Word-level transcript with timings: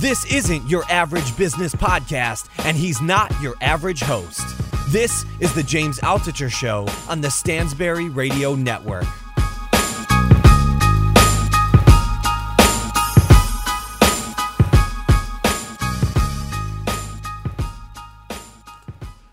This 0.00 0.24
isn't 0.32 0.66
your 0.66 0.82
average 0.84 1.36
business 1.36 1.74
podcast, 1.74 2.48
and 2.64 2.74
he's 2.74 3.02
not 3.02 3.30
your 3.42 3.54
average 3.60 4.00
host. 4.00 4.40
This 4.88 5.26
is 5.40 5.52
the 5.52 5.62
James 5.62 5.98
Altucher 5.98 6.50
Show 6.50 6.88
on 7.06 7.20
the 7.20 7.28
Stansberry 7.28 8.08
Radio 8.16 8.54
Network. 8.54 9.04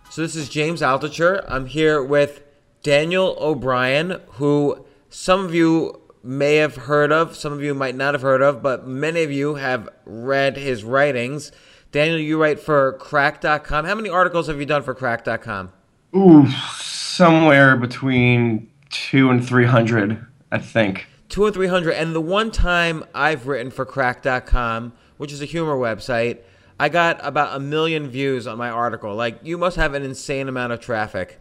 So 0.09 0.21
this 0.21 0.35
is 0.35 0.49
James 0.49 0.81
Altucher. 0.81 1.45
I'm 1.47 1.67
here 1.67 2.03
with 2.03 2.43
Daniel 2.83 3.38
O'Brien, 3.39 4.19
who 4.31 4.85
some 5.09 5.45
of 5.45 5.55
you 5.55 6.01
may 6.28 6.58
have 6.58 6.75
heard 6.75 7.11
of, 7.11 7.36
some 7.36 7.53
of 7.53 7.64
you 7.64 7.73
might 7.73 7.95
not 7.95 8.14
have 8.14 8.22
heard 8.22 8.42
of, 8.42 8.61
but 8.61 8.86
many 8.86 9.23
of 9.23 9.31
you 9.31 9.56
have 9.56 9.88
read 10.06 10.58
his 10.58 10.84
writings. 10.84 11.52
Daniel, 11.92 12.19
you 12.19 12.39
write 12.39 12.59
for 12.59 12.94
Cracked.com. 12.94 13.86
How 13.86 13.95
many 13.95 14.09
articles 14.09 14.47
have 14.47 14.59
you 14.59 14.66
done 14.66 14.84
for 14.84 14.94
Cracked.com? 14.94 15.72
Ooh, 16.16 16.47
somewhere 16.80 17.78
between 17.78 18.69
two 18.89 19.30
and 19.30 19.45
300, 19.45 20.25
I 20.52 20.58
think. 20.58 21.08
Two 21.30 21.45
and 21.45 21.56
300. 21.56 21.92
And 21.92 22.14
the 22.14 22.22
one 22.22 22.52
time 22.52 23.06
I've 23.16 23.47
written 23.47 23.72
for 23.72 23.86
Cracked.com, 23.86 24.94
which 25.16 25.31
is 25.31 25.41
a 25.41 25.45
humor 25.45 25.75
website, 25.75 26.39
I 26.80 26.89
got 26.89 27.19
about 27.23 27.56
a 27.56 27.59
million 27.59 28.09
views 28.09 28.47
on 28.47 28.58
my 28.58 28.69
article. 28.69 29.16
Like, 29.16 29.39
you 29.44 29.58
must 29.58 29.78
have 29.78 29.94
an 29.94 30.03
insane 30.03 30.50
amount 30.50 30.73
of 30.73 30.80
traffic. 30.80 31.39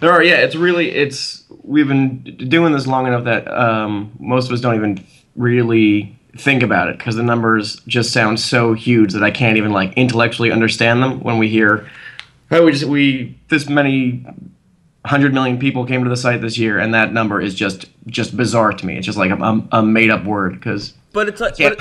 There 0.00 0.10
are, 0.12 0.22
yeah. 0.22 0.36
It's 0.36 0.54
really, 0.54 0.90
it's. 0.90 1.44
We've 1.62 1.88
been 1.88 2.22
doing 2.48 2.72
this 2.72 2.86
long 2.86 3.06
enough 3.06 3.24
that 3.24 3.46
um, 3.48 4.12
most 4.18 4.46
of 4.46 4.52
us 4.52 4.60
don't 4.60 4.74
even 4.74 5.04
really 5.36 6.18
think 6.36 6.62
about 6.62 6.88
it 6.88 6.98
because 6.98 7.16
the 7.16 7.22
numbers 7.22 7.80
just 7.86 8.12
sound 8.12 8.38
so 8.38 8.72
huge 8.72 9.12
that 9.12 9.22
I 9.22 9.30
can't 9.30 9.56
even 9.56 9.72
like 9.72 9.92
intellectually 9.94 10.50
understand 10.52 11.02
them 11.02 11.20
when 11.20 11.38
we 11.38 11.48
hear, 11.48 11.88
oh, 12.50 12.64
we 12.64 12.72
just 12.72 12.84
we 12.84 13.38
this 13.48 13.68
many 13.68 14.24
hundred 15.04 15.32
million 15.32 15.58
people 15.58 15.86
came 15.86 16.04
to 16.04 16.10
the 16.10 16.16
site 16.16 16.40
this 16.40 16.58
year, 16.58 16.78
and 16.78 16.94
that 16.94 17.12
number 17.12 17.40
is 17.40 17.54
just 17.54 17.86
just 18.06 18.36
bizarre 18.36 18.72
to 18.72 18.86
me. 18.86 18.96
It's 18.96 19.06
just 19.06 19.18
like 19.18 19.30
a, 19.30 19.68
a 19.72 19.82
made 19.82 20.10
up 20.10 20.24
word 20.24 20.54
because. 20.54 20.94
But 21.12 21.28
it's 21.28 21.40
like, 21.40 21.56
but, 21.56 21.72
it, 21.72 21.80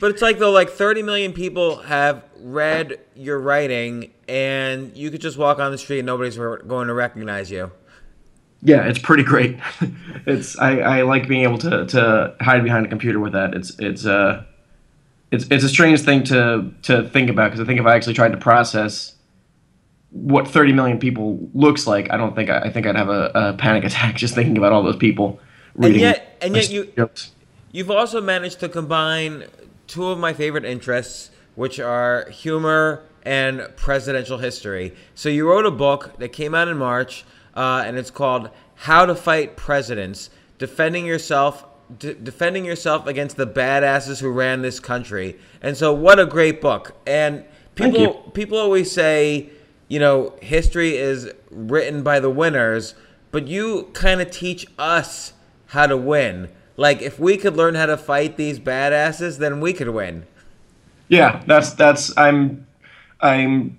but 0.00 0.10
it's 0.10 0.22
like 0.22 0.38
though, 0.38 0.50
like 0.50 0.70
30 0.70 1.02
million 1.02 1.32
people 1.32 1.76
have 1.82 2.24
read 2.40 3.00
your 3.14 3.38
writing, 3.38 4.12
and 4.28 4.96
you 4.96 5.10
could 5.10 5.20
just 5.20 5.38
walk 5.38 5.58
on 5.58 5.72
the 5.72 5.78
street 5.78 6.00
and 6.00 6.06
nobody's 6.06 6.36
going 6.36 6.88
to 6.88 6.94
recognize 6.94 7.50
you. 7.50 7.72
Yeah, 8.62 8.86
it's 8.86 8.98
pretty 8.98 9.22
great. 9.22 9.58
it's 10.26 10.58
I, 10.58 10.78
I 10.78 11.02
like 11.02 11.28
being 11.28 11.42
able 11.42 11.58
to, 11.58 11.86
to 11.86 12.34
hide 12.40 12.64
behind 12.64 12.86
a 12.86 12.88
computer 12.88 13.20
with 13.20 13.32
that. 13.32 13.54
It's 13.54 13.78
it's 13.78 14.04
uh 14.04 14.44
it's 15.30 15.46
it's 15.50 15.64
a 15.64 15.68
strange 15.68 16.00
thing 16.00 16.24
to 16.24 16.72
to 16.82 17.08
think 17.08 17.30
about 17.30 17.50
because 17.50 17.60
I 17.60 17.64
think 17.64 17.78
if 17.78 17.86
I 17.86 17.94
actually 17.94 18.14
tried 18.14 18.32
to 18.32 18.38
process 18.38 19.14
what 20.10 20.48
30 20.48 20.72
million 20.72 20.98
people 20.98 21.38
looks 21.52 21.86
like, 21.86 22.10
I 22.10 22.16
don't 22.16 22.34
think 22.34 22.50
I, 22.50 22.60
I 22.60 22.70
think 22.70 22.86
I'd 22.86 22.96
have 22.96 23.10
a, 23.10 23.30
a, 23.34 23.52
panic 23.52 23.84
attack 23.84 24.16
just 24.16 24.34
thinking 24.34 24.56
about 24.56 24.72
all 24.72 24.82
those 24.82 24.96
people 24.96 25.38
reading. 25.74 25.96
And 25.96 26.00
yet, 26.00 26.38
and 26.40 26.56
yet 26.56 26.70
you 26.70 26.92
jokes. 26.96 27.30
you've 27.72 27.90
also 27.90 28.20
managed 28.20 28.60
to 28.60 28.68
combine 28.68 29.44
two 29.86 30.06
of 30.06 30.18
my 30.18 30.32
favorite 30.32 30.64
interests, 30.64 31.30
which 31.58 31.80
are 31.80 32.30
humor 32.30 33.02
and 33.24 33.68
presidential 33.74 34.38
history. 34.38 34.94
So 35.16 35.28
you 35.28 35.48
wrote 35.48 35.66
a 35.66 35.72
book 35.72 36.16
that 36.20 36.28
came 36.28 36.54
out 36.54 36.68
in 36.68 36.78
March 36.78 37.24
uh, 37.56 37.82
and 37.84 37.98
it's 37.98 38.12
called 38.12 38.50
"How 38.76 39.04
to 39.04 39.16
Fight 39.16 39.56
Presidents: 39.56 40.30
Defending 40.58 41.04
Yourself." 41.04 41.64
D- 41.98 42.14
defending 42.22 42.66
yourself 42.66 43.06
against 43.06 43.38
the 43.38 43.46
badasses 43.46 44.20
who 44.20 44.30
ran 44.30 44.60
this 44.60 44.78
country, 44.78 45.38
and 45.62 45.74
so 45.74 45.90
what 45.94 46.20
a 46.20 46.26
great 46.26 46.60
book! 46.60 46.94
And 47.06 47.44
people 47.76 48.12
people 48.34 48.58
always 48.58 48.92
say, 48.92 49.48
you 49.88 49.98
know, 49.98 50.34
history 50.42 50.98
is 50.98 51.32
written 51.50 52.02
by 52.02 52.20
the 52.20 52.28
winners, 52.28 52.94
but 53.30 53.48
you 53.48 53.88
kind 53.94 54.20
of 54.20 54.30
teach 54.30 54.66
us 54.78 55.32
how 55.68 55.86
to 55.86 55.96
win. 55.96 56.50
Like 56.76 57.00
if 57.00 57.18
we 57.18 57.38
could 57.38 57.56
learn 57.56 57.74
how 57.74 57.86
to 57.86 57.96
fight 57.96 58.36
these 58.36 58.60
badasses, 58.60 59.38
then 59.38 59.58
we 59.58 59.72
could 59.72 59.88
win. 59.88 60.26
Yeah, 61.08 61.42
that's 61.46 61.72
that's 61.72 62.16
I'm 62.16 62.66
I'm 63.20 63.78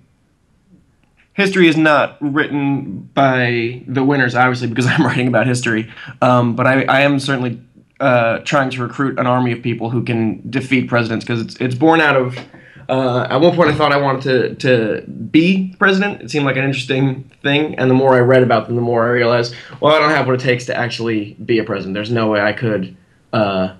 history 1.39 1.69
is 1.69 1.77
not 1.77 2.17
written 2.19 3.09
by 3.13 3.81
the 3.87 4.03
winners, 4.03 4.35
obviously, 4.35 4.67
because 4.67 4.85
I'm 4.87 5.05
writing 5.05 5.27
about 5.27 5.47
history. 5.47 5.91
Um, 6.21 6.55
but 6.55 6.67
I, 6.67 6.83
I, 6.83 7.01
am 7.01 7.17
certainly 7.17 7.61
uh, 8.01 8.39
trying 8.39 8.69
to 8.71 8.81
recruit 8.81 9.17
an 9.17 9.25
army 9.25 9.53
of 9.53 9.61
people 9.61 9.89
who 9.89 10.03
can 10.03 10.47
defeat 10.49 10.89
presidents 10.89 11.23
because 11.23 11.41
it's, 11.41 11.55
it's 11.57 11.75
born 11.75 12.01
out 12.01 12.17
of. 12.17 12.37
Uh, 12.89 13.27
at 13.29 13.37
one 13.37 13.55
point, 13.55 13.69
I 13.69 13.75
thought 13.75 13.93
I 13.93 13.97
wanted 13.97 14.23
to, 14.23 14.55
to 14.55 15.07
be 15.07 15.75
president. 15.77 16.23
It 16.23 16.31
seemed 16.31 16.45
like 16.45 16.57
an 16.57 16.65
interesting 16.65 17.29
thing. 17.43 17.75
And 17.75 17.89
the 17.89 17.93
more 17.93 18.15
I 18.15 18.19
read 18.19 18.41
about 18.41 18.65
them, 18.65 18.75
the 18.75 18.81
more 18.81 19.05
I 19.05 19.11
realized, 19.11 19.53
well, 19.79 19.95
I 19.95 19.99
don't 19.99 20.09
have 20.09 20.25
what 20.25 20.33
it 20.33 20.41
takes 20.41 20.65
to 20.65 20.75
actually 20.75 21.35
be 21.45 21.59
a 21.59 21.63
president. 21.63 21.93
There's 21.93 22.11
no 22.11 22.27
way 22.27 22.41
I 22.41 22.51
could 22.51 22.97
uh, 23.31 23.75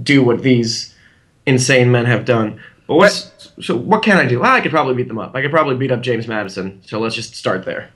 do 0.00 0.22
what 0.22 0.42
these 0.42 0.94
insane 1.46 1.90
men 1.90 2.06
have 2.06 2.24
done. 2.24 2.60
But 2.86 2.96
what's 2.96 3.52
so 3.60 3.76
what 3.76 4.02
can 4.02 4.16
I 4.16 4.26
do? 4.26 4.40
Well, 4.40 4.50
I 4.50 4.60
could 4.60 4.72
probably 4.72 4.94
beat 4.94 5.08
them 5.08 5.18
up. 5.18 5.34
I 5.34 5.42
could 5.42 5.50
probably 5.50 5.76
beat 5.76 5.92
up 5.92 6.00
James 6.00 6.26
Madison. 6.26 6.82
So 6.84 6.98
let's 6.98 7.14
just 7.14 7.36
start 7.36 7.64
there. 7.64 7.90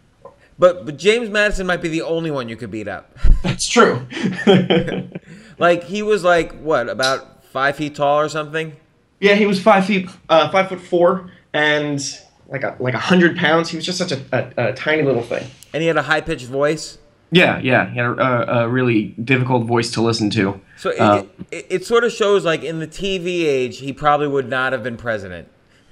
But 0.58 0.86
but 0.86 0.96
James 0.96 1.28
Madison 1.30 1.66
might 1.66 1.82
be 1.82 1.88
the 1.88 2.02
only 2.02 2.30
one 2.30 2.48
you 2.48 2.56
could 2.56 2.70
beat 2.70 2.86
up. 2.86 3.16
That's 3.42 3.68
true. 3.68 4.06
like 5.58 5.84
he 5.84 6.02
was 6.02 6.22
like 6.22 6.52
what 6.60 6.88
about 6.88 7.44
five 7.44 7.76
feet 7.76 7.96
tall 7.96 8.20
or 8.20 8.28
something? 8.28 8.76
Yeah, 9.20 9.34
he 9.34 9.46
was 9.46 9.60
five 9.60 9.86
feet, 9.86 10.08
uh, 10.28 10.50
five 10.50 10.68
foot 10.68 10.80
four, 10.80 11.30
and 11.52 12.00
like 12.48 12.62
a 12.62 12.76
like 12.78 12.94
a 12.94 12.98
hundred 12.98 13.36
pounds. 13.36 13.70
He 13.70 13.76
was 13.76 13.86
just 13.86 13.98
such 13.98 14.12
a, 14.12 14.20
a, 14.32 14.68
a 14.68 14.72
tiny 14.74 15.02
little 15.02 15.22
thing. 15.22 15.50
And 15.72 15.82
he 15.82 15.88
had 15.88 15.96
a 15.96 16.02
high 16.02 16.20
pitched 16.20 16.46
voice. 16.46 16.98
Yeah, 17.34 17.58
yeah, 17.58 17.90
he 17.90 17.98
had 17.98 18.06
a, 18.06 18.60
a, 18.60 18.68
really 18.68 19.06
difficult 19.24 19.66
voice 19.66 19.90
to 19.92 20.00
listen 20.00 20.30
to. 20.30 20.60
So 20.76 20.90
it, 20.90 21.00
uh, 21.00 21.24
it, 21.50 21.66
it, 21.68 21.84
sort 21.84 22.04
of 22.04 22.12
shows 22.12 22.44
like 22.44 22.62
in 22.62 22.78
the 22.78 22.86
TV 22.86 23.44
age, 23.44 23.78
he 23.78 23.92
probably 23.92 24.28
would 24.28 24.48
not 24.48 24.72
have 24.72 24.84
been 24.84 24.96
president. 24.96 25.48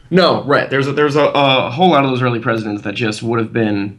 No, 0.08 0.44
right. 0.44 0.70
There's 0.70 0.86
a, 0.86 0.92
there's 0.92 1.16
a, 1.16 1.24
a 1.24 1.68
whole 1.68 1.90
lot 1.90 2.04
of 2.04 2.10
those 2.10 2.22
early 2.22 2.38
presidents 2.38 2.82
that 2.82 2.94
just 2.94 3.24
would 3.24 3.40
have 3.40 3.52
been 3.52 3.98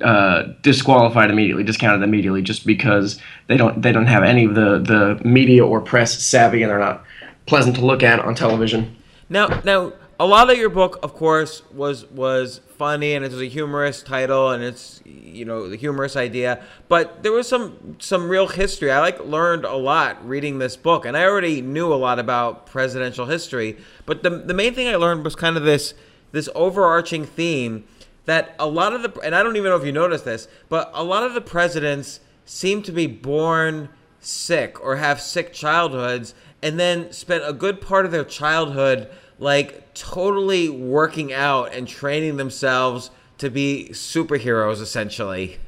uh, 0.00 0.44
disqualified 0.62 1.28
immediately, 1.28 1.64
discounted 1.64 2.04
immediately, 2.04 2.40
just 2.40 2.64
because 2.64 3.20
they 3.48 3.56
don't 3.56 3.82
they 3.82 3.90
don't 3.90 4.06
have 4.06 4.22
any 4.22 4.44
of 4.44 4.54
the 4.54 4.78
the 4.78 5.20
media 5.28 5.66
or 5.66 5.80
press 5.80 6.16
savvy, 6.22 6.62
and 6.62 6.70
they're 6.70 6.78
not 6.78 7.02
pleasant 7.46 7.74
to 7.76 7.84
look 7.84 8.04
at 8.04 8.20
on 8.20 8.36
television. 8.36 8.94
Now, 9.28 9.60
now 9.64 9.92
a 10.18 10.26
lot 10.26 10.50
of 10.50 10.56
your 10.56 10.70
book, 10.70 10.98
of 11.02 11.14
course, 11.14 11.62
was 11.72 12.06
was 12.10 12.60
funny 12.76 13.14
and 13.14 13.24
it 13.24 13.32
was 13.32 13.40
a 13.40 13.46
humorous 13.46 14.02
title 14.02 14.50
and 14.50 14.62
it's 14.62 15.00
you 15.04 15.44
know 15.44 15.68
the 15.68 15.76
humorous 15.76 16.14
idea 16.14 16.62
but 16.88 17.22
there 17.22 17.32
was 17.32 17.48
some 17.48 17.96
some 17.98 18.28
real 18.28 18.46
history. 18.46 18.90
I 18.92 19.00
like 19.00 19.24
learned 19.24 19.64
a 19.64 19.74
lot 19.74 20.26
reading 20.26 20.58
this 20.58 20.76
book 20.76 21.06
and 21.06 21.16
i 21.16 21.24
already 21.24 21.62
knew 21.62 21.92
a 21.92 21.96
lot 21.96 22.18
about 22.18 22.66
presidential 22.66 23.26
history 23.26 23.78
but 24.04 24.22
the, 24.22 24.30
the 24.30 24.52
main 24.52 24.74
thing 24.74 24.88
i 24.88 24.96
learned 24.96 25.24
was 25.24 25.34
kind 25.34 25.56
of 25.56 25.62
this 25.62 25.94
this 26.32 26.50
overarching 26.54 27.24
theme 27.24 27.84
that 28.26 28.54
a 28.58 28.66
lot 28.66 28.92
of 28.92 29.02
the 29.02 29.20
and 29.20 29.34
i 29.34 29.42
don't 29.42 29.56
even 29.56 29.70
know 29.70 29.76
if 29.76 29.86
you 29.86 29.92
noticed 29.92 30.26
this 30.26 30.48
but 30.68 30.90
a 30.92 31.02
lot 31.02 31.22
of 31.22 31.32
the 31.32 31.40
presidents 31.40 32.20
seem 32.44 32.82
to 32.82 32.92
be 32.92 33.06
born 33.06 33.88
sick 34.20 34.78
or 34.82 34.96
have 34.96 35.20
sick 35.20 35.52
childhoods 35.52 36.34
and 36.62 36.78
then 36.78 37.10
spent 37.12 37.42
a 37.46 37.52
good 37.52 37.80
part 37.80 38.04
of 38.04 38.12
their 38.12 38.24
childhood 38.24 39.08
like 39.38 39.94
totally 39.94 40.68
working 40.68 41.32
out 41.32 41.74
and 41.74 41.86
training 41.86 42.36
themselves 42.36 43.10
to 43.38 43.50
be 43.50 43.88
superheroes 43.92 44.80
essentially. 44.80 45.58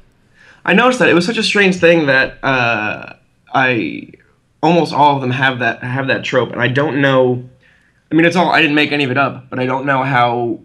I 0.65 0.73
noticed 0.73 0.99
that 0.99 1.09
it 1.09 1.13
was 1.13 1.25
such 1.25 1.37
a 1.37 1.43
strange 1.43 1.77
thing 1.77 2.07
that 2.07 2.43
uh, 2.43 3.13
I 3.53 4.11
almost 4.61 4.93
all 4.93 5.15
of 5.15 5.21
them 5.21 5.31
have 5.31 5.59
that 5.59 5.83
have 5.83 6.07
that 6.07 6.23
trope, 6.23 6.51
and 6.51 6.61
I 6.61 6.67
don't 6.67 7.01
know. 7.01 7.47
I 8.11 8.15
mean, 8.15 8.25
it's 8.25 8.35
all 8.35 8.49
I 8.49 8.61
didn't 8.61 8.75
make 8.75 8.91
any 8.91 9.03
of 9.03 9.11
it 9.11 9.17
up, 9.17 9.49
but 9.49 9.59
I 9.59 9.65
don't 9.65 9.85
know 9.85 10.03
how 10.03 10.59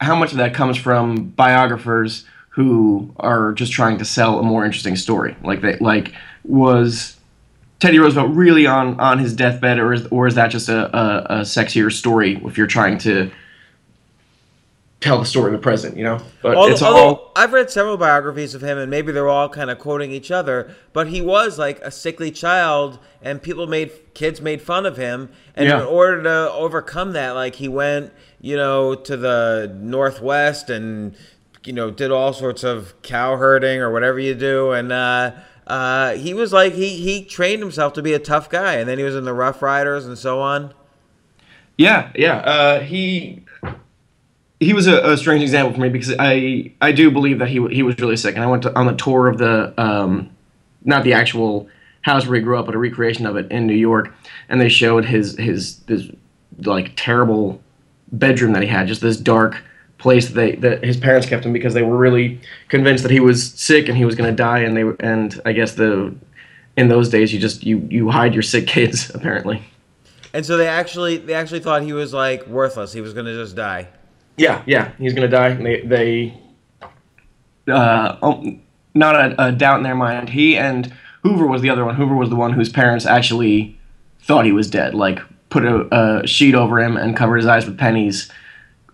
how 0.00 0.14
much 0.14 0.32
of 0.32 0.38
that 0.38 0.54
comes 0.54 0.76
from 0.76 1.30
biographers 1.30 2.24
who 2.50 3.12
are 3.18 3.52
just 3.52 3.72
trying 3.72 3.98
to 3.98 4.04
sell 4.04 4.38
a 4.38 4.42
more 4.42 4.64
interesting 4.64 4.96
story. 4.96 5.36
Like 5.42 5.62
they 5.62 5.76
like 5.78 6.12
was 6.44 7.16
Teddy 7.82 7.98
Roosevelt 7.98 8.30
really 8.36 8.64
on 8.64 9.00
on 9.00 9.18
his 9.18 9.34
deathbed, 9.34 9.80
or 9.80 9.92
is 9.92 10.06
or 10.06 10.28
is 10.28 10.36
that 10.36 10.52
just 10.52 10.68
a, 10.68 10.96
a, 10.96 11.40
a 11.40 11.40
sexier 11.40 11.90
story 11.90 12.40
if 12.44 12.56
you're 12.56 12.68
trying 12.68 12.96
to 12.98 13.28
tell 15.00 15.18
the 15.18 15.24
story 15.24 15.46
of 15.46 15.60
the 15.60 15.62
present, 15.64 15.96
you 15.96 16.04
know. 16.04 16.20
But 16.42 16.54
although, 16.54 16.72
it's 16.72 16.80
all. 16.80 17.32
I've 17.34 17.52
read 17.52 17.72
several 17.72 17.96
biographies 17.96 18.54
of 18.54 18.62
him, 18.62 18.78
and 18.78 18.88
maybe 18.88 19.10
they're 19.10 19.28
all 19.28 19.48
kind 19.48 19.68
of 19.68 19.80
quoting 19.80 20.12
each 20.12 20.30
other. 20.30 20.76
But 20.92 21.08
he 21.08 21.20
was 21.20 21.58
like 21.58 21.80
a 21.80 21.90
sickly 21.90 22.30
child, 22.30 23.00
and 23.20 23.42
people 23.42 23.66
made 23.66 23.90
kids 24.14 24.40
made 24.40 24.62
fun 24.62 24.86
of 24.86 24.96
him. 24.96 25.30
And 25.56 25.66
yeah. 25.68 25.80
in 25.80 25.84
order 25.84 26.22
to 26.22 26.52
overcome 26.52 27.14
that, 27.14 27.30
like 27.32 27.56
he 27.56 27.66
went, 27.66 28.12
you 28.40 28.54
know, 28.54 28.94
to 28.94 29.16
the 29.16 29.76
northwest 29.80 30.70
and 30.70 31.16
you 31.64 31.72
know 31.72 31.90
did 31.90 32.12
all 32.12 32.32
sorts 32.32 32.62
of 32.62 32.94
cow 33.02 33.36
herding 33.36 33.80
or 33.80 33.90
whatever 33.90 34.20
you 34.20 34.36
do, 34.36 34.70
and. 34.70 34.92
uh 34.92 35.32
uh, 35.66 36.14
he 36.14 36.34
was 36.34 36.52
like 36.52 36.72
he 36.74 36.96
he 36.96 37.24
trained 37.24 37.60
himself 37.60 37.92
to 37.94 38.02
be 38.02 38.12
a 38.12 38.18
tough 38.18 38.50
guy, 38.50 38.74
and 38.74 38.88
then 38.88 38.98
he 38.98 39.04
was 39.04 39.14
in 39.14 39.24
the 39.24 39.32
Rough 39.32 39.62
Riders 39.62 40.06
and 40.06 40.18
so 40.18 40.40
on. 40.40 40.74
Yeah, 41.78 42.10
yeah. 42.14 42.38
Uh, 42.38 42.80
he 42.80 43.44
he 44.60 44.72
was 44.72 44.86
a, 44.86 45.12
a, 45.12 45.16
strange 45.16 45.42
example 45.42 45.74
for 45.74 45.80
me 45.80 45.88
because 45.88 46.14
I 46.18 46.72
I 46.80 46.92
do 46.92 47.10
believe 47.10 47.38
that 47.38 47.48
he 47.48 47.66
he 47.68 47.82
was 47.82 47.98
really 47.98 48.16
sick, 48.16 48.34
and 48.34 48.44
I 48.44 48.46
went 48.46 48.64
to, 48.64 48.76
on 48.78 48.86
the 48.86 48.94
tour 48.94 49.28
of 49.28 49.38
the 49.38 49.72
um, 49.80 50.30
not 50.84 51.04
the 51.04 51.12
actual 51.12 51.68
house 52.02 52.26
where 52.26 52.36
he 52.36 52.42
grew 52.42 52.58
up, 52.58 52.66
but 52.66 52.74
a 52.74 52.78
recreation 52.78 53.26
of 53.26 53.36
it 53.36 53.50
in 53.50 53.66
New 53.66 53.74
York, 53.74 54.12
and 54.48 54.60
they 54.60 54.68
showed 54.68 55.04
his 55.04 55.36
his 55.38 55.78
this 55.80 56.08
like 56.58 56.92
terrible 56.96 57.62
bedroom 58.10 58.52
that 58.52 58.62
he 58.62 58.68
had, 58.68 58.88
just 58.88 59.00
this 59.00 59.16
dark 59.16 59.62
place 60.02 60.26
that 60.26 60.34
they 60.34 60.56
that 60.56 60.84
his 60.84 60.96
parents 60.98 61.26
kept 61.26 61.46
him 61.46 61.52
because 61.52 61.72
they 61.72 61.82
were 61.82 61.96
really 61.96 62.40
convinced 62.68 63.02
that 63.04 63.12
he 63.12 63.20
was 63.20 63.52
sick 63.54 63.88
and 63.88 63.96
he 63.96 64.04
was 64.04 64.14
going 64.14 64.28
to 64.28 64.36
die, 64.36 64.58
and 64.58 64.76
they 64.76 64.84
and 65.00 65.40
I 65.46 65.52
guess 65.52 65.74
the 65.74 66.14
in 66.76 66.88
those 66.88 67.08
days 67.08 67.32
you 67.32 67.38
just 67.38 67.64
you 67.64 67.86
you 67.90 68.10
hide 68.10 68.34
your 68.34 68.42
sick 68.42 68.66
kids 68.66 69.10
apparently. 69.14 69.62
And 70.34 70.44
so 70.44 70.56
they 70.56 70.68
actually 70.68 71.18
they 71.18 71.34
actually 71.34 71.60
thought 71.60 71.82
he 71.82 71.92
was 71.92 72.12
like 72.12 72.46
worthless. 72.46 72.92
He 72.92 73.00
was 73.00 73.14
going 73.14 73.26
to 73.26 73.34
just 73.34 73.54
die. 73.56 73.88
Yeah, 74.36 74.62
yeah, 74.66 74.92
he's 74.98 75.14
gonna 75.14 75.28
die. 75.28 75.54
They, 75.54 75.80
they 75.82 76.40
uh, 77.68 78.16
oh, 78.22 78.58
not 78.94 79.14
a, 79.14 79.46
a, 79.46 79.52
doubt 79.52 79.76
in 79.76 79.82
their 79.82 79.94
mind. 79.94 80.30
He 80.30 80.56
and 80.56 80.92
Hoover 81.22 81.46
was 81.46 81.62
the 81.62 81.70
other 81.70 81.84
one. 81.84 81.94
Hoover 81.94 82.14
was 82.14 82.30
the 82.30 82.36
one 82.36 82.52
whose 82.52 82.68
parents 82.68 83.06
actually 83.06 83.78
thought 84.20 84.44
he 84.44 84.52
was 84.52 84.70
dead. 84.70 84.94
Like 84.94 85.20
put 85.50 85.64
a, 85.64 85.86
a 86.22 86.26
sheet 86.26 86.54
over 86.54 86.80
him 86.80 86.96
and 86.96 87.16
covered 87.16 87.36
his 87.36 87.46
eyes 87.46 87.66
with 87.66 87.78
pennies, 87.78 88.32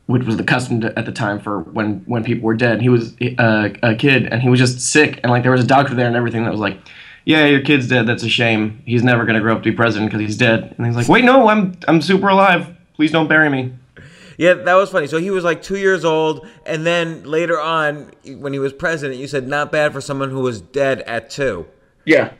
which 0.08 0.24
was 0.24 0.38
the 0.38 0.42
custom 0.42 0.80
to, 0.80 0.98
at 0.98 1.04
the 1.04 1.12
time 1.12 1.38
for 1.38 1.60
when 1.60 2.00
when 2.06 2.24
people 2.24 2.44
were 2.44 2.54
dead. 2.54 2.80
He 2.80 2.88
was 2.88 3.14
a, 3.20 3.36
uh, 3.36 3.68
a 3.82 3.94
kid 3.94 4.24
and 4.26 4.40
he 4.40 4.48
was 4.48 4.58
just 4.58 4.80
sick, 4.80 5.20
and 5.22 5.30
like 5.30 5.42
there 5.42 5.52
was 5.52 5.62
a 5.62 5.66
doctor 5.66 5.94
there 5.94 6.06
and 6.06 6.16
everything 6.16 6.44
that 6.44 6.50
was 6.50 6.60
like. 6.60 6.78
Yeah, 7.24 7.44
your 7.44 7.60
kid's 7.60 7.86
dead. 7.86 8.06
That's 8.06 8.22
a 8.22 8.28
shame. 8.28 8.82
He's 8.86 9.02
never 9.02 9.26
gonna 9.26 9.42
grow 9.42 9.54
up 9.54 9.62
to 9.62 9.70
be 9.70 9.76
president 9.76 10.10
because 10.10 10.26
he's 10.26 10.38
dead. 10.38 10.74
And 10.78 10.86
he's 10.86 10.96
like, 10.96 11.08
"Wait, 11.08 11.24
no, 11.24 11.46
I'm 11.48 11.76
I'm 11.86 12.00
super 12.00 12.28
alive. 12.28 12.74
Please 12.94 13.12
don't 13.12 13.28
bury 13.28 13.50
me." 13.50 13.74
Yeah, 14.38 14.54
that 14.54 14.74
was 14.74 14.88
funny. 14.88 15.08
So 15.08 15.18
he 15.18 15.30
was 15.30 15.44
like 15.44 15.60
two 15.60 15.76
years 15.76 16.06
old, 16.06 16.48
and 16.64 16.86
then 16.86 17.24
later 17.24 17.60
on, 17.60 18.12
when 18.24 18.54
he 18.54 18.58
was 18.58 18.72
president, 18.72 19.20
you 19.20 19.26
said 19.26 19.46
not 19.46 19.70
bad 19.70 19.92
for 19.92 20.00
someone 20.00 20.30
who 20.30 20.40
was 20.40 20.62
dead 20.62 21.00
at 21.02 21.28
two. 21.28 21.66
Yeah. 22.06 22.32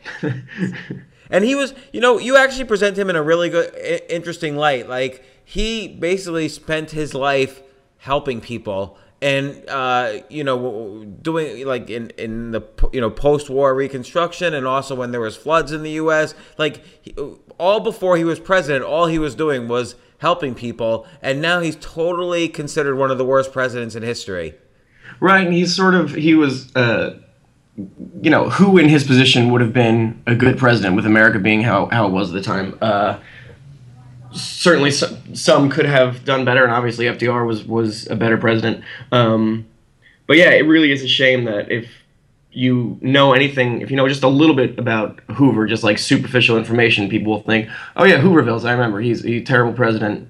and 1.30 1.44
he 1.44 1.54
was, 1.54 1.74
you 1.92 2.00
know, 2.00 2.18
you 2.18 2.38
actually 2.38 2.64
present 2.64 2.98
him 2.98 3.10
in 3.10 3.16
a 3.16 3.22
really 3.22 3.50
good, 3.50 3.74
interesting 4.08 4.56
light. 4.56 4.88
Like 4.88 5.22
he 5.48 5.88
basically 5.88 6.48
spent 6.48 6.90
his 6.90 7.14
life 7.14 7.62
helping 7.98 8.40
people 8.40 8.98
and 9.20 9.64
uh, 9.68 10.18
you 10.28 10.44
know 10.44 11.04
doing 11.22 11.66
like 11.66 11.90
in 11.90 12.10
in 12.10 12.50
the 12.52 12.62
you 12.92 13.00
know 13.00 13.10
post-war 13.10 13.74
reconstruction 13.74 14.54
and 14.54 14.66
also 14.66 14.94
when 14.94 15.10
there 15.10 15.20
was 15.20 15.36
floods 15.36 15.72
in 15.72 15.82
the 15.82 15.92
US 15.92 16.34
like 16.56 16.82
he, 17.02 17.12
all 17.58 17.80
before 17.80 18.16
he 18.16 18.24
was 18.24 18.38
president 18.38 18.84
all 18.84 19.06
he 19.06 19.18
was 19.18 19.34
doing 19.34 19.68
was 19.68 19.96
helping 20.18 20.54
people, 20.54 21.06
and 21.22 21.40
now 21.40 21.60
he's 21.60 21.76
totally 21.76 22.48
considered 22.48 22.96
one 22.96 23.10
of 23.10 23.18
the 23.18 23.24
worst 23.24 23.52
presidents 23.52 23.94
in 23.94 24.02
history. 24.02 24.54
Right, 25.20 25.46
and 25.46 25.54
he's 25.54 25.74
sort 25.74 25.94
of 25.94 26.14
he 26.14 26.34
was, 26.34 26.74
uh, 26.76 27.18
you 27.76 28.30
know, 28.30 28.50
who 28.50 28.78
in 28.78 28.88
his 28.88 29.04
position 29.04 29.50
would 29.50 29.60
have 29.60 29.72
been 29.72 30.22
a 30.26 30.34
good 30.34 30.58
president 30.58 30.96
with 30.96 31.06
America 31.06 31.38
being 31.38 31.62
how 31.62 31.86
how 31.86 32.06
it 32.06 32.10
was 32.10 32.28
at 32.28 32.34
the 32.34 32.42
time. 32.42 32.76
Uh, 32.80 33.18
certainly, 34.42 34.90
some, 34.90 35.70
could 35.70 35.86
have 35.86 36.24
done 36.24 36.44
better, 36.44 36.64
and 36.64 36.72
obviously 36.72 37.06
FDR 37.06 37.46
was 37.46 37.64
was 37.64 38.06
a 38.08 38.16
better 38.16 38.36
president. 38.36 38.84
Um, 39.12 39.66
but 40.26 40.36
yeah, 40.36 40.50
it 40.50 40.62
really 40.62 40.92
is 40.92 41.02
a 41.02 41.08
shame 41.08 41.44
that 41.44 41.70
if 41.70 41.88
you 42.52 42.98
know 43.00 43.32
anything, 43.32 43.80
if 43.80 43.90
you 43.90 43.96
know 43.96 44.08
just 44.08 44.22
a 44.22 44.28
little 44.28 44.54
bit 44.54 44.78
about 44.78 45.20
Hoover, 45.30 45.66
just 45.66 45.82
like 45.82 45.98
superficial 45.98 46.56
information, 46.56 47.08
people 47.08 47.32
will 47.32 47.42
think, 47.42 47.68
oh 47.96 48.04
yeah, 48.04 48.20
Hoovervilles. 48.20 48.64
I 48.64 48.72
remember 48.72 49.00
he's 49.00 49.24
a 49.24 49.40
terrible 49.42 49.72
president. 49.72 50.28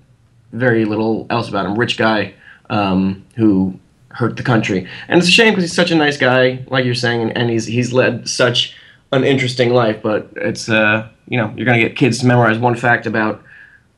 Very 0.52 0.84
little 0.84 1.26
else 1.30 1.48
about 1.48 1.66
him. 1.66 1.78
Rich 1.78 1.98
guy 1.98 2.34
um, 2.70 3.24
who 3.36 3.78
hurt 4.10 4.36
the 4.36 4.42
country, 4.42 4.88
and 5.08 5.18
it's 5.18 5.28
a 5.28 5.32
shame 5.32 5.52
because 5.52 5.64
he's 5.64 5.74
such 5.74 5.90
a 5.90 5.94
nice 5.94 6.16
guy, 6.16 6.64
like 6.68 6.84
you're 6.84 6.94
saying, 6.94 7.22
and, 7.22 7.36
and 7.36 7.50
he's 7.50 7.66
he's 7.66 7.92
led 7.92 8.28
such 8.28 8.76
an 9.12 9.24
interesting 9.24 9.70
life. 9.70 10.00
But 10.02 10.30
it's 10.36 10.68
uh, 10.68 11.08
you 11.28 11.38
know 11.38 11.52
you're 11.56 11.66
gonna 11.66 11.80
get 11.80 11.96
kids 11.96 12.18
to 12.20 12.26
memorize 12.26 12.58
one 12.58 12.76
fact 12.76 13.06
about 13.06 13.42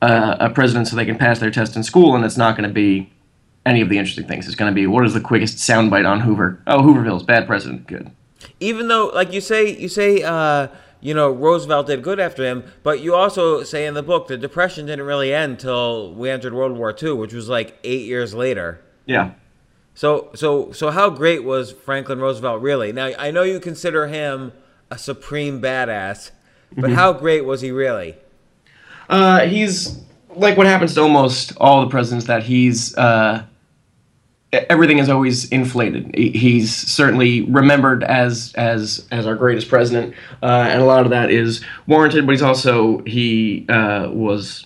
uh, 0.01 0.37
a 0.39 0.49
president 0.49 0.87
so 0.87 0.95
they 0.95 1.05
can 1.05 1.17
pass 1.17 1.39
their 1.39 1.51
test 1.51 1.75
in 1.75 1.83
school, 1.83 2.15
and 2.15 2.25
it's 2.25 2.37
not 2.37 2.57
going 2.57 2.67
to 2.67 2.73
be 2.73 3.11
any 3.65 3.81
of 3.81 3.89
the 3.89 3.97
interesting 3.97 4.27
things. 4.27 4.47
It's 4.47 4.55
going 4.55 4.71
to 4.71 4.75
be 4.75 4.87
what 4.87 5.05
is 5.05 5.13
the 5.13 5.21
quickest 5.21 5.57
soundbite 5.57 6.09
on 6.09 6.21
Hoover? 6.21 6.61
Oh, 6.67 6.81
Hoovervilles, 6.81 7.25
bad 7.25 7.47
president, 7.47 7.87
good. 7.87 8.09
Even 8.59 8.87
though, 8.87 9.11
like 9.13 9.31
you 9.31 9.41
say, 9.41 9.75
you 9.75 9.87
say, 9.87 10.23
uh, 10.23 10.67
you 10.99 11.13
know, 11.13 11.31
Roosevelt 11.31 11.87
did 11.87 12.03
good 12.03 12.19
after 12.19 12.43
him, 12.43 12.63
but 12.83 13.01
you 13.01 13.13
also 13.15 13.63
say 13.63 13.85
in 13.85 13.93
the 13.93 14.03
book 14.03 14.27
the 14.27 14.37
Depression 14.37 14.85
didn't 14.85 15.05
really 15.05 15.33
end 15.33 15.59
till 15.59 16.13
we 16.13 16.29
entered 16.29 16.53
World 16.53 16.77
War 16.77 16.95
II, 17.01 17.13
which 17.13 17.33
was 17.33 17.49
like 17.49 17.77
eight 17.83 18.05
years 18.05 18.33
later. 18.33 18.81
Yeah. 19.05 19.31
So, 19.93 20.29
so, 20.33 20.71
so, 20.71 20.89
how 20.89 21.09
great 21.09 21.43
was 21.43 21.71
Franklin 21.71 22.19
Roosevelt 22.19 22.61
really? 22.61 22.91
Now, 22.91 23.11
I 23.19 23.29
know 23.29 23.43
you 23.43 23.59
consider 23.59 24.07
him 24.07 24.53
a 24.89 24.97
supreme 24.97 25.61
badass, 25.61 26.31
but 26.71 26.85
mm-hmm. 26.85 26.93
how 26.93 27.13
great 27.13 27.45
was 27.45 27.61
he 27.61 27.71
really? 27.71 28.15
Uh, 29.11 29.41
he's 29.41 29.99
like 30.35 30.57
what 30.57 30.65
happens 30.65 30.95
to 30.95 31.01
almost 31.01 31.53
all 31.57 31.81
the 31.81 31.89
presidents 31.89 32.25
that 32.27 32.43
he's 32.43 32.97
uh, 32.97 33.43
everything 34.53 34.99
is 34.99 35.09
always 35.09 35.49
inflated. 35.49 36.15
He's 36.15 36.75
certainly 36.75 37.41
remembered 37.41 38.03
as 38.03 38.53
as 38.55 39.05
as 39.11 39.25
our 39.27 39.35
greatest 39.35 39.69
president, 39.69 40.15
uh, 40.41 40.67
and 40.69 40.81
a 40.81 40.85
lot 40.85 41.03
of 41.03 41.11
that 41.11 41.31
is 41.31 41.63
warranted. 41.87 42.25
But 42.25 42.33
he's 42.33 42.41
also 42.41 42.99
he 42.99 43.65
uh, 43.69 44.09
was 44.11 44.65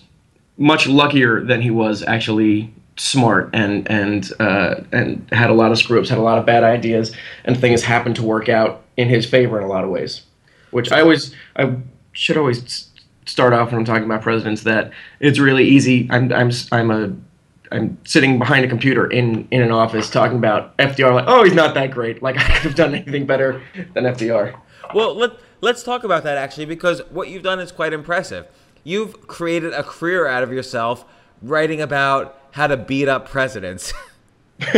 much 0.58 0.86
luckier 0.86 1.44
than 1.44 1.60
he 1.60 1.70
was 1.70 2.02
actually 2.02 2.72
smart 2.96 3.50
and 3.52 3.88
and 3.90 4.32
uh, 4.40 4.76
and 4.92 5.26
had 5.32 5.50
a 5.50 5.54
lot 5.54 5.70
of 5.70 5.78
screws, 5.78 6.08
had 6.08 6.18
a 6.18 6.22
lot 6.22 6.38
of 6.38 6.46
bad 6.46 6.64
ideas, 6.64 7.14
and 7.44 7.58
things 7.58 7.82
happened 7.82 8.16
to 8.16 8.22
work 8.22 8.48
out 8.48 8.82
in 8.96 9.08
his 9.08 9.26
favor 9.26 9.58
in 9.58 9.64
a 9.64 9.68
lot 9.68 9.84
of 9.84 9.90
ways. 9.90 10.22
Which 10.70 10.90
I 10.90 11.00
always 11.00 11.34
I 11.56 11.76
should 12.12 12.36
always 12.36 12.85
start 13.26 13.52
off 13.52 13.70
when 13.70 13.80
I'm 13.80 13.84
talking 13.84 14.04
about 14.04 14.22
presidents 14.22 14.62
that 14.62 14.92
it's 15.20 15.38
really 15.38 15.64
easy. 15.64 16.08
I'm 16.10 16.32
I'm 16.32 16.50
I'm 16.72 16.90
a 16.90 17.14
I'm 17.72 17.98
sitting 18.04 18.38
behind 18.38 18.64
a 18.64 18.68
computer 18.68 19.06
in 19.06 19.46
in 19.50 19.60
an 19.60 19.72
office 19.72 20.08
talking 20.08 20.38
about 20.38 20.76
FDR. 20.78 21.14
Like, 21.14 21.24
oh, 21.26 21.44
he's 21.44 21.54
not 21.54 21.74
that 21.74 21.90
great. 21.90 22.22
Like 22.22 22.36
I 22.38 22.42
could 22.42 22.62
have 22.62 22.74
done 22.74 22.94
anything 22.94 23.26
better 23.26 23.62
than 23.94 24.04
FDR. 24.04 24.58
Well, 24.94 25.14
let 25.14 25.32
let's 25.60 25.82
talk 25.82 26.04
about 26.04 26.22
that 26.24 26.38
actually, 26.38 26.66
because 26.66 27.02
what 27.10 27.28
you've 27.28 27.42
done 27.42 27.60
is 27.60 27.72
quite 27.72 27.92
impressive. 27.92 28.46
You've 28.84 29.26
created 29.26 29.72
a 29.72 29.82
career 29.82 30.26
out 30.26 30.42
of 30.42 30.52
yourself 30.52 31.04
writing 31.42 31.80
about 31.80 32.38
how 32.52 32.68
to 32.68 32.76
beat 32.76 33.08
up 33.08 33.28
presidents. 33.28 33.92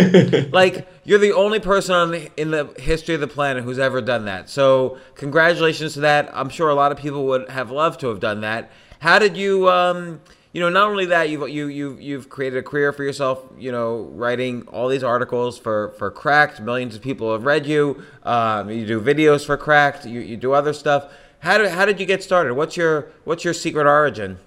like 0.52 0.88
you're 1.04 1.18
the 1.18 1.32
only 1.32 1.60
person 1.60 1.94
on 1.94 2.10
the, 2.10 2.30
in 2.36 2.50
the 2.50 2.66
history 2.78 3.14
of 3.14 3.20
the 3.20 3.28
planet 3.28 3.62
who's 3.62 3.78
ever 3.78 4.00
done 4.00 4.24
that. 4.24 4.50
So 4.50 4.98
congratulations 5.14 5.94
to 5.94 6.00
that. 6.00 6.30
I'm 6.32 6.48
sure 6.48 6.68
a 6.68 6.74
lot 6.74 6.90
of 6.90 6.98
people 6.98 7.26
would 7.26 7.48
have 7.50 7.70
loved 7.70 8.00
to 8.00 8.08
have 8.08 8.20
done 8.20 8.40
that. 8.40 8.70
How 9.00 9.18
did 9.18 9.36
you? 9.36 9.68
Um, 9.68 10.20
you 10.52 10.60
know, 10.60 10.70
not 10.70 10.88
only 10.88 11.06
that, 11.06 11.28
you've 11.28 11.48
you 11.48 11.68
you 11.68 11.96
you've 12.00 12.28
created 12.28 12.58
a 12.58 12.62
career 12.62 12.92
for 12.92 13.04
yourself. 13.04 13.44
You 13.56 13.70
know, 13.70 14.10
writing 14.14 14.66
all 14.68 14.88
these 14.88 15.04
articles 15.04 15.58
for 15.58 15.90
for 15.98 16.10
Cracked. 16.10 16.60
Millions 16.60 16.96
of 16.96 17.02
people 17.02 17.32
have 17.32 17.44
read 17.44 17.66
you. 17.66 18.02
Um, 18.24 18.70
you 18.70 18.84
do 18.84 19.00
videos 19.00 19.46
for 19.46 19.56
Cracked. 19.56 20.06
You 20.06 20.20
you 20.20 20.36
do 20.36 20.52
other 20.52 20.72
stuff. 20.72 21.12
How 21.40 21.58
did 21.58 21.70
how 21.70 21.84
did 21.84 22.00
you 22.00 22.06
get 22.06 22.22
started? 22.22 22.54
What's 22.54 22.76
your 22.76 23.12
what's 23.24 23.44
your 23.44 23.54
secret 23.54 23.86
origin? 23.86 24.38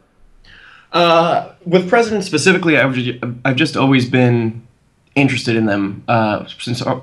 Uh, 0.91 1.53
with 1.65 1.87
presidents 1.87 2.27
specifically, 2.27 2.77
I've 2.77 2.97
I've 3.45 3.55
just 3.55 3.77
always 3.77 4.09
been 4.09 4.67
interested 5.15 5.55
in 5.55 5.65
them 5.65 6.03
uh, 6.07 6.45
since 6.59 6.81
uh, 6.81 7.01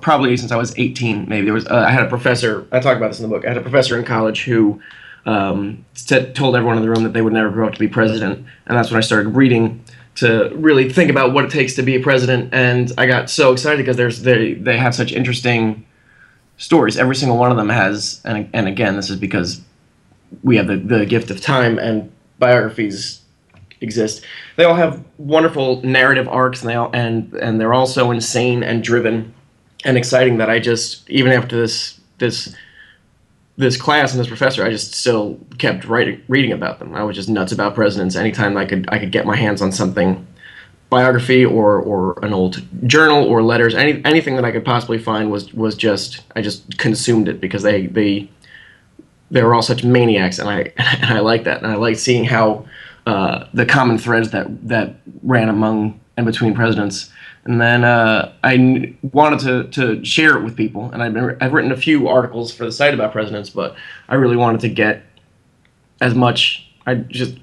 probably 0.00 0.36
since 0.36 0.52
I 0.52 0.56
was 0.56 0.76
18. 0.78 1.28
Maybe 1.28 1.44
there 1.44 1.54
was 1.54 1.66
uh, 1.66 1.84
I 1.86 1.90
had 1.90 2.04
a 2.04 2.08
professor. 2.08 2.66
I 2.72 2.80
talk 2.80 2.96
about 2.96 3.08
this 3.08 3.20
in 3.20 3.28
the 3.28 3.34
book. 3.34 3.44
I 3.44 3.48
had 3.48 3.56
a 3.56 3.62
professor 3.62 3.98
in 3.98 4.04
college 4.04 4.44
who 4.44 4.80
um, 5.24 5.84
said, 5.94 6.34
told 6.34 6.54
everyone 6.54 6.76
in 6.76 6.82
the 6.82 6.88
room 6.90 7.02
that 7.02 7.12
they 7.12 7.22
would 7.22 7.32
never 7.32 7.50
grow 7.50 7.66
up 7.66 7.74
to 7.74 7.78
be 7.78 7.88
president, 7.88 8.46
and 8.66 8.76
that's 8.76 8.90
when 8.90 8.98
I 8.98 9.00
started 9.00 9.30
reading 9.30 9.82
to 10.16 10.50
really 10.54 10.90
think 10.90 11.10
about 11.10 11.34
what 11.34 11.44
it 11.44 11.50
takes 11.50 11.74
to 11.74 11.82
be 11.82 11.96
a 11.96 12.00
president. 12.00 12.52
And 12.52 12.90
I 12.96 13.06
got 13.06 13.28
so 13.28 13.52
excited 13.52 13.78
because 13.78 13.96
there's 13.96 14.22
they 14.22 14.54
they 14.54 14.76
have 14.78 14.94
such 14.94 15.12
interesting 15.12 15.84
stories. 16.56 16.96
Every 16.96 17.16
single 17.16 17.36
one 17.36 17.50
of 17.50 17.56
them 17.56 17.68
has, 17.68 18.20
and 18.24 18.48
and 18.52 18.68
again, 18.68 18.96
this 18.96 19.10
is 19.10 19.16
because 19.16 19.60
we 20.42 20.56
have 20.56 20.66
the, 20.66 20.76
the 20.76 21.06
gift 21.06 21.30
of 21.30 21.40
time 21.40 21.78
and 21.78 22.10
biographies 22.38 23.20
exist. 23.80 24.24
They 24.56 24.64
all 24.64 24.74
have 24.74 25.04
wonderful 25.18 25.82
narrative 25.82 26.28
arcs, 26.28 26.62
and 26.62 26.70
they 26.70 26.74
all 26.74 26.90
and 26.92 27.32
and 27.34 27.60
they're 27.60 27.74
all 27.74 27.86
so 27.86 28.10
insane 28.10 28.62
and 28.62 28.82
driven 28.82 29.34
and 29.84 29.96
exciting 29.96 30.38
that 30.38 30.50
I 30.50 30.58
just 30.58 31.08
even 31.10 31.32
after 31.32 31.56
this 31.56 32.00
this 32.18 32.54
this 33.58 33.76
class 33.80 34.12
and 34.12 34.20
this 34.20 34.28
professor, 34.28 34.64
I 34.64 34.70
just 34.70 34.94
still 34.94 35.38
kept 35.58 35.84
writing 35.84 36.20
reading 36.28 36.52
about 36.52 36.78
them. 36.78 36.94
I 36.94 37.02
was 37.02 37.16
just 37.16 37.28
nuts 37.28 37.52
about 37.52 37.74
presidents. 37.74 38.16
Anytime 38.16 38.56
I 38.56 38.66
could 38.66 38.88
I 38.90 38.98
could 38.98 39.12
get 39.12 39.26
my 39.26 39.36
hands 39.36 39.62
on 39.62 39.72
something 39.72 40.26
biography 40.88 41.44
or 41.44 41.80
or 41.80 42.18
an 42.24 42.32
old 42.32 42.62
journal 42.86 43.24
or 43.24 43.42
letters 43.42 43.74
any 43.74 44.00
anything 44.04 44.36
that 44.36 44.44
I 44.44 44.52
could 44.52 44.64
possibly 44.64 44.98
find 44.98 45.32
was 45.32 45.52
was 45.52 45.74
just 45.74 46.20
I 46.36 46.42
just 46.42 46.78
consumed 46.78 47.28
it 47.28 47.40
because 47.40 47.62
they 47.62 47.86
they 47.86 48.30
they 49.30 49.42
were 49.42 49.52
all 49.52 49.62
such 49.62 49.82
maniacs 49.82 50.38
and 50.38 50.48
I 50.48 50.72
and 50.76 51.06
I 51.06 51.20
like 51.20 51.44
that 51.44 51.62
and 51.62 51.66
I 51.66 51.74
like 51.74 51.96
seeing 51.96 52.24
how 52.24 52.66
uh, 53.06 53.46
the 53.54 53.64
common 53.64 53.98
threads 53.98 54.30
that 54.30 54.68
that 54.68 54.96
ran 55.22 55.48
among 55.48 56.00
and 56.16 56.26
between 56.26 56.54
presidents. 56.54 57.10
And 57.44 57.60
then 57.60 57.84
uh, 57.84 58.32
I 58.42 58.96
wanted 59.12 59.38
to, 59.40 59.68
to 59.80 60.04
share 60.04 60.36
it 60.36 60.42
with 60.42 60.56
people, 60.56 60.90
and 60.90 61.00
I've, 61.00 61.14
been, 61.14 61.36
I've 61.40 61.52
written 61.52 61.70
a 61.70 61.76
few 61.76 62.08
articles 62.08 62.52
for 62.52 62.64
the 62.64 62.72
site 62.72 62.92
about 62.92 63.12
presidents, 63.12 63.50
but 63.50 63.76
I 64.08 64.16
really 64.16 64.36
wanted 64.36 64.60
to 64.62 64.68
get 64.68 65.04
as 66.00 66.14
much. 66.14 66.68
I 66.86 66.96
just 66.96 67.38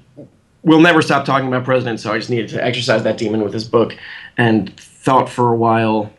we'll 0.62 0.80
never 0.80 1.00
stop 1.00 1.24
talking 1.24 1.48
about 1.48 1.64
presidents, 1.64 2.02
so 2.02 2.12
I 2.12 2.18
just 2.18 2.28
needed 2.28 2.50
to 2.50 2.62
exercise 2.62 3.02
that 3.04 3.16
demon 3.16 3.42
with 3.42 3.52
this 3.52 3.64
book, 3.64 3.96
and 4.36 4.78
thought 4.78 5.30
for 5.30 5.50
a 5.50 5.56
while 5.56 6.12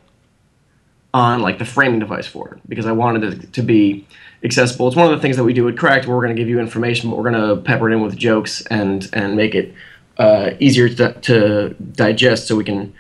on 1.14 1.42
like 1.42 1.60
the 1.60 1.66
framing 1.66 2.00
device 2.00 2.28
for 2.28 2.56
it 2.56 2.62
because 2.68 2.86
I 2.86 2.92
wanted 2.92 3.24
it 3.24 3.54
to 3.54 3.62
be 3.62 4.06
accessible. 4.46 4.88
It's 4.88 4.96
one 4.96 5.12
of 5.12 5.12
the 5.12 5.22
things 5.22 5.36
that 5.36 5.44
we 5.44 5.54
do 5.54 5.68
at 5.68 5.78
Cracked, 5.78 6.08
where 6.08 6.16
we're 6.16 6.24
going 6.24 6.36
to 6.36 6.42
give 6.42 6.48
you 6.48 6.60
information, 6.60 7.10
but 7.10 7.18
we're 7.18 7.30
going 7.30 7.58
to 7.58 7.62
pepper 7.62 7.90
it 7.90 7.94
in 7.94 8.02
with 8.02 8.16
jokes 8.16 8.62
and 8.68 9.10
and 9.12 9.36
make 9.36 9.56
it 9.56 9.74
uh, 10.18 10.52
easier 10.60 10.88
to, 10.88 11.14
to, 11.14 11.76
digest, 11.92 12.48
so 12.48 12.56
we 12.56 12.64
can 12.64 12.94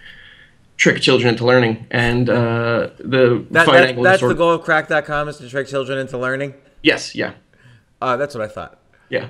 trick 0.75 1.01
children 1.01 1.29
into 1.29 1.45
learning. 1.45 1.87
And 1.91 2.29
uh, 2.29 2.89
the 2.97 3.45
that, 3.51 3.65
that 3.67 4.03
that's 4.03 4.21
the 4.21 4.33
goal 4.33 4.51
of 4.51 4.63
Cracked.com 4.63 5.29
is 5.29 5.37
to 5.37 5.49
trick 5.49 5.67
children 5.67 5.97
into 5.97 6.17
learning. 6.17 6.55
Yes, 6.81 7.15
yeah. 7.15 7.33
Uh, 8.01 8.17
that's 8.17 8.35
what 8.35 8.43
I 8.43 8.47
thought. 8.47 8.77
Yeah. 9.09 9.29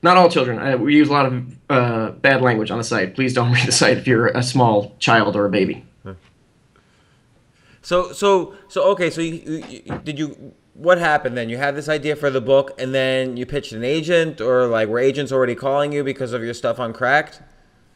Not 0.00 0.16
all 0.16 0.30
children. 0.30 0.58
Uh, 0.58 0.76
we 0.76 0.94
use 0.94 1.08
a 1.08 1.12
lot 1.12 1.26
of 1.26 1.58
uh, 1.68 2.10
bad 2.12 2.40
language 2.40 2.70
on 2.70 2.78
the 2.78 2.84
site. 2.84 3.14
Please 3.14 3.34
don't 3.34 3.52
read 3.56 3.66
the 3.66 3.72
site 3.72 3.98
if 3.98 4.06
you're 4.06 4.28
a 4.28 4.42
small 4.42 4.96
child 4.98 5.36
or 5.36 5.44
a 5.44 5.50
baby. 5.50 5.84
So, 7.82 8.12
so, 8.12 8.54
so, 8.68 8.82
okay. 8.90 9.08
So, 9.08 9.22
you, 9.22 9.64
you, 9.66 9.98
did 10.04 10.18
you 10.18 10.52
what 10.78 10.98
happened 10.98 11.36
then? 11.36 11.48
You 11.48 11.56
had 11.56 11.74
this 11.74 11.88
idea 11.88 12.14
for 12.14 12.30
the 12.30 12.40
book, 12.40 12.80
and 12.80 12.94
then 12.94 13.36
you 13.36 13.44
pitched 13.44 13.72
an 13.72 13.82
agent, 13.82 14.40
or 14.40 14.66
like 14.66 14.88
were 14.88 15.00
agents 15.00 15.32
already 15.32 15.56
calling 15.56 15.92
you 15.92 16.04
because 16.04 16.32
of 16.32 16.42
your 16.44 16.54
stuff 16.54 16.78
on 16.78 16.92
Cracked? 16.92 17.42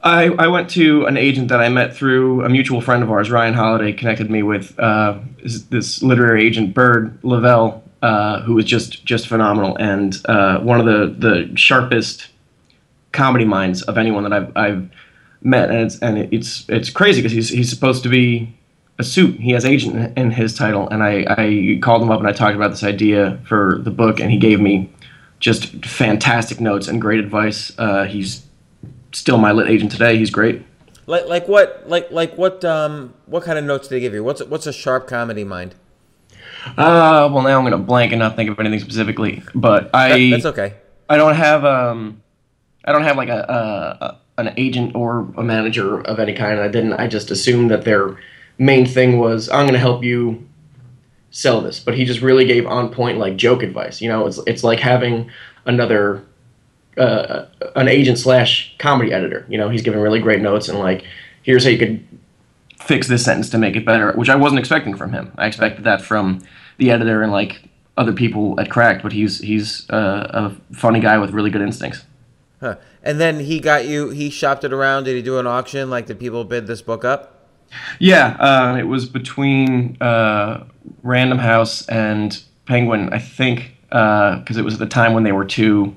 I, 0.02 0.30
I 0.30 0.48
went 0.48 0.68
to 0.70 1.06
an 1.06 1.16
agent 1.16 1.48
that 1.48 1.60
I 1.60 1.68
met 1.68 1.94
through 1.94 2.44
a 2.44 2.48
mutual 2.48 2.80
friend 2.80 3.04
of 3.04 3.10
ours, 3.10 3.30
Ryan 3.30 3.54
Holiday, 3.54 3.92
connected 3.92 4.32
me 4.32 4.42
with 4.42 4.76
uh, 4.80 5.20
this 5.70 6.02
literary 6.02 6.44
agent, 6.44 6.74
Byrd 6.74 7.22
Leavell, 7.22 7.82
uh, 8.02 8.40
who 8.42 8.54
was 8.54 8.64
just 8.64 9.04
just 9.04 9.28
phenomenal 9.28 9.76
and 9.78 10.20
uh, 10.26 10.58
one 10.58 10.80
of 10.80 10.86
the 10.86 11.14
the 11.16 11.56
sharpest 11.56 12.28
comedy 13.12 13.44
minds 13.44 13.82
of 13.82 13.96
anyone 13.96 14.24
that 14.24 14.32
I've 14.32 14.56
I've 14.56 14.90
met, 15.40 15.70
and 15.70 15.78
it's 15.78 15.98
and 16.00 16.18
it's 16.18 16.68
it's 16.68 16.90
crazy 16.90 17.20
because 17.20 17.32
he's 17.32 17.50
he's 17.50 17.70
supposed 17.70 18.02
to 18.02 18.08
be 18.08 18.52
a 18.98 19.04
suit. 19.04 19.40
He 19.40 19.52
has 19.52 19.64
agent 19.64 20.16
in 20.16 20.30
his 20.30 20.56
title, 20.56 20.88
and 20.88 21.02
I, 21.02 21.24
I 21.28 21.78
called 21.82 22.02
him 22.02 22.10
up 22.10 22.18
and 22.18 22.28
I 22.28 22.32
talked 22.32 22.56
about 22.56 22.70
this 22.70 22.82
idea 22.84 23.38
for 23.44 23.78
the 23.82 23.90
book, 23.90 24.20
and 24.20 24.30
he 24.30 24.38
gave 24.38 24.60
me 24.60 24.90
just 25.40 25.84
fantastic 25.84 26.60
notes 26.60 26.88
and 26.88 27.00
great 27.00 27.20
advice. 27.20 27.72
Uh, 27.78 28.04
he's 28.04 28.46
still 29.12 29.38
my 29.38 29.52
lit 29.52 29.68
agent 29.68 29.90
today. 29.90 30.16
He's 30.16 30.30
great. 30.30 30.64
Like 31.06 31.26
like 31.26 31.48
what 31.48 31.84
like 31.88 32.10
like 32.12 32.36
what 32.36 32.64
um 32.64 33.12
what 33.26 33.42
kind 33.42 33.58
of 33.58 33.64
notes 33.64 33.88
did 33.88 33.96
they 33.96 34.00
give 34.00 34.14
you? 34.14 34.22
What's 34.22 34.42
what's 34.44 34.66
a 34.66 34.72
sharp 34.72 35.08
comedy 35.08 35.42
mind? 35.42 35.74
Uh, 36.64 37.28
well 37.32 37.42
now 37.42 37.58
I'm 37.58 37.64
gonna 37.64 37.78
blank 37.78 38.12
and 38.12 38.20
not 38.20 38.36
think 38.36 38.48
of 38.48 38.60
anything 38.60 38.78
specifically, 38.78 39.42
but 39.52 39.90
I 39.92 40.08
that, 40.08 40.30
that's 40.30 40.46
okay. 40.46 40.74
I 41.08 41.16
don't 41.16 41.34
have 41.34 41.64
um 41.64 42.22
I 42.84 42.92
don't 42.92 43.02
have 43.02 43.16
like 43.16 43.28
a, 43.28 43.40
a, 43.40 44.04
a 44.04 44.18
an 44.38 44.54
agent 44.56 44.94
or 44.94 45.28
a 45.36 45.42
manager 45.42 46.00
of 46.00 46.18
any 46.18 46.34
kind. 46.34 46.60
I 46.60 46.68
didn't. 46.68 46.94
I 46.94 47.08
just 47.08 47.30
assumed 47.30 47.70
that 47.70 47.84
they're 47.84 48.16
main 48.58 48.86
thing 48.86 49.18
was 49.18 49.48
I'm 49.48 49.62
going 49.62 49.72
to 49.72 49.78
help 49.78 50.02
you 50.02 50.46
sell 51.30 51.60
this, 51.60 51.80
but 51.80 51.94
he 51.94 52.04
just 52.04 52.20
really 52.20 52.44
gave 52.44 52.66
on 52.66 52.90
point 52.90 53.18
like 53.18 53.36
joke 53.36 53.62
advice. 53.62 54.00
You 54.00 54.08
know, 54.08 54.26
it's 54.26 54.38
it's 54.46 54.64
like 54.64 54.80
having 54.80 55.30
another 55.64 56.24
uh, 56.96 57.46
an 57.74 57.88
agent 57.88 58.18
slash 58.18 58.74
comedy 58.78 59.12
editor. 59.12 59.46
You 59.48 59.58
know, 59.58 59.68
he's 59.68 59.82
giving 59.82 60.00
really 60.00 60.20
great 60.20 60.40
notes 60.40 60.68
and 60.68 60.78
like 60.78 61.04
here's 61.42 61.64
how 61.64 61.70
you 61.70 61.78
could 61.78 62.06
fix 62.80 63.08
this 63.08 63.24
sentence 63.24 63.50
to 63.50 63.58
make 63.58 63.76
it 63.76 63.84
better, 63.84 64.12
which 64.12 64.28
I 64.28 64.36
wasn't 64.36 64.58
expecting 64.58 64.96
from 64.96 65.12
him. 65.12 65.32
I 65.36 65.46
expected 65.46 65.84
that 65.84 66.02
from 66.02 66.42
the 66.78 66.90
editor 66.90 67.22
and 67.22 67.32
like 67.32 67.62
other 67.96 68.12
people 68.12 68.58
at 68.60 68.70
Cracked, 68.70 69.02
but 69.02 69.12
he's 69.12 69.38
he's 69.40 69.88
uh, 69.90 70.50
a 70.70 70.74
funny 70.74 71.00
guy 71.00 71.18
with 71.18 71.30
really 71.30 71.50
good 71.50 71.62
instincts. 71.62 72.04
Huh. 72.60 72.76
And 73.02 73.20
then 73.20 73.40
he 73.40 73.58
got 73.58 73.86
you. 73.86 74.10
He 74.10 74.30
shopped 74.30 74.64
it 74.64 74.72
around. 74.72 75.04
Did 75.04 75.16
he 75.16 75.22
do 75.22 75.38
an 75.38 75.46
auction? 75.46 75.90
Like, 75.90 76.06
did 76.06 76.20
people 76.20 76.44
bid 76.44 76.66
this 76.66 76.80
book 76.80 77.04
up? 77.04 77.41
Yeah, 77.98 78.36
uh, 78.38 78.76
it 78.78 78.84
was 78.84 79.06
between 79.08 79.96
uh, 80.00 80.64
Random 81.02 81.38
House 81.38 81.86
and 81.88 82.42
Penguin, 82.66 83.12
I 83.12 83.18
think, 83.18 83.76
because 83.88 84.56
uh, 84.56 84.60
it 84.60 84.64
was 84.64 84.74
at 84.74 84.80
the 84.80 84.86
time 84.86 85.12
when 85.14 85.22
they 85.22 85.32
were 85.32 85.44
two 85.44 85.94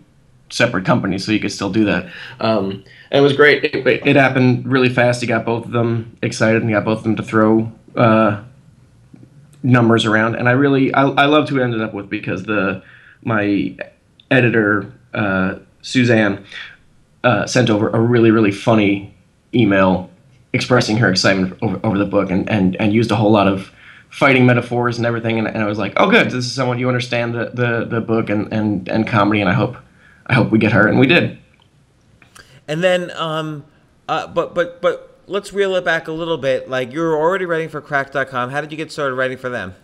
separate 0.49 0.85
companies, 0.85 1.25
so 1.25 1.31
you 1.31 1.39
could 1.39 1.51
still 1.51 1.71
do 1.71 1.85
that. 1.85 2.11
Um, 2.39 2.83
it 3.11 3.21
was 3.21 3.33
great. 3.33 3.63
It, 3.63 4.07
it, 4.07 4.15
happened 4.15 4.67
really 4.67 4.89
fast. 4.89 5.21
He 5.21 5.27
got 5.27 5.45
both 5.45 5.65
of 5.65 5.71
them 5.71 6.17
excited, 6.21 6.61
and 6.61 6.69
he 6.69 6.75
got 6.75 6.85
both 6.85 6.99
of 6.99 7.03
them 7.03 7.15
to 7.15 7.23
throw 7.23 7.71
uh, 7.95 8.43
numbers 9.63 10.05
around. 10.05 10.35
And 10.35 10.47
I 10.47 10.51
really, 10.51 10.93
I, 10.93 11.03
I 11.03 11.25
loved 11.25 11.49
who 11.49 11.59
it 11.59 11.63
ended 11.63 11.81
up 11.81 11.93
with 11.93 12.09
because 12.09 12.43
the 12.43 12.83
my 13.23 13.75
editor 14.29 14.93
uh, 15.13 15.55
Suzanne 15.81 16.45
uh, 17.23 17.45
sent 17.47 17.69
over 17.69 17.89
a 17.89 17.99
really 17.99 18.31
really 18.31 18.51
funny 18.51 19.15
email 19.53 20.09
expressing 20.55 20.97
her 20.97 21.09
excitement 21.11 21.57
over, 21.61 21.79
over 21.83 21.97
the 21.97 22.05
book 22.05 22.31
and, 22.31 22.49
and, 22.49 22.75
and 22.77 22.93
used 22.93 23.11
a 23.11 23.15
whole 23.15 23.31
lot 23.31 23.47
of 23.47 23.71
fighting 24.09 24.45
metaphors 24.45 24.97
and 24.97 25.05
everything 25.05 25.37
and, 25.37 25.47
and 25.47 25.57
I 25.57 25.65
was 25.65 25.77
like 25.77 25.93
oh 25.97 26.09
good 26.09 26.27
this 26.27 26.45
is 26.45 26.53
someone 26.53 26.79
you 26.79 26.87
understand 26.87 27.35
the, 27.35 27.51
the, 27.53 27.85
the 27.85 28.01
book 28.01 28.29
and, 28.29 28.51
and, 28.53 28.87
and 28.87 29.05
comedy 29.05 29.41
and 29.41 29.49
I 29.49 29.53
hope 29.53 29.75
I 30.25 30.33
hope 30.33 30.49
we 30.49 30.57
get 30.57 30.71
her 30.71 30.87
and 30.87 30.97
we 30.97 31.05
did. 31.05 31.37
And 32.67 32.83
then 32.83 33.11
um 33.11 33.65
uh, 34.07 34.27
but 34.27 34.55
but 34.55 34.81
but 34.81 35.19
let's 35.27 35.51
reel 35.51 35.75
it 35.75 35.83
back 35.83 36.07
a 36.07 36.11
little 36.11 36.37
bit 36.37 36.69
like 36.69 36.93
you 36.93 36.99
were 37.01 37.17
already 37.17 37.45
writing 37.45 37.69
for 37.69 37.81
cracked.com 37.81 38.51
how 38.51 38.61
did 38.61 38.71
you 38.71 38.77
get 38.77 38.91
started 38.91 39.15
writing 39.15 39.37
for 39.37 39.49
them? 39.49 39.75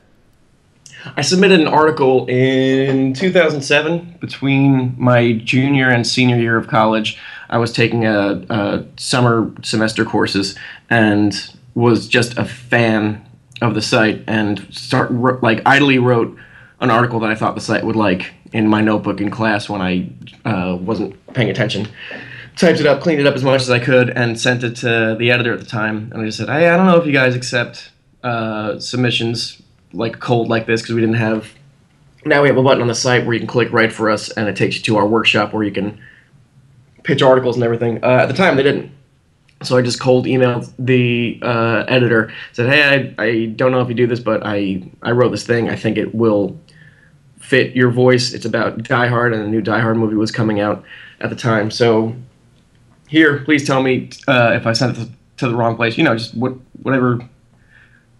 I 1.16 1.22
submitted 1.22 1.60
an 1.60 1.68
article 1.68 2.28
in 2.28 3.14
2007 3.14 4.18
between 4.20 4.94
my 4.98 5.34
junior 5.34 5.90
and 5.90 6.06
senior 6.06 6.38
year 6.38 6.58
of 6.58 6.68
college 6.68 7.18
I 7.52 7.58
was 7.58 7.74
taking 7.74 8.06
a, 8.06 8.44
a 8.50 8.86
summer 8.98 9.54
semester 9.62 10.06
courses 10.06 10.58
and 10.90 11.34
was 11.76 12.08
just 12.08 12.38
a 12.38 12.46
fan 12.46 13.26
of 13.62 13.76
the 13.76 13.82
site 13.82 14.24
and 14.26 14.74
start 14.74 15.12
like 15.44 15.62
idly 15.66 16.00
wrote 16.00 16.38
an 16.80 16.90
article 16.90 17.20
that 17.20 17.30
I 17.30 17.36
thought 17.36 17.56
the 17.56 17.62
site 17.62 17.84
would 17.84 17.96
like 17.96 18.34
in 18.54 18.68
my 18.68 18.82
notebook 18.82 19.22
in 19.22 19.30
class 19.30 19.70
when 19.70 19.82
I 19.82 20.10
uh, 20.46 20.78
wasn't 20.78 21.16
paying 21.34 21.50
attention. 21.50 21.88
Typed 22.56 22.80
it 22.80 22.86
up, 22.86 23.02
cleaned 23.02 23.22
it 23.22 23.28
up 23.28 23.36
as 23.36 23.44
much 23.44 23.62
as 23.62 23.70
I 23.70 23.80
could, 23.80 24.10
and 24.10 24.40
sent 24.40 24.64
it 24.64 24.76
to 24.78 25.16
the 25.18 25.32
editor 25.32 25.54
at 25.54 25.60
the 25.60 25.66
time. 25.66 26.10
And 26.12 26.22
I 26.22 26.26
just 26.26 26.38
said, 26.38 26.50
"Hey, 26.50 26.68
I 26.68 26.76
don't 26.76 26.86
know 26.86 26.98
if 26.98 27.06
you 27.06 27.14
guys 27.14 27.34
accept 27.34 27.92
uh, 28.24 28.78
submissions 28.78 29.62
like 29.94 30.20
cold 30.20 30.50
like 30.50 30.66
this 30.66 30.82
because 30.82 30.96
we 30.96 31.02
didn't 31.02 31.16
have." 31.16 31.54
Now 32.26 32.42
we 32.42 32.50
have 32.50 32.58
a 32.58 32.64
button 32.64 32.82
on 32.82 32.88
the 32.88 32.96
site 32.96 33.26
where 33.26 33.34
you 33.34 33.40
can 33.40 33.48
click 33.48 33.72
right 33.72 33.92
for 33.92 34.10
us, 34.10 34.30
and 34.32 34.50
it 34.50 34.56
takes 34.58 34.76
you 34.76 34.82
to 34.84 34.98
our 34.98 35.08
workshop 35.08 35.54
where 35.54 35.64
you 35.64 35.72
can 35.72 36.00
pitch 37.04 37.22
articles 37.22 37.56
and 37.56 37.64
everything. 37.64 38.04
Uh, 38.04 38.20
at 38.22 38.28
the 38.28 38.34
time, 38.34 38.56
they 38.56 38.64
didn't. 38.64 38.92
So 39.64 39.78
I 39.78 39.82
just 39.84 40.00
cold 40.00 40.26
emailed 40.26 40.72
the 40.80 41.40
uh, 41.44 41.86
editor, 41.88 42.34
said, 42.52 42.70
"Hey, 42.70 43.16
I, 43.18 43.24
I 43.24 43.46
don't 43.48 43.72
know 43.72 43.82
if 43.82 43.90
you 43.90 43.96
do 43.96 44.08
this, 44.08 44.20
but 44.20 44.42
I 44.44 44.84
I 45.04 45.12
wrote 45.12 45.30
this 45.30 45.46
thing. 45.46 45.70
I 45.70 45.76
think 45.76 45.98
it 45.98 46.16
will 46.16 46.60
fit 47.40 47.76
your 47.76 47.92
voice. 47.92 48.34
It's 48.34 48.46
about 48.46 48.82
Die 48.84 49.08
Hard, 49.08 49.34
and 49.34 49.44
a 49.44 49.48
new 49.48 49.62
Die 49.62 49.80
Hard 49.80 49.98
movie 49.98 50.16
was 50.16 50.32
coming 50.32 50.60
out 50.60 50.84
at 51.20 51.30
the 51.30 51.36
time. 51.36 51.70
So 51.70 52.16
here, 53.08 53.40
please 53.40 53.68
tell 53.68 53.84
me 53.84 54.10
uh, 54.28 54.54
if 54.56 54.66
I 54.66 54.74
sent 54.74 54.98
it 54.98 55.10
to 55.38 55.50
the 55.50 55.56
wrong 55.56 55.76
place. 55.76 55.98
You 55.98 56.04
know, 56.04 56.16
just 56.16 56.34
what, 56.34 56.54
whatever 56.82 57.20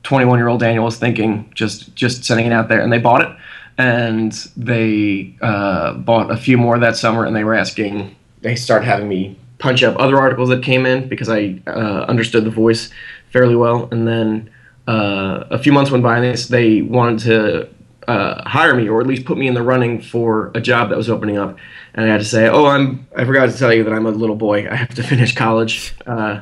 21 0.04 0.38
year 0.38 0.48
old 0.48 0.60
Daniel 0.60 0.84
was 0.84 0.98
thinking, 0.98 1.52
just 1.56 1.96
just 1.96 2.26
sending 2.26 2.46
it 2.46 2.54
out 2.54 2.68
there, 2.68 2.82
and 2.82 2.92
they 2.92 3.00
bought 3.00 3.22
it, 3.22 3.36
and 3.78 4.32
they 4.58 5.36
uh, 5.42 5.94
bought 5.94 6.32
a 6.32 6.38
few 6.38 6.58
more 6.58 6.78
that 6.80 6.98
summer, 6.98 7.26
and 7.26 7.36
they 7.36 7.44
were 7.44 7.56
asking, 7.56 8.16
they 8.42 8.56
started 8.56 8.86
having 8.86 9.08
me 9.08 9.38
punch 9.60 9.84
up 9.84 9.96
other 10.00 10.18
articles 10.18 10.50
that 10.50 10.64
came 10.64 10.86
in 10.86 11.08
because 11.08 11.30
I 11.30 11.62
uh, 11.68 12.06
understood 12.08 12.44
the 12.44 12.50
voice 12.50 12.90
fairly 13.30 13.56
well, 13.56 13.88
and 13.92 14.08
then 14.08 14.50
uh, 14.88 15.46
a 15.50 15.60
few 15.60 15.72
months 15.72 15.92
went 15.92 16.04
by, 16.04 16.18
and 16.18 16.38
they, 16.38 16.44
they 16.50 16.82
wanted 16.82 17.20
to 17.20 17.70
uh, 18.08 18.50
hire 18.50 18.76
me 18.76 18.90
or 18.90 19.00
at 19.00 19.08
least 19.08 19.26
put 19.26 19.38
me 19.38 19.48
in 19.48 19.54
the 19.54 19.62
running 19.62 20.02
for 20.02 20.52
a 20.56 20.62
job 20.62 20.90
that 20.90 20.98
was 20.98 21.10
opening 21.10 21.38
up. 21.38 21.58
And 21.94 22.06
I 22.06 22.12
had 22.12 22.20
to 22.20 22.26
say, 22.26 22.48
"Oh, 22.48 22.66
I'm. 22.66 23.08
I 23.16 23.26
forgot 23.26 23.50
to 23.50 23.58
tell 23.58 23.74
you 23.74 23.84
that 23.84 23.94
I'm 23.94 24.06
a 24.06 24.12
little 24.12 24.36
boy. 24.36 24.70
I 24.70 24.76
have 24.76 24.94
to 24.96 25.04
finish 25.14 25.36
college." 25.36 25.94
Uh, 26.06 26.42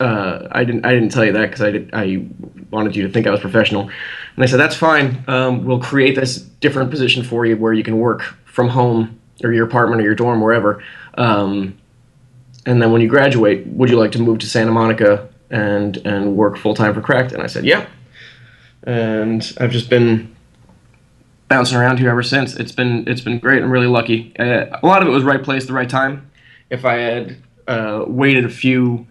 uh, 0.00 0.48
I 0.52 0.64
didn't. 0.64 0.84
I 0.84 0.92
didn't 0.92 1.10
tell 1.10 1.24
you 1.24 1.32
that 1.32 1.50
because 1.50 1.62
I 1.62 1.86
I 1.92 2.26
wanted 2.70 2.94
you 2.94 3.06
to 3.06 3.12
think 3.12 3.26
I 3.26 3.30
was 3.30 3.40
professional. 3.40 3.82
And 3.82 4.38
they 4.38 4.46
said, 4.46 4.58
"That's 4.58 4.76
fine. 4.76 5.24
Um, 5.26 5.64
we'll 5.64 5.80
create 5.80 6.14
this 6.14 6.36
different 6.36 6.90
position 6.90 7.22
for 7.22 7.46
you 7.46 7.56
where 7.56 7.72
you 7.72 7.82
can 7.82 7.98
work 7.98 8.22
from 8.44 8.68
home 8.68 9.18
or 9.42 9.52
your 9.52 9.66
apartment 9.66 10.00
or 10.00 10.04
your 10.04 10.14
dorm, 10.14 10.40
wherever. 10.40 10.82
Um, 11.18 11.78
and 12.66 12.80
then 12.80 12.92
when 12.92 13.00
you 13.00 13.08
graduate, 13.08 13.66
would 13.66 13.90
you 13.90 13.98
like 13.98 14.12
to 14.12 14.20
move 14.20 14.38
to 14.40 14.46
Santa 14.46 14.70
Monica 14.70 15.28
and 15.50 15.96
and 15.98 16.36
work 16.36 16.56
full 16.56 16.74
time 16.74 16.94
for 16.94 17.00
Cracked?" 17.00 17.32
And 17.32 17.42
I 17.42 17.46
said, 17.46 17.64
"Yeah." 17.64 17.86
And 18.84 19.52
I've 19.60 19.70
just 19.70 19.88
been 19.88 20.34
bouncing 21.52 21.76
around 21.76 21.98
here 21.98 22.08
ever 22.08 22.22
since. 22.22 22.56
It's 22.56 22.72
been 22.72 23.04
it's 23.06 23.20
been 23.20 23.38
great. 23.38 23.62
I'm 23.62 23.70
really 23.70 23.86
lucky. 23.86 24.32
Uh, 24.38 24.66
a 24.82 24.86
lot 24.86 25.02
of 25.02 25.08
it 25.08 25.10
was 25.10 25.22
right 25.22 25.42
place, 25.42 25.66
the 25.66 25.72
right 25.72 25.88
time. 25.88 26.30
If 26.70 26.84
I 26.84 26.94
had 26.94 27.36
uh, 27.68 28.04
waited 28.06 28.44
a 28.44 28.48
few 28.48 29.06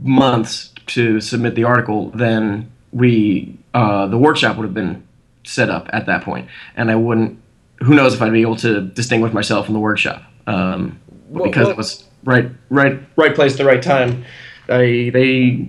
months 0.00 0.72
to 0.86 1.20
submit 1.20 1.54
the 1.54 1.64
article, 1.64 2.10
then 2.10 2.70
we 2.92 3.58
uh, 3.74 4.06
the 4.06 4.18
workshop 4.18 4.56
would 4.56 4.64
have 4.64 4.74
been 4.74 5.06
set 5.44 5.70
up 5.70 5.88
at 5.92 6.06
that 6.06 6.22
point, 6.22 6.48
and 6.76 6.90
I 6.90 6.94
wouldn't. 6.94 7.40
Who 7.82 7.94
knows 7.94 8.14
if 8.14 8.22
I'd 8.22 8.32
be 8.32 8.42
able 8.42 8.56
to 8.56 8.80
distinguish 8.80 9.32
myself 9.32 9.68
in 9.68 9.74
the 9.74 9.80
workshop? 9.80 10.22
Um, 10.46 11.00
well, 11.28 11.44
because 11.44 11.64
well, 11.64 11.70
it 11.70 11.76
was 11.76 12.04
right, 12.24 12.50
right, 12.70 13.00
right 13.16 13.34
place, 13.34 13.56
the 13.56 13.64
right 13.64 13.82
time. 13.82 14.24
I 14.68 15.10
they 15.12 15.68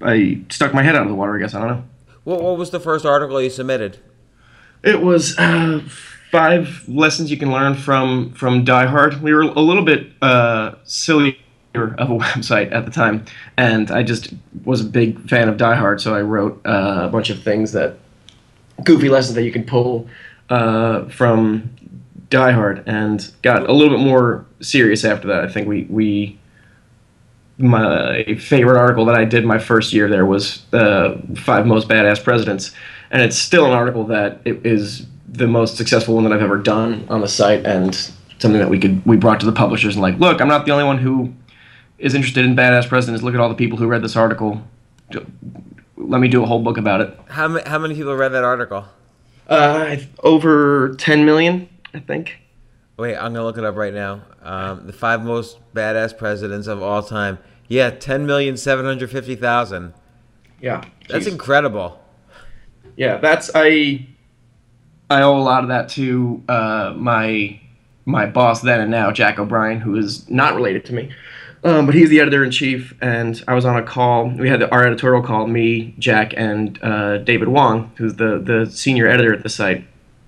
I 0.00 0.40
stuck 0.50 0.74
my 0.74 0.82
head 0.82 0.96
out 0.96 1.02
of 1.02 1.08
the 1.08 1.14
water. 1.14 1.36
I 1.36 1.40
guess 1.40 1.54
I 1.54 1.60
don't 1.60 1.68
know. 1.68 1.84
What 2.24 2.42
What 2.42 2.58
was 2.58 2.70
the 2.70 2.80
first 2.80 3.04
article 3.04 3.40
you 3.40 3.50
submitted? 3.50 3.98
It 4.82 5.00
was 5.00 5.38
uh, 5.38 5.82
five 6.30 6.84
lessons 6.88 7.30
you 7.30 7.36
can 7.36 7.50
learn 7.50 7.74
from 7.74 8.32
from 8.32 8.64
Die 8.64 8.86
Hard. 8.86 9.22
We 9.22 9.32
were 9.32 9.42
a 9.42 9.60
little 9.60 9.84
bit 9.84 10.12
uh, 10.20 10.74
silly 10.84 11.38
of 11.74 12.10
a 12.10 12.18
website 12.18 12.72
at 12.72 12.84
the 12.84 12.90
time, 12.90 13.24
and 13.56 13.90
I 13.90 14.02
just 14.02 14.34
was 14.64 14.80
a 14.80 14.84
big 14.84 15.28
fan 15.28 15.48
of 15.48 15.56
Die 15.56 15.74
Hard, 15.74 16.00
so 16.00 16.14
I 16.14 16.20
wrote 16.20 16.60
uh, 16.66 17.00
a 17.02 17.08
bunch 17.08 17.30
of 17.30 17.42
things 17.42 17.72
that 17.72 17.98
goofy 18.82 19.08
lessons 19.08 19.34
that 19.36 19.44
you 19.44 19.52
can 19.52 19.64
pull 19.64 20.08
uh, 20.50 21.08
from 21.08 21.70
Die 22.30 22.52
Hard, 22.52 22.82
and 22.86 23.32
got 23.42 23.68
a 23.68 23.72
little 23.72 23.96
bit 23.96 24.04
more 24.04 24.44
serious 24.60 25.04
after 25.04 25.28
that. 25.28 25.44
I 25.44 25.48
think 25.48 25.68
we 25.68 25.84
we 25.84 26.38
my 27.58 28.24
favorite 28.38 28.78
article 28.78 29.04
that 29.04 29.14
I 29.14 29.24
did 29.24 29.44
my 29.44 29.58
first 29.58 29.92
year 29.92 30.08
there 30.08 30.26
was 30.26 30.64
uh, 30.72 31.16
five 31.36 31.66
most 31.66 31.88
badass 31.88 32.22
presidents, 32.22 32.72
and 33.10 33.22
it's 33.22 33.38
still 33.38 33.66
an 33.66 33.72
article 33.72 34.04
that 34.04 34.40
is 34.44 35.06
the 35.28 35.46
most 35.46 35.76
successful 35.76 36.14
one 36.14 36.24
that 36.24 36.32
I've 36.32 36.42
ever 36.42 36.58
done 36.58 37.06
on 37.08 37.20
the 37.20 37.28
site, 37.28 37.64
and 37.64 37.94
something 38.38 38.60
that 38.60 38.70
we 38.70 38.78
could 38.78 39.04
we 39.06 39.16
brought 39.16 39.40
to 39.40 39.46
the 39.46 39.52
publishers 39.52 39.94
and 39.94 40.02
like, 40.02 40.18
look, 40.18 40.40
I'm 40.40 40.48
not 40.48 40.66
the 40.66 40.72
only 40.72 40.84
one 40.84 40.98
who 40.98 41.32
is 41.98 42.14
interested 42.14 42.44
in 42.44 42.56
badass 42.56 42.88
presidents. 42.88 43.22
Look 43.22 43.34
at 43.34 43.40
all 43.40 43.48
the 43.48 43.54
people 43.54 43.78
who 43.78 43.86
read 43.86 44.02
this 44.02 44.16
article. 44.16 44.62
Let 45.96 46.20
me 46.20 46.28
do 46.28 46.42
a 46.42 46.46
whole 46.46 46.60
book 46.60 46.76
about 46.76 47.00
it. 47.00 47.18
How 47.28 47.64
how 47.66 47.78
many 47.78 47.94
people 47.94 48.14
read 48.16 48.30
that 48.30 48.44
article? 48.44 48.84
Uh, 49.48 49.96
over 50.22 50.94
10 50.94 51.24
million, 51.24 51.68
I 51.92 52.00
think. 52.00 52.38
Wait, 52.96 53.16
I'm 53.16 53.34
gonna 53.34 53.44
look 53.44 53.58
it 53.58 53.64
up 53.64 53.76
right 53.76 53.92
now. 53.92 54.22
Um, 54.42 54.86
the 54.86 54.92
five 54.92 55.22
most 55.22 55.58
badass 55.74 56.16
presidents 56.16 56.66
of 56.68 56.80
all 56.80 57.02
time. 57.02 57.38
Yeah, 57.66 57.90
ten 57.90 58.24
million 58.24 58.56
seven 58.56 58.84
hundred 58.84 59.10
fifty 59.10 59.34
thousand. 59.34 59.94
Yeah, 60.60 60.84
that's 61.08 61.26
incredible 61.26 61.98
yeah, 62.96 63.18
that's 63.18 63.50
I. 63.54 64.06
I 65.10 65.20
owe 65.22 65.36
a 65.36 65.42
lot 65.42 65.62
of 65.62 65.68
that 65.68 65.90
to 65.90 66.42
uh, 66.48 66.94
my 66.96 67.60
my 68.06 68.26
boss 68.26 68.62
then 68.62 68.80
and 68.80 68.90
now, 68.90 69.10
Jack 69.12 69.38
O'Brien, 69.38 69.80
who 69.80 69.96
is 69.96 70.28
not 70.30 70.54
related 70.54 70.84
to 70.86 70.94
me. 70.94 71.10
Um, 71.64 71.86
but 71.86 71.94
he's 71.94 72.10
the 72.10 72.20
editor 72.20 72.44
in 72.44 72.50
chief, 72.50 72.94
and 73.00 73.42
I 73.48 73.54
was 73.54 73.64
on 73.64 73.76
a 73.76 73.82
call. 73.82 74.28
We 74.28 74.50
had 74.50 74.62
our 74.64 74.86
editorial 74.86 75.22
call, 75.22 75.46
me, 75.46 75.94
Jack, 75.98 76.34
and 76.36 76.78
uh, 76.82 77.18
David 77.18 77.48
Wong, 77.48 77.90
who's 77.96 78.16
the 78.16 78.38
the 78.38 78.70
senior 78.70 79.08
editor 79.08 79.32
at 79.32 79.42
the 79.42 79.48
site, 79.48 79.86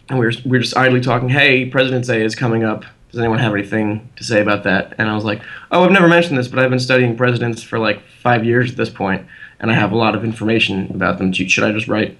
and 0.09 0.18
we 0.18 0.25
were 0.25 0.33
we 0.46 0.53
were 0.53 0.61
just 0.61 0.77
idly 0.77 1.03
talking. 1.03 1.29
Hey, 1.29 1.66
President's 1.66 2.09
Day 2.09 2.25
is 2.25 2.35
coming 2.35 2.64
up. 2.64 2.87
Does 3.11 3.20
anyone 3.20 3.38
have 3.38 3.53
anything 3.53 4.09
to 4.16 4.25
say 4.25 4.40
about 4.40 4.64
that? 4.64 4.94
And 4.99 5.09
I 5.11 5.14
was 5.14 5.25
like, 5.25 5.42
Oh, 5.70 5.85
I've 5.85 5.92
never 5.92 6.09
mentioned 6.09 6.38
this, 6.38 6.49
but 6.49 6.59
I've 6.59 6.70
been 6.70 6.81
studying 6.81 7.16
presidents 7.16 7.62
for 7.62 7.79
like 7.79 8.03
five 8.22 8.44
years 8.44 8.70
at 8.70 8.77
this 8.79 8.90
point, 8.90 9.27
and 9.61 9.70
I 9.70 9.75
have 9.75 9.92
a 9.92 9.96
lot 9.96 10.14
of 10.14 10.25
information 10.25 10.90
about 10.90 11.18
them. 11.18 11.33
Should 11.33 11.64
I 11.64 11.72
just 11.72 11.87
write 11.87 12.16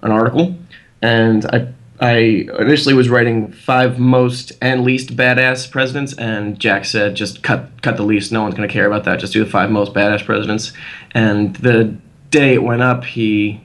an 0.00 0.10
article, 0.10 0.56
and 1.02 1.44
I 1.46 1.68
I 2.00 2.46
initially 2.58 2.94
was 2.94 3.08
writing 3.08 3.52
five 3.52 3.98
most 3.98 4.52
and 4.60 4.84
least 4.84 5.16
badass 5.16 5.70
presidents, 5.70 6.12
and 6.14 6.58
Jack 6.58 6.84
said 6.84 7.14
just 7.14 7.42
cut 7.42 7.70
cut 7.82 7.96
the 7.96 8.02
least. 8.02 8.32
No 8.32 8.42
one's 8.42 8.54
gonna 8.54 8.68
care 8.68 8.86
about 8.86 9.04
that. 9.04 9.20
Just 9.20 9.32
do 9.32 9.44
the 9.44 9.50
five 9.50 9.70
most 9.70 9.94
badass 9.94 10.24
presidents. 10.24 10.72
And 11.12 11.54
the 11.56 11.96
day 12.30 12.54
it 12.54 12.62
went 12.62 12.82
up, 12.82 13.04
he 13.04 13.60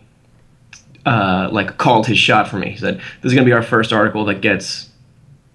uh, 1.05 1.49
like 1.51 1.77
called 1.77 2.05
his 2.05 2.19
shot 2.19 2.47
for 2.47 2.57
me. 2.57 2.69
He 2.69 2.77
said, 2.77 2.97
"This 3.21 3.31
is 3.31 3.33
gonna 3.33 3.45
be 3.45 3.51
our 3.51 3.63
first 3.63 3.91
article 3.91 4.25
that 4.25 4.41
gets 4.41 4.89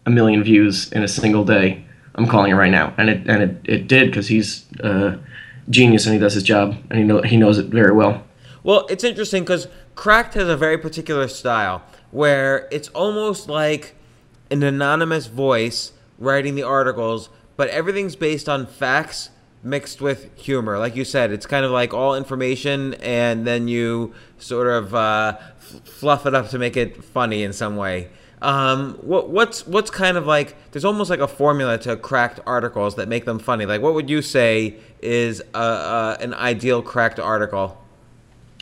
a 0.04 0.10
million 0.10 0.42
views 0.42 0.90
in 0.92 1.04
a 1.04 1.08
single 1.08 1.44
day. 1.44 1.84
I'm 2.16 2.26
calling 2.26 2.50
it 2.50 2.56
right 2.56 2.72
now." 2.72 2.92
And 2.98 3.08
it 3.08 3.28
and 3.28 3.42
it, 3.42 3.56
it 3.64 3.88
did 3.88 4.10
because 4.10 4.26
he's 4.26 4.64
a 4.80 5.18
genius 5.70 6.06
and 6.06 6.12
he 6.14 6.20
does 6.20 6.34
his 6.34 6.42
job 6.42 6.76
and 6.90 6.98
he 6.98 7.04
know 7.04 7.22
he 7.22 7.36
knows 7.36 7.58
it 7.58 7.66
very 7.66 7.92
well. 7.92 8.24
Well, 8.64 8.86
it's 8.88 9.04
interesting 9.04 9.44
because 9.44 9.68
Cracked 9.94 10.34
has 10.34 10.48
a 10.48 10.56
very 10.56 10.78
particular 10.78 11.28
style 11.28 11.82
where 12.14 12.68
it's 12.70 12.86
almost 12.90 13.48
like 13.48 13.96
an 14.48 14.62
anonymous 14.62 15.26
voice 15.26 15.90
writing 16.16 16.54
the 16.54 16.62
articles, 16.62 17.28
but 17.56 17.68
everything's 17.70 18.14
based 18.14 18.48
on 18.48 18.66
facts 18.66 19.30
mixed 19.64 20.00
with 20.00 20.32
humor. 20.38 20.78
Like 20.78 20.94
you 20.94 21.04
said, 21.04 21.32
it's 21.32 21.44
kind 21.44 21.64
of 21.64 21.72
like 21.72 21.92
all 21.92 22.14
information, 22.14 22.94
and 22.94 23.44
then 23.44 23.66
you 23.66 24.14
sort 24.38 24.68
of 24.68 24.94
uh, 24.94 25.38
fluff 25.58 26.24
it 26.24 26.36
up 26.36 26.50
to 26.50 26.58
make 26.58 26.76
it 26.76 27.02
funny 27.02 27.42
in 27.42 27.52
some 27.52 27.74
way. 27.74 28.10
Um, 28.40 28.94
what, 29.00 29.30
what's 29.30 29.66
what's 29.66 29.90
kind 29.90 30.16
of 30.16 30.24
like? 30.24 30.54
There's 30.70 30.84
almost 30.84 31.10
like 31.10 31.18
a 31.18 31.26
formula 31.26 31.78
to 31.78 31.96
cracked 31.96 32.38
articles 32.46 32.94
that 32.94 33.08
make 33.08 33.24
them 33.24 33.40
funny. 33.40 33.66
Like, 33.66 33.82
what 33.82 33.94
would 33.94 34.08
you 34.08 34.22
say 34.22 34.76
is 35.02 35.42
a, 35.52 35.58
a, 35.58 36.16
an 36.20 36.32
ideal 36.32 36.80
cracked 36.80 37.18
article? 37.18 37.83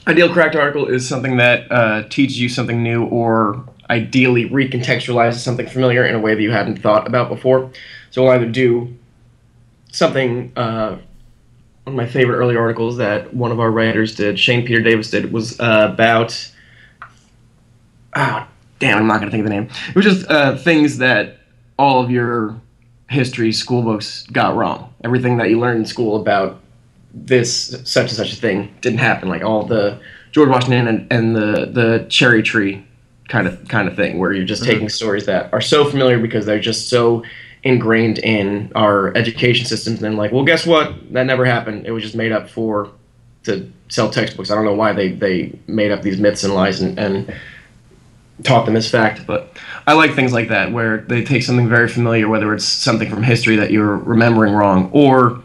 Ideal 0.06 0.32
cracked 0.32 0.56
article 0.56 0.86
is 0.86 1.08
something 1.08 1.36
that 1.36 1.70
uh, 1.70 2.02
teaches 2.08 2.40
you 2.40 2.48
something 2.48 2.82
new 2.82 3.04
or 3.04 3.64
ideally 3.88 4.48
recontextualizes 4.48 5.38
something 5.38 5.66
familiar 5.66 6.04
in 6.04 6.14
a 6.14 6.18
way 6.18 6.34
that 6.34 6.42
you 6.42 6.50
hadn't 6.50 6.78
thought 6.78 7.06
about 7.06 7.28
before. 7.28 7.70
So 8.10 8.22
we'll 8.22 8.32
either 8.32 8.50
do 8.50 8.96
something. 9.92 10.52
Uh, 10.56 10.98
one 11.84 11.94
of 11.94 11.94
my 11.94 12.06
favorite 12.06 12.36
early 12.36 12.56
articles 12.56 12.96
that 12.96 13.32
one 13.34 13.52
of 13.52 13.60
our 13.60 13.70
writers 13.70 14.14
did, 14.14 14.38
Shane 14.38 14.64
Peter 14.64 14.80
Davis 14.80 15.10
did, 15.10 15.32
was 15.32 15.58
uh, 15.60 15.90
about. 15.92 16.50
Oh, 18.14 18.46
damn, 18.78 18.98
I'm 18.98 19.06
not 19.06 19.20
going 19.20 19.26
to 19.26 19.30
think 19.30 19.44
of 19.44 19.50
the 19.50 19.54
name. 19.54 19.70
It 19.88 19.94
was 19.94 20.04
just 20.04 20.30
uh, 20.30 20.56
things 20.56 20.98
that 20.98 21.38
all 21.78 22.02
of 22.02 22.10
your 22.10 22.60
history 23.08 23.52
school 23.52 23.82
books 23.82 24.24
got 24.24 24.56
wrong. 24.56 24.92
Everything 25.04 25.36
that 25.38 25.48
you 25.48 25.58
learned 25.58 25.80
in 25.80 25.86
school 25.86 26.20
about 26.20 26.60
this 27.14 27.76
such 27.84 28.08
and 28.08 28.16
such 28.16 28.32
a 28.32 28.36
thing 28.36 28.74
didn't 28.80 29.00
happen. 29.00 29.28
Like 29.28 29.42
all 29.42 29.64
the 29.64 30.00
George 30.32 30.48
Washington 30.48 30.88
and, 30.88 31.12
and 31.12 31.36
the 31.36 31.66
the 31.66 32.06
cherry 32.08 32.42
tree 32.42 32.84
kind 33.28 33.46
of 33.46 33.68
kind 33.68 33.88
of 33.88 33.96
thing, 33.96 34.18
where 34.18 34.32
you're 34.32 34.44
just 34.44 34.62
mm-hmm. 34.62 34.72
taking 34.72 34.88
stories 34.88 35.26
that 35.26 35.52
are 35.52 35.60
so 35.60 35.84
familiar 35.84 36.18
because 36.18 36.46
they're 36.46 36.60
just 36.60 36.88
so 36.88 37.22
ingrained 37.62 38.18
in 38.18 38.72
our 38.74 39.16
education 39.16 39.66
systems. 39.66 40.02
And 40.02 40.12
then 40.12 40.16
like, 40.16 40.32
well, 40.32 40.44
guess 40.44 40.66
what? 40.66 41.12
That 41.12 41.26
never 41.26 41.44
happened. 41.44 41.86
It 41.86 41.92
was 41.92 42.02
just 42.02 42.16
made 42.16 42.32
up 42.32 42.48
for 42.48 42.90
to 43.44 43.70
sell 43.88 44.10
textbooks. 44.10 44.50
I 44.50 44.54
don't 44.54 44.64
know 44.64 44.74
why 44.74 44.92
they 44.92 45.12
they 45.12 45.58
made 45.66 45.92
up 45.92 46.02
these 46.02 46.18
myths 46.18 46.44
and 46.44 46.54
lies 46.54 46.80
and, 46.80 46.98
and 46.98 47.34
taught 48.42 48.66
them 48.66 48.76
as 48.76 48.90
fact, 48.90 49.26
but 49.26 49.56
I 49.86 49.92
like 49.92 50.14
things 50.14 50.32
like 50.32 50.48
that 50.48 50.72
where 50.72 50.98
they 50.98 51.22
take 51.22 51.42
something 51.42 51.68
very 51.68 51.88
familiar, 51.88 52.28
whether 52.28 52.54
it's 52.54 52.64
something 52.64 53.08
from 53.10 53.22
history 53.22 53.56
that 53.56 53.70
you're 53.70 53.96
remembering 53.98 54.54
wrong, 54.54 54.90
or 54.92 55.42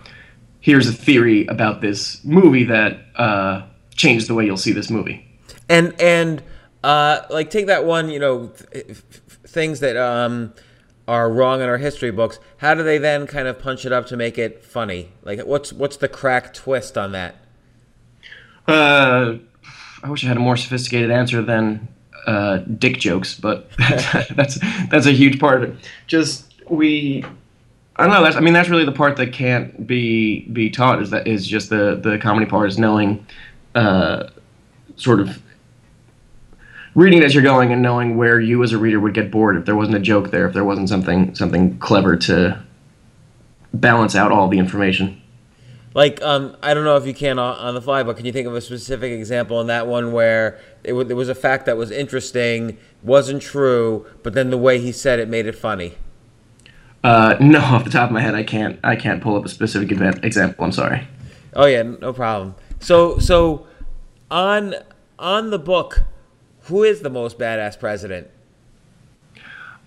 here's 0.68 0.86
a 0.86 0.92
theory 0.92 1.48
about 1.48 1.80
this 1.80 2.22
movie 2.26 2.66
that 2.66 3.00
uh, 3.16 3.66
changed 3.96 4.28
the 4.28 4.34
way 4.34 4.46
you'll 4.46 4.58
see 4.58 4.74
this 4.74 4.90
movie. 4.90 5.26
And 5.70 5.96
and 5.98 6.44
uh, 6.84 7.22
like 7.30 7.50
take 7.50 7.68
that 7.68 7.86
one, 7.86 8.10
you 8.10 8.20
know, 8.20 8.48
things 9.46 9.80
that 9.80 9.96
um, 9.96 10.54
are 11.08 11.32
wrong 11.32 11.62
in 11.62 11.70
our 11.70 11.78
history 11.78 12.12
books, 12.12 12.38
how 12.58 12.74
do 12.74 12.84
they 12.84 12.98
then 12.98 13.28
kind 13.28 13.48
of 13.48 13.60
punch 13.60 13.86
it 13.86 13.94
up 13.94 14.08
to 14.08 14.18
make 14.18 14.38
it 14.38 14.62
funny? 14.62 15.14
Like, 15.24 15.40
what's 15.46 15.72
what's 15.72 15.96
the 15.96 16.10
Cracked 16.10 16.58
twist 16.58 16.98
on 16.98 17.14
that? 17.14 17.36
Uh, 18.68 19.38
I 20.04 20.10
wish 20.10 20.26
I 20.26 20.28
had 20.28 20.36
a 20.36 20.42
more 20.42 20.58
sophisticated 20.58 21.12
answer 21.12 21.42
than 21.42 21.88
uh, 22.26 22.58
dick 22.58 22.98
jokes, 22.98 23.40
but 23.40 23.72
that's 23.78 24.60
that's 24.90 25.06
a 25.06 25.14
huge 25.14 25.40
part 25.40 25.64
of 25.64 25.70
it. 25.70 25.90
Just 26.08 26.54
we, 26.70 27.24
I 27.98 28.04
don't 28.04 28.12
know. 28.12 28.24
That's 28.24 28.36
I 28.36 28.42
mean 28.42 28.54
that's 28.54 28.70
really 28.70 28.86
the 28.86 28.92
part 28.92 29.18
that 29.18 29.34
can't 29.34 29.88
be 29.88 30.42
be 30.50 30.70
taught 30.70 31.02
is 31.02 31.10
that 31.10 31.28
is 31.28 31.48
just 31.48 31.70
the 31.70 31.96
the 31.96 32.18
comedy 32.20 32.46
part 32.46 32.70
is 32.70 32.78
knowing, 32.78 33.26
uh, 33.74 34.30
sort 34.96 35.20
of 35.20 35.42
reading 36.94 37.24
as 37.24 37.34
you're 37.34 37.44
going 37.44 37.72
and 37.72 37.82
knowing 37.82 38.18
where 38.18 38.40
you 38.40 38.64
as 38.64 38.72
a 38.72 38.78
reader 38.78 39.00
would 39.00 39.14
get 39.14 39.32
bored 39.32 39.58
if 39.58 39.66
there 39.66 39.76
wasn't 39.76 39.96
a 39.96 40.00
joke 40.00 40.32
there, 40.32 40.48
if 40.48 40.54
there 40.54 40.64
wasn't 40.64 40.90
something 40.90 41.34
something 41.34 41.78
clever 41.80 42.16
to 42.16 42.62
balance 43.74 44.16
out 44.16 44.32
all 44.32 44.48
the 44.48 44.60
information. 44.60 45.22
Like, 45.94 46.22
um, 46.22 46.56
I 46.62 46.76
don't 46.76 46.84
know 46.84 46.98
if 46.98 47.08
you 47.08 47.14
can 47.16 47.40
on 47.40 47.74
the 47.74 47.82
fly, 47.82 48.04
but 48.04 48.18
can 48.18 48.26
you 48.28 48.32
think 48.32 48.48
of 48.48 48.54
a 48.54 48.62
specific 48.62 49.12
example 49.12 49.60
in 49.62 49.68
that 49.68 49.88
one 49.88 50.12
where 50.12 50.60
it, 50.84 50.92
w- 50.92 51.16
was 51.16 51.28
a 51.28 51.34
fact 51.34 51.66
that 51.66 51.76
was 51.76 51.90
interesting, 51.90 52.78
wasn't 53.02 53.42
true, 53.42 54.06
but 54.22 54.34
then 54.36 54.52
the 54.52 54.60
way 54.60 54.80
he 54.80 54.92
said 54.92 55.18
it 55.18 55.28
made 55.28 55.48
it 55.48 55.56
funny? 55.56 55.96
Uh, 57.04 57.38
no, 57.42 57.60
off 57.60 57.84
the 57.84 57.90
top 57.90 58.10
of 58.10 58.14
my 58.14 58.22
head, 58.22 58.36
I 58.36 58.44
can't. 58.44 58.80
I 58.84 58.96
can't 58.96 59.22
pull 59.22 59.36
up 59.36 59.46
a 59.46 59.50
specific 59.50 59.92
event, 59.92 60.24
example. 60.24 60.66
I'm 60.66 60.72
sorry. 60.72 61.08
Oh 61.54 61.66
yeah, 61.66 61.84
no 61.84 62.14
problem. 62.14 62.56
So, 62.80 63.18
so 63.20 63.66
on 64.30 64.76
on 65.18 65.50
the 65.50 65.60
book, 65.60 66.04
who 66.64 66.84
is 66.84 67.02
the 67.02 67.10
most 67.10 67.40
badass 67.40 67.80
president? 67.80 68.28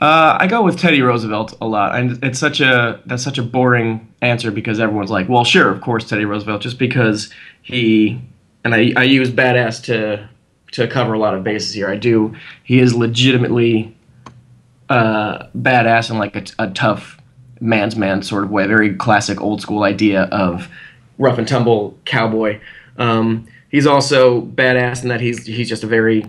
Uh, 0.01 0.39
I 0.41 0.47
go 0.47 0.63
with 0.63 0.79
Teddy 0.79 1.03
Roosevelt 1.03 1.57
a 1.61 1.67
lot, 1.67 1.95
and 1.95 2.23
it's 2.25 2.39
such 2.39 2.61
a 2.61 3.01
that's 3.05 3.23
such 3.23 3.37
a 3.37 3.43
boring 3.43 4.13
answer 4.23 4.51
because 4.51 4.81
everyone's 4.81 5.11
like, 5.11 5.29
well, 5.29 5.45
sure, 5.45 5.71
of 5.71 5.83
course, 5.83 6.09
Teddy 6.09 6.25
Roosevelt, 6.25 6.63
just 6.63 6.79
because 6.79 7.31
he 7.63 8.21
and 8.65 8.75
I, 8.75 8.93
I 8.97 9.03
use 9.05 9.31
badass 9.31 9.85
to 9.85 10.29
to 10.73 10.89
cover 10.89 11.13
a 11.13 11.19
lot 11.19 11.35
of 11.35 11.45
bases 11.45 11.75
here. 11.75 11.89
I 11.89 11.97
do. 11.97 12.35
He 12.65 12.79
is 12.79 12.95
legitimately 12.95 13.95
uh, 14.91 15.47
badass 15.57 16.11
in 16.11 16.19
like 16.19 16.37
a, 16.37 16.65
a 16.65 16.71
tough 16.71 17.17
man's 17.61 17.97
man 17.97 18.23
sort 18.23 18.45
of 18.45 18.51
way, 18.51 18.67
very 18.67 18.95
classic 18.95 19.41
old 19.41 19.63
school 19.63 19.85
idea 19.85 20.25
of 20.25 20.69
rough 21.17 21.39
and 21.39 21.47
tumble 21.47 21.97
cowboy. 22.05 22.61
Um, 22.99 23.47
he's 23.71 23.87
also 23.87 24.43
badass 24.43 25.03
in 25.03 25.09
that 25.09 25.21
he's 25.21 25.47
he's 25.47 25.69
just 25.69 25.85
a 25.85 25.87
very 25.87 26.27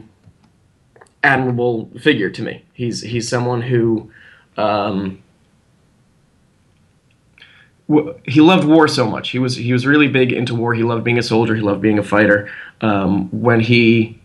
admirable 1.24 1.90
figure 2.00 2.30
to 2.30 2.42
me. 2.42 2.64
He's 2.74 3.02
he's 3.02 3.28
someone 3.28 3.64
who 3.64 4.12
um, 4.58 5.24
he 8.26 8.42
loved 8.42 8.68
war 8.68 8.88
so 8.88 9.10
much. 9.10 9.32
He 9.32 9.40
was 9.40 9.56
he 9.56 9.74
was 9.74 9.88
really 9.88 10.08
big 10.08 10.32
into 10.32 10.54
war. 10.54 10.76
He 10.76 10.84
loved 10.84 11.04
being 11.04 11.18
a 11.18 11.24
soldier. 11.24 11.56
He 11.56 11.62
loved 11.62 11.82
being 11.82 11.98
a 11.98 12.04
fighter. 12.04 12.50
Um, 12.82 13.30
when 13.30 13.60
he 13.60 14.21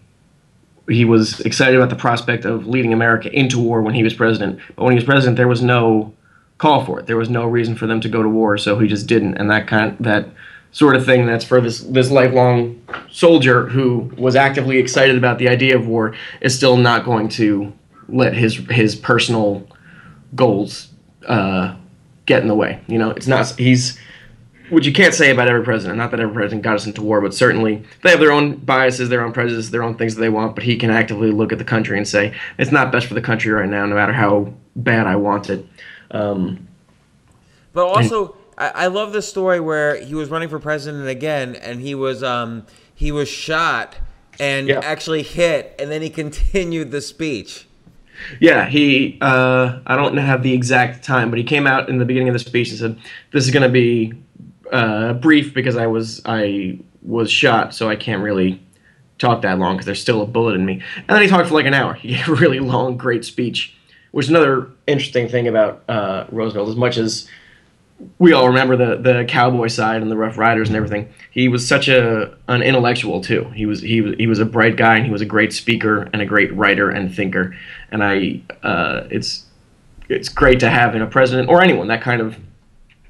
he 0.89 1.05
was 1.05 1.41
excited 1.41 1.77
about 1.77 1.91
the 1.91 1.97
prospect 1.97 2.45
of 2.45 2.67
leading 2.67 2.93
America 2.93 3.33
into 3.33 3.59
war 3.59 3.83
when 3.83 3.95
he 3.95 4.03
was 4.03 4.15
president. 4.15 4.61
But 4.75 4.85
when 4.85 4.93
he 4.93 4.97
was 4.97 5.05
president, 5.05 5.37
there 5.37 5.49
was 5.49 5.63
no 5.63 6.15
call 6.59 6.85
for 6.85 7.01
it. 7.01 7.07
There 7.07 7.17
was 7.17 7.29
no 7.29 7.47
reason 7.47 7.75
for 7.75 7.87
them 7.87 8.01
to 8.01 8.09
go 8.09 8.23
to 8.23 8.29
war, 8.29 8.57
so 8.59 8.79
he 8.79 8.89
just 8.89 9.07
didn't. 9.07 9.37
And 9.37 9.51
that 9.51 9.67
kind 9.67 9.97
that 10.01 10.29
sort 10.73 10.97
of 10.97 11.05
thing 11.05 11.27
that's 11.27 11.45
for 11.45 11.61
this 11.61 11.81
this 11.81 12.11
lifelong 12.11 12.83
soldier 13.11 13.67
who 13.69 14.13
was 14.17 14.37
actively 14.37 14.79
excited 14.79 15.17
about 15.17 15.39
the 15.39 15.49
idea 15.49 15.77
of 15.77 15.87
war 15.87 16.15
is 16.41 16.55
still 16.55 16.77
not 16.77 17.05
going 17.05 17.29
to 17.31 17.73
let 18.09 18.35
his 18.35 18.57
his 18.71 18.95
personal 18.95 19.67
goals 20.35 20.89
uh, 21.27 21.75
get 22.27 22.43
in 22.43 22.49
the 22.49 22.55
way. 22.55 22.81
You 22.87 22.99
know, 22.99 23.11
it's 23.11 23.27
not 23.27 23.47
he's 23.59 23.99
which 24.71 24.87
you 24.87 24.93
can't 24.93 25.15
say 25.15 25.31
about 25.31 25.49
every 25.49 25.63
president. 25.63 25.99
Not 25.99 26.11
that 26.11 26.21
every 26.21 26.35
president 26.35 26.63
got 26.63 26.77
us 26.77 26.87
into 26.87 27.03
war, 27.03 27.21
but 27.21 27.35
certainly 27.35 27.85
they 28.03 28.11
have 28.11 28.21
their 28.21 28.33
own 28.33 28.57
biases, 28.57 29.09
their 29.09 29.23
own 29.23 29.33
prejudices, 29.33 29.71
their 29.71 29.83
own 29.83 29.97
things 29.97 30.15
that 30.15 30.21
they 30.21 30.29
want. 30.29 30.55
But 30.55 30.65
he 30.65 30.77
can 30.77 30.91
actively 30.91 31.31
look 31.31 31.53
at 31.53 31.59
the 31.59 31.65
country 31.65 31.97
and 31.99 32.07
say 32.07 32.35
it's 32.59 32.73
not 32.73 32.93
best 32.93 33.07
for 33.07 33.15
the 33.15 33.23
country 33.23 33.53
right 33.53 33.69
now, 33.69 33.87
no 33.87 33.95
matter 33.95 34.13
how 34.13 34.53
bad 34.75 35.07
I 35.07 35.17
want 35.17 35.51
it. 35.51 35.67
Um, 36.11 36.69
but 37.73 37.87
also. 37.87 38.25
And, 38.27 38.35
I, 38.59 38.69
I 38.69 38.87
love 38.87 39.13
the 39.13 39.23
story 39.23 39.61
where 39.61 40.03
he 40.03 40.15
was 40.15 40.31
running 40.31 40.49
for 40.49 40.59
president 40.59 41.09
again, 41.09 41.57
and 41.57 41.81
he 41.81 41.95
was 41.95 42.23
um, 42.23 42.67
he 42.95 43.13
was 43.13 43.29
shot 43.29 43.97
and 44.41 44.69
yeah. 44.69 44.81
actually 44.83 45.23
hit, 45.23 45.75
and 45.79 45.91
then 45.91 46.03
he 46.03 46.11
continued 46.23 46.91
the 46.91 47.01
speech. 47.01 47.67
Yeah, 48.41 48.67
he. 48.67 49.19
Uh, 49.21 49.81
I 49.87 49.95
don't 49.95 50.17
have 50.17 50.43
the 50.43 50.55
exact 50.55 51.05
time, 51.05 51.31
but 51.31 51.39
he 51.39 51.45
came 51.45 51.67
out 51.67 51.89
in 51.89 51.99
the 51.99 52.07
beginning 52.07 52.29
of 52.29 52.33
the 52.33 52.39
speech 52.39 52.71
and 52.71 52.79
said, 52.79 52.99
"This 53.33 53.45
is 53.45 53.51
going 53.51 53.63
to 53.63 53.69
be 53.69 54.15
uh, 54.73 55.15
brief 55.15 55.55
because 55.55 55.77
I 55.77 55.87
was 55.87 56.23
I 56.25 56.79
was 57.03 57.31
shot, 57.31 57.75
so 57.75 57.89
I 57.89 57.97
can't 57.97 58.23
really 58.23 58.63
talk 59.19 59.43
that 59.43 59.59
long 59.59 59.77
because 59.77 59.87
there's 59.87 60.01
still 60.01 60.23
a 60.23 60.27
bullet 60.27 60.55
in 60.55 60.65
me." 60.65 60.83
And 60.97 61.09
then 61.09 61.23
he 61.23 61.29
talked 61.29 61.49
for 61.49 61.55
like 61.55 61.67
an 61.67 61.75
hour. 61.75 61.95
He 62.03 62.09
gave 62.09 62.29
a 62.29 62.35
really 62.35 62.61
long, 62.61 62.97
great 62.97 63.25
speech, 63.25 63.77
which 64.13 64.27
is 64.27 64.31
another 64.31 64.71
interesting 64.87 65.29
thing 65.29 65.49
about 65.49 65.83
uh, 65.89 66.27
Roosevelt. 66.31 66.69
As 66.69 66.77
much 66.77 66.97
as 66.97 67.29
we 68.19 68.33
all 68.33 68.49
remember 68.49 68.77
the 68.77 68.97
the 68.97 69.25
cowboy 69.27 69.69
side 69.69 70.03
and 70.03 70.11
the 70.11 70.17
Rough 70.17 70.37
Riders 70.37 70.69
and 70.69 70.77
everything. 70.77 71.09
He 71.31 71.49
was 71.49 71.67
such 71.67 71.89
a 71.89 72.37
an 72.49 72.63
intellectual 72.63 73.21
too. 73.21 73.45
He 73.55 73.67
was 73.67 73.81
he 73.81 74.01
was 74.01 74.15
he 74.17 74.27
was 74.27 74.39
a 74.39 74.45
bright 74.45 74.77
guy 74.77 74.97
and 74.97 75.07
he 75.07 75.13
was 75.13 75.23
a 75.23 75.27
great 75.27 75.53
speaker 75.53 76.09
and 76.13 76.21
a 76.21 76.27
great 76.27 76.55
writer 76.55 76.91
and 76.91 77.15
thinker. 77.15 77.57
And 77.91 78.05
I 78.05 78.43
uh, 78.63 79.05
it's 79.11 79.47
it's 80.09 80.29
great 80.29 80.61
to 80.61 80.71
have 80.71 80.95
in 80.95 81.03
a 81.03 81.07
president 81.07 81.49
or 81.49 81.63
anyone 81.63 81.89
that 81.89 82.03
kind 82.03 82.21
of 82.21 82.37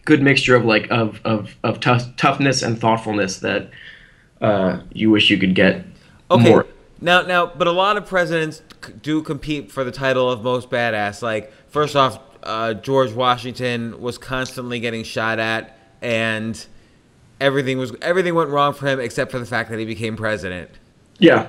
good 0.06 0.22
mixture 0.22 0.56
of 0.56 0.64
like 0.64 0.90
of 0.90 1.20
of 1.24 1.54
of 1.62 1.80
tough, 1.80 2.16
toughness 2.16 2.62
and 2.62 2.80
thoughtfulness 2.80 3.40
that 3.40 3.68
uh, 4.40 4.80
you 4.92 5.10
wish 5.10 5.28
you 5.28 5.36
could 5.36 5.54
get 5.54 5.84
okay. 6.30 6.48
more. 6.48 6.66
Now, 6.98 7.22
now, 7.22 7.46
but 7.46 7.66
a 7.66 7.72
lot 7.72 7.98
of 7.98 8.06
presidents 8.06 8.62
do 9.02 9.20
compete 9.20 9.70
for 9.70 9.84
the 9.84 9.92
title 9.92 10.30
of 10.30 10.42
most 10.42 10.70
badass. 10.70 11.20
Like, 11.20 11.52
first 11.68 11.94
off, 11.94 12.18
uh, 12.42 12.72
George 12.72 13.12
Washington 13.12 14.00
was 14.00 14.16
constantly 14.16 14.80
getting 14.80 15.04
shot 15.04 15.38
at, 15.38 15.78
and 16.00 16.64
everything 17.38 17.76
was 17.76 17.92
everything 18.00 18.34
went 18.34 18.48
wrong 18.48 18.72
for 18.72 18.86
him 18.86 18.98
except 18.98 19.30
for 19.30 19.38
the 19.38 19.44
fact 19.44 19.68
that 19.68 19.78
he 19.78 19.84
became 19.84 20.16
president. 20.16 20.70
Yeah, 21.18 21.48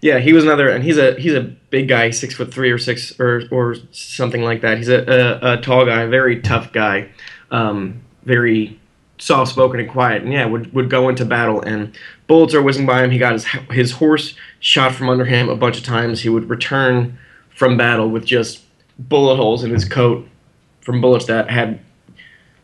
yeah, 0.00 0.18
he 0.20 0.32
was 0.32 0.44
another, 0.44 0.68
and 0.68 0.84
he's 0.84 0.98
a 0.98 1.14
he's 1.18 1.34
a 1.34 1.42
big 1.42 1.88
guy, 1.88 2.10
six 2.10 2.34
foot 2.34 2.52
three 2.52 2.70
or 2.70 2.78
six 2.78 3.18
or 3.18 3.42
or 3.50 3.76
something 3.90 4.42
like 4.42 4.60
that. 4.60 4.78
He's 4.78 4.88
a 4.88 5.00
a, 5.42 5.54
a 5.54 5.56
tall 5.60 5.86
guy, 5.86 6.02
a 6.02 6.08
very 6.08 6.40
tough 6.40 6.72
guy, 6.72 7.08
um, 7.50 8.02
very 8.24 8.78
soft 9.18 9.50
spoken 9.50 9.80
and 9.80 9.88
quiet, 9.90 10.22
and 10.22 10.32
yeah, 10.32 10.46
would 10.46 10.72
would 10.74 10.90
go 10.90 11.08
into 11.08 11.24
battle 11.24 11.60
and 11.62 11.96
bullets 12.26 12.54
are 12.54 12.62
whizzing 12.62 12.86
by 12.86 13.02
him. 13.02 13.10
He 13.10 13.18
got 13.18 13.32
his 13.32 13.46
his 13.70 13.92
horse 13.92 14.34
shot 14.60 14.94
from 14.94 15.08
under 15.08 15.24
him 15.24 15.48
a 15.48 15.56
bunch 15.56 15.78
of 15.78 15.84
times. 15.84 16.20
He 16.20 16.28
would 16.28 16.48
return 16.48 17.18
from 17.50 17.76
battle 17.76 18.08
with 18.08 18.24
just 18.24 18.62
bullet 18.98 19.36
holes 19.36 19.64
in 19.64 19.70
his 19.70 19.84
coat 19.84 20.26
from 20.80 21.00
bullets 21.00 21.26
that 21.26 21.50
had 21.50 21.80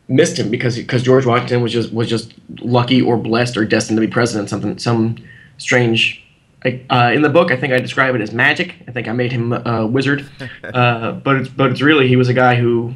missed 0.08 0.38
him 0.38 0.50
because 0.50 0.76
because 0.76 1.02
George 1.02 1.26
Washington 1.26 1.62
was 1.62 1.72
just 1.72 1.92
was 1.92 2.08
just 2.08 2.34
lucky 2.60 3.00
or 3.02 3.16
blessed 3.16 3.56
or 3.56 3.64
destined 3.64 3.96
to 3.96 4.06
be 4.06 4.10
president. 4.10 4.50
Something 4.50 4.78
some 4.78 5.16
strange. 5.58 6.23
Uh, 6.64 7.12
in 7.14 7.20
the 7.20 7.28
book, 7.28 7.50
I 7.50 7.56
think 7.56 7.72
I 7.74 7.78
describe 7.78 8.14
it 8.14 8.22
as 8.22 8.32
magic. 8.32 8.76
I 8.88 8.92
think 8.92 9.06
I 9.06 9.12
made 9.12 9.32
him 9.32 9.52
a 9.52 9.86
wizard, 9.86 10.28
uh, 10.64 11.12
but 11.12 11.36
it's 11.36 11.48
but 11.48 11.70
it's 11.70 11.82
really 11.82 12.08
he 12.08 12.16
was 12.16 12.28
a 12.28 12.34
guy 12.34 12.54
who 12.54 12.94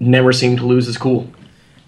never 0.00 0.32
seemed 0.32 0.58
to 0.58 0.66
lose 0.66 0.86
his 0.86 0.96
cool. 0.96 1.28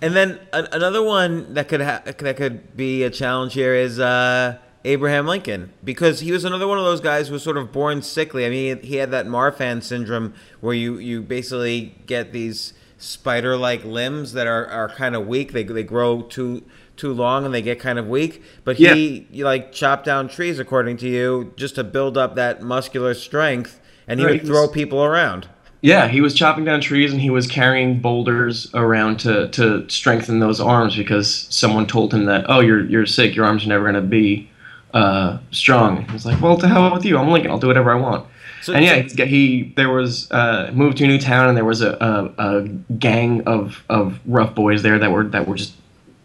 And 0.00 0.14
then 0.14 0.38
another 0.52 1.02
one 1.02 1.54
that 1.54 1.68
could 1.68 1.80
ha- 1.80 2.02
that 2.04 2.36
could 2.36 2.76
be 2.76 3.02
a 3.02 3.10
challenge 3.10 3.54
here 3.54 3.74
is 3.74 3.98
uh, 3.98 4.58
Abraham 4.84 5.26
Lincoln 5.26 5.72
because 5.82 6.20
he 6.20 6.30
was 6.30 6.44
another 6.44 6.68
one 6.68 6.78
of 6.78 6.84
those 6.84 7.00
guys 7.00 7.26
who 7.26 7.34
was 7.34 7.42
sort 7.42 7.56
of 7.56 7.72
born 7.72 8.02
sickly. 8.02 8.46
I 8.46 8.50
mean, 8.50 8.82
he 8.82 8.96
had 8.96 9.10
that 9.10 9.26
Marfan 9.26 9.82
syndrome 9.82 10.34
where 10.60 10.74
you, 10.74 10.98
you 10.98 11.22
basically 11.22 11.96
get 12.06 12.32
these 12.32 12.72
spider 12.98 13.56
like 13.56 13.84
limbs 13.84 14.32
that 14.34 14.46
are, 14.46 14.66
are 14.68 14.88
kind 14.88 15.16
of 15.16 15.26
weak. 15.26 15.52
They, 15.52 15.64
they 15.64 15.82
grow 15.82 16.22
too 16.22 16.62
too 16.96 17.12
long 17.12 17.44
and 17.44 17.54
they 17.54 17.62
get 17.62 17.78
kind 17.78 17.98
of 17.98 18.08
weak. 18.08 18.42
But 18.64 18.76
he, 18.76 19.26
yeah. 19.30 19.44
like 19.44 19.72
chopped 19.72 20.04
down 20.04 20.28
trees, 20.28 20.58
according 20.58 20.96
to 20.98 21.08
you, 21.08 21.52
just 21.56 21.74
to 21.76 21.84
build 21.84 22.16
up 22.16 22.34
that 22.36 22.62
muscular 22.62 23.14
strength, 23.14 23.80
and 24.06 24.20
he 24.20 24.26
right. 24.26 24.40
would 24.40 24.46
throw 24.46 24.68
people 24.68 25.02
around. 25.02 25.48
Yeah, 25.82 26.08
he 26.08 26.20
was 26.20 26.34
chopping 26.34 26.64
down 26.64 26.80
trees 26.80 27.12
and 27.12 27.20
he 27.20 27.30
was 27.30 27.46
carrying 27.46 28.00
boulders 28.00 28.72
around 28.74 29.20
to, 29.20 29.48
to 29.48 29.88
strengthen 29.88 30.40
those 30.40 30.60
arms 30.60 30.96
because 30.96 31.46
someone 31.50 31.86
told 31.86 32.12
him 32.12 32.24
that, 32.24 32.46
oh, 32.48 32.60
you're 32.60 32.84
you're 32.86 33.06
sick, 33.06 33.36
your 33.36 33.44
arms 33.44 33.64
are 33.64 33.68
never 33.68 33.84
going 33.84 33.94
to 33.94 34.00
be 34.00 34.50
uh, 34.94 35.38
strong. 35.50 36.08
He's 36.08 36.24
like, 36.24 36.40
well, 36.40 36.56
to 36.56 36.66
hell 36.66 36.92
with 36.92 37.04
you. 37.04 37.18
I'm 37.18 37.28
Lincoln. 37.28 37.50
I'll 37.50 37.58
do 37.58 37.66
whatever 37.66 37.92
I 37.92 37.96
want. 37.96 38.26
So, 38.62 38.72
and 38.72 38.84
yeah, 38.84 39.06
so, 39.06 39.26
he 39.26 39.72
there 39.76 39.90
was 39.90 40.30
uh, 40.32 40.70
moved 40.74 40.96
to 40.98 41.04
a 41.04 41.06
new 41.06 41.20
town, 41.20 41.48
and 41.48 41.56
there 41.56 41.64
was 41.64 41.82
a, 41.82 41.92
a, 42.38 42.44
a, 42.44 42.68
gang 42.98 43.46
of, 43.46 43.84
of 43.88 44.18
rough 44.26 44.56
boys 44.56 44.82
there 44.82 44.98
that 44.98 45.12
were 45.12 45.24
that 45.24 45.46
were 45.46 45.54
just 45.54 45.74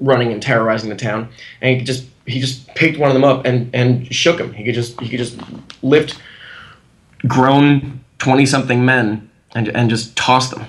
running 0.01 0.31
and 0.31 0.41
terrorizing 0.41 0.89
the 0.89 0.95
town. 0.95 1.29
And 1.61 1.79
he 1.79 1.85
just 1.85 2.05
he 2.25 2.39
just 2.39 2.67
picked 2.75 2.99
one 2.99 3.09
of 3.09 3.13
them 3.13 3.23
up 3.23 3.45
and, 3.45 3.73
and 3.73 4.13
shook 4.13 4.39
him. 4.39 4.53
He 4.53 4.63
could 4.63 4.75
just 4.75 4.99
he 4.99 5.09
could 5.09 5.19
just 5.19 5.39
lift 5.81 6.19
grown 7.27 8.03
twenty 8.17 8.45
something 8.45 8.83
men 8.83 9.29
and 9.53 9.69
and 9.69 9.89
just 9.89 10.15
toss 10.17 10.49
them. 10.49 10.65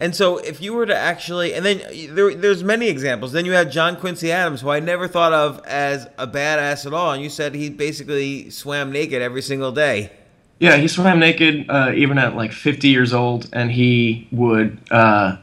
And 0.00 0.14
so, 0.14 0.38
if 0.38 0.60
you 0.62 0.74
were 0.74 0.86
to 0.86 0.96
actually, 0.96 1.54
and 1.54 1.66
then 1.66 1.82
there, 2.14 2.32
there's 2.32 2.62
many 2.62 2.88
examples. 2.88 3.32
Then 3.32 3.44
you 3.44 3.52
had 3.52 3.72
John 3.72 3.96
Quincy 3.96 4.30
Adams, 4.30 4.60
who 4.60 4.70
I 4.70 4.78
never 4.78 5.08
thought 5.08 5.32
of 5.32 5.60
as 5.66 6.06
a 6.16 6.26
badass 6.26 6.86
at 6.86 6.94
all, 6.94 7.12
and 7.12 7.22
you 7.22 7.28
said 7.28 7.56
he 7.56 7.68
basically 7.68 8.48
swam 8.48 8.92
naked 8.92 9.20
every 9.20 9.42
single 9.42 9.72
day. 9.72 10.12
Yeah, 10.60 10.76
he 10.76 10.86
swam 10.86 11.18
naked 11.18 11.68
uh, 11.68 11.92
even 11.96 12.16
at 12.16 12.36
like 12.36 12.52
50 12.52 12.88
years 12.88 13.12
old, 13.12 13.48
and 13.52 13.72
he 13.72 14.28
would 14.30 14.78
uh, 14.92 15.36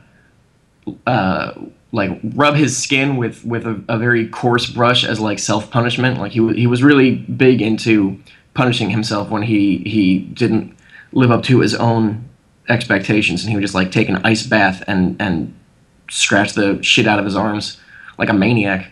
uh, 1.06 1.52
like 1.96 2.20
rub 2.36 2.56
his 2.56 2.78
skin 2.78 3.16
with 3.16 3.44
with 3.46 3.66
a, 3.66 3.82
a 3.88 3.98
very 3.98 4.28
coarse 4.28 4.70
brush 4.70 5.06
as 5.06 5.20
like 5.20 5.40
self 5.40 5.72
punishment. 5.72 6.20
Like 6.20 6.34
he 6.34 6.54
he 6.54 6.68
was 6.68 6.84
really 6.84 7.16
big 7.16 7.62
into 7.62 8.20
punishing 8.54 8.90
himself 8.90 9.30
when 9.30 9.44
he 9.44 9.78
he 9.80 10.20
didn't 10.20 10.76
live 11.14 11.32
up 11.32 11.44
to 11.44 11.62
his 11.62 11.74
own 11.74 12.28
expectations, 12.68 13.44
and 13.44 13.50
he 13.50 13.56
would 13.56 13.62
just 13.62 13.76
like 13.76 13.92
take 13.92 14.10
an 14.10 14.18
ice 14.26 14.46
bath 14.46 14.84
and 14.88 15.16
and 15.22 15.56
scratch 16.10 16.54
the 16.54 16.84
shit 16.84 17.08
out 17.08 17.18
of 17.18 17.26
his 17.26 17.36
arms 17.36 17.80
like 18.18 18.30
a 18.30 18.34
maniac. 18.34 18.92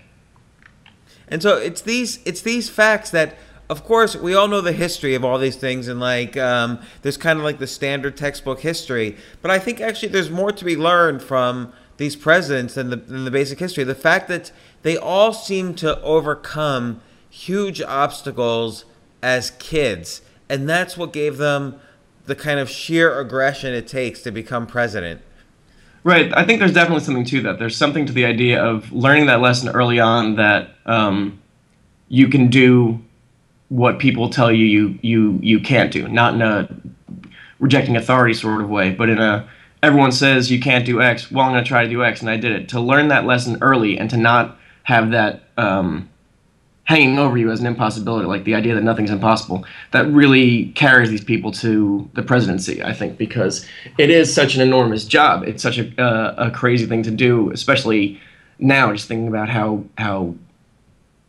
And 1.27 1.43
so 1.43 1.57
it's 1.57 1.81
these 1.81 2.19
it's 2.25 2.41
these 2.41 2.69
facts 2.69 3.09
that 3.11 3.35
of 3.69 3.83
course 3.83 4.15
we 4.15 4.33
all 4.33 4.47
know 4.47 4.61
the 4.61 4.71
history 4.71 5.13
of 5.13 5.25
all 5.25 5.37
these 5.37 5.55
things 5.55 5.87
and 5.87 5.99
like 5.99 6.37
um, 6.37 6.79
there's 7.01 7.17
kind 7.17 7.37
of 7.37 7.43
like 7.43 7.59
the 7.59 7.67
standard 7.67 8.17
textbook 8.17 8.59
history 8.59 9.15
but 9.41 9.49
i 9.49 9.57
think 9.57 9.79
actually 9.79 10.09
there's 10.09 10.29
more 10.29 10.51
to 10.51 10.65
be 10.65 10.75
learned 10.75 11.23
from 11.23 11.71
these 11.97 12.15
presidents 12.15 12.73
than 12.73 12.89
the, 12.89 12.95
the 12.95 13.31
basic 13.31 13.59
history 13.59 13.83
the 13.83 13.95
fact 13.95 14.27
that 14.27 14.51
they 14.81 14.97
all 14.97 15.33
seem 15.33 15.73
to 15.73 16.01
overcome 16.01 17.01
huge 17.29 17.81
obstacles 17.81 18.85
as 19.21 19.51
kids 19.51 20.21
and 20.49 20.69
that's 20.69 20.97
what 20.97 21.13
gave 21.13 21.37
them 21.37 21.79
the 22.25 22.35
kind 22.35 22.59
of 22.59 22.69
sheer 22.69 23.19
aggression 23.19 23.73
it 23.73 23.87
takes 23.87 24.21
to 24.21 24.31
become 24.31 24.65
president. 24.65 25.21
Right. 26.03 26.35
I 26.35 26.45
think 26.45 26.59
there's 26.59 26.73
definitely 26.73 27.03
something 27.03 27.25
to 27.25 27.41
that. 27.41 27.59
There's 27.59 27.77
something 27.77 28.05
to 28.05 28.13
the 28.13 28.25
idea 28.25 28.63
of 28.63 28.91
learning 28.91 29.27
that 29.27 29.41
lesson 29.41 29.69
early 29.69 29.99
on 29.99 30.35
that 30.35 30.75
um, 30.85 31.39
you 32.09 32.27
can 32.27 32.49
do 32.49 32.99
what 33.69 33.99
people 33.99 34.29
tell 34.29 34.51
you 34.51 34.65
you 34.65 34.99
you 35.01 35.39
you 35.41 35.59
can't 35.59 35.91
do. 35.91 36.07
Not 36.07 36.35
in 36.35 36.41
a 36.41 36.69
rejecting 37.59 37.95
authority 37.95 38.33
sort 38.33 38.61
of 38.61 38.69
way, 38.69 38.91
but 38.91 39.09
in 39.09 39.19
a 39.19 39.47
everyone 39.83 40.13
says 40.13 40.49
you 40.49 40.61
can't 40.61 40.85
do 40.85 41.01
X. 41.01 41.29
Well, 41.29 41.45
I'm 41.45 41.51
going 41.51 41.63
to 41.63 41.67
try 41.67 41.83
to 41.83 41.89
do 41.89 42.03
X, 42.03 42.21
and 42.21 42.29
I 42.29 42.37
did 42.37 42.53
it. 42.53 42.69
To 42.69 42.79
learn 42.79 43.09
that 43.09 43.25
lesson 43.25 43.57
early 43.61 43.99
and 43.99 44.09
to 44.09 44.17
not 44.17 44.57
have 44.83 45.11
that 45.11 45.43
um, 45.57 46.09
hanging 46.85 47.19
over 47.19 47.37
you 47.37 47.51
as 47.51 47.59
an 47.59 47.67
impossibility, 47.67 48.25
like 48.25 48.45
the 48.45 48.55
idea 48.55 48.75
that 48.75 48.83
nothing's 48.83 49.11
impossible, 49.11 49.65
that 49.91 50.07
really 50.07 50.67
carries 50.69 51.09
these 51.09 51.23
people 51.23 51.51
to 51.51 52.09
the 52.13 52.23
presidency, 52.23 52.81
I 52.81 52.93
think, 52.93 53.17
because 53.17 53.67
it 53.97 54.09
is 54.09 54.33
such 54.33 54.55
an 54.55 54.61
enormous 54.61 55.03
job. 55.05 55.43
It's 55.43 55.61
such 55.61 55.77
a, 55.77 56.01
uh, 56.01 56.47
a 56.47 56.51
crazy 56.51 56.85
thing 56.85 57.03
to 57.03 57.11
do, 57.11 57.51
especially 57.51 58.21
now, 58.59 58.91
just 58.93 59.09
thinking 59.09 59.27
about 59.27 59.49
how, 59.49 59.83
how, 59.97 60.35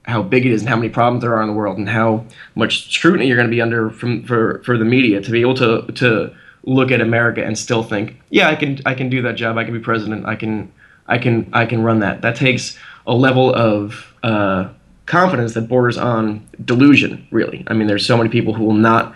how 0.05 0.23
big 0.23 0.47
it 0.47 0.53
is 0.53 0.63
and 0.63 0.69
how 0.69 0.77
many 0.77 0.91
problems 0.91 1.23
there 1.23 1.35
are 1.35 1.43
in 1.43 1.49
the 1.49 1.55
world 1.55 1.77
and 1.77 1.89
how 1.89 2.25
much 2.55 2.93
scrutiny 2.93 3.27
you're 3.27 3.37
going 3.37 3.49
to 3.49 3.55
be 3.55 3.61
under 3.61 3.91
from, 3.91 4.23
for, 4.23 4.63
for 4.65 4.79
the 4.79 4.85
media 4.85 5.21
to 5.21 5.31
be 5.33 5.41
able 5.41 5.55
to, 5.55 5.83
to 5.93 6.33
look 6.67 6.91
at 6.91 7.01
America 7.01 7.45
and 7.45 7.59
still 7.59 7.83
think, 7.83 8.21
yeah, 8.31 8.49
I 8.49 8.57
can, 8.57 8.81
I 8.87 8.95
can 8.95 9.09
do 9.09 9.23
that 9.23 9.37
job. 9.37 9.59
I 9.59 9.65
can 9.65 9.73
be 9.73 9.81
president. 9.81 10.27
I 10.27 10.37
can, 10.37 10.73
I 11.07 11.19
can, 11.19 11.49
I 11.53 11.67
can 11.67 11.83
run 11.83 12.01
that. 12.01 12.23
That 12.23 12.37
takes 12.37 12.79
a 13.07 13.15
level 13.15 13.55
of, 13.55 14.15
uh, 14.23 14.69
confidence 15.07 15.53
that 15.53 15.69
borders 15.69 15.99
on 15.99 16.47
delusion, 16.65 17.29
really. 17.31 17.63
I 17.67 17.75
mean, 17.75 17.87
there's 17.87 18.07
so 18.07 18.17
many 18.17 18.31
people 18.31 18.55
who 18.55 18.65
will 18.65 18.73
not 18.73 19.15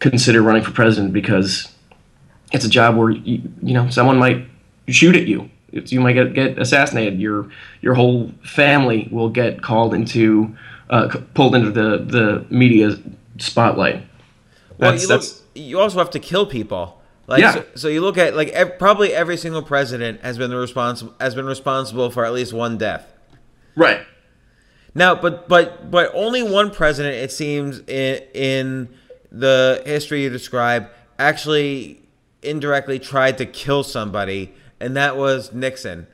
consider 0.00 0.42
running 0.42 0.64
for 0.64 0.72
president 0.72 1.12
because 1.12 1.72
it's 2.50 2.64
a 2.64 2.68
job 2.68 2.96
where, 2.96 3.10
you, 3.10 3.40
you 3.62 3.72
know, 3.72 3.88
someone 3.90 4.18
might 4.18 4.44
shoot 4.88 5.14
at 5.14 5.28
you. 5.28 5.48
It's, 5.70 5.92
you 5.92 6.00
might 6.00 6.14
get, 6.14 6.34
get 6.34 6.58
assassinated. 6.58 7.20
Your, 7.20 7.48
your 7.80 7.94
whole 7.94 8.32
family 8.42 9.08
will 9.12 9.28
get 9.28 9.62
called 9.62 9.94
into, 9.94 10.56
uh, 10.88 11.16
pulled 11.34 11.54
into 11.54 11.70
the, 11.70 11.98
the 11.98 12.44
media 12.52 12.98
spotlight. 13.38 14.04
Well, 14.78 14.96
you, 14.96 15.06
look, 15.06 15.22
you 15.60 15.80
also 15.80 15.98
have 15.98 16.10
to 16.10 16.18
kill 16.18 16.46
people. 16.46 17.00
Like, 17.26 17.40
yeah. 17.40 17.52
So, 17.52 17.66
so 17.74 17.88
you 17.88 18.00
look 18.00 18.18
at 18.18 18.34
like 18.34 18.48
ev- 18.48 18.78
probably 18.78 19.12
every 19.12 19.36
single 19.36 19.62
president 19.62 20.22
has 20.22 20.36
been 20.36 20.52
responsible 20.52 21.14
has 21.20 21.34
been 21.34 21.46
responsible 21.46 22.10
for 22.10 22.24
at 22.24 22.32
least 22.32 22.52
one 22.52 22.76
death. 22.76 23.06
Right. 23.76 24.00
Now, 24.94 25.14
but 25.14 25.48
but 25.48 25.90
but 25.90 26.10
only 26.14 26.42
one 26.42 26.70
president, 26.72 27.14
it 27.14 27.30
seems, 27.30 27.78
in, 27.86 28.22
in 28.34 28.88
the 29.30 29.82
history 29.86 30.24
you 30.24 30.30
describe, 30.30 30.90
actually 31.18 32.02
indirectly 32.42 32.98
tried 32.98 33.38
to 33.38 33.46
kill 33.46 33.84
somebody, 33.84 34.52
and 34.80 34.96
that 34.96 35.16
was 35.16 35.52
Nixon. 35.52 36.08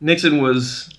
Nixon 0.00 0.42
was, 0.42 0.90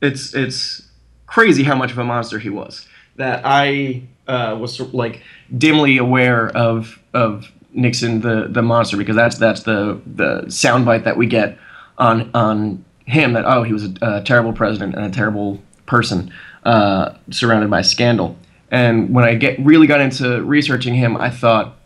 it's 0.00 0.34
it's 0.34 0.88
crazy 1.26 1.64
how 1.64 1.74
much 1.74 1.90
of 1.90 1.98
a 1.98 2.04
monster 2.04 2.38
he 2.38 2.50
was. 2.50 2.86
That 3.16 3.42
I 3.44 4.04
uh, 4.28 4.56
was 4.58 4.80
like 4.92 5.22
dimly 5.56 5.96
aware 5.96 6.48
of 6.56 6.98
of 7.14 7.50
Nixon 7.72 8.20
the 8.20 8.46
the 8.48 8.62
monster 8.62 8.96
because 8.96 9.16
that's 9.16 9.38
that's 9.38 9.62
the 9.62 10.00
the 10.06 10.42
soundbite 10.46 11.04
that 11.04 11.16
we 11.16 11.26
get 11.26 11.58
on 11.96 12.30
on 12.34 12.84
him 13.06 13.32
that 13.32 13.44
oh 13.46 13.62
he 13.62 13.72
was 13.72 13.84
a, 13.84 13.94
a 14.02 14.22
terrible 14.22 14.52
president 14.52 14.94
and 14.94 15.04
a 15.04 15.10
terrible 15.10 15.60
person 15.86 16.30
uh, 16.64 17.14
surrounded 17.30 17.70
by 17.70 17.82
scandal. 17.82 18.36
And 18.70 19.14
when 19.14 19.24
I 19.24 19.34
get 19.34 19.58
really 19.58 19.86
got 19.86 20.00
into 20.00 20.42
researching 20.42 20.94
him, 20.94 21.16
I 21.16 21.30
thought 21.30 21.77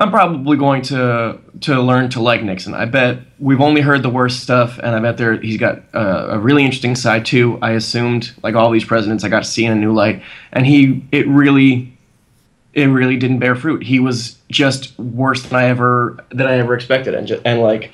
I'm 0.00 0.10
probably 0.10 0.56
going 0.56 0.80
to 0.84 1.38
to 1.60 1.80
learn 1.82 2.08
to 2.10 2.22
like 2.22 2.42
Nixon. 2.42 2.72
I 2.72 2.86
bet 2.86 3.18
we've 3.38 3.60
only 3.60 3.82
heard 3.82 4.02
the 4.02 4.08
worst 4.08 4.40
stuff, 4.40 4.78
and 4.78 4.96
I 4.96 4.98
bet 4.98 5.18
there 5.18 5.38
he's 5.38 5.58
got 5.58 5.82
a, 5.92 6.36
a 6.36 6.38
really 6.38 6.64
interesting 6.64 6.96
side 6.96 7.26
too. 7.26 7.58
I 7.60 7.72
assumed, 7.72 8.32
like 8.42 8.54
all 8.54 8.70
these 8.70 8.84
presidents, 8.84 9.24
I 9.24 9.28
got 9.28 9.44
to 9.44 9.48
see 9.48 9.66
in 9.66 9.72
a 9.72 9.76
new 9.76 9.92
light, 9.92 10.22
and 10.52 10.66
he 10.66 11.04
it 11.12 11.28
really 11.28 11.92
it 12.72 12.86
really 12.86 13.18
didn't 13.18 13.40
bear 13.40 13.54
fruit. 13.54 13.82
He 13.82 14.00
was 14.00 14.38
just 14.50 14.98
worse 14.98 15.42
than 15.42 15.58
I 15.58 15.66
ever 15.66 16.24
than 16.30 16.46
I 16.46 16.54
ever 16.54 16.74
expected, 16.74 17.14
and 17.14 17.26
just, 17.26 17.42
and 17.44 17.60
like 17.60 17.92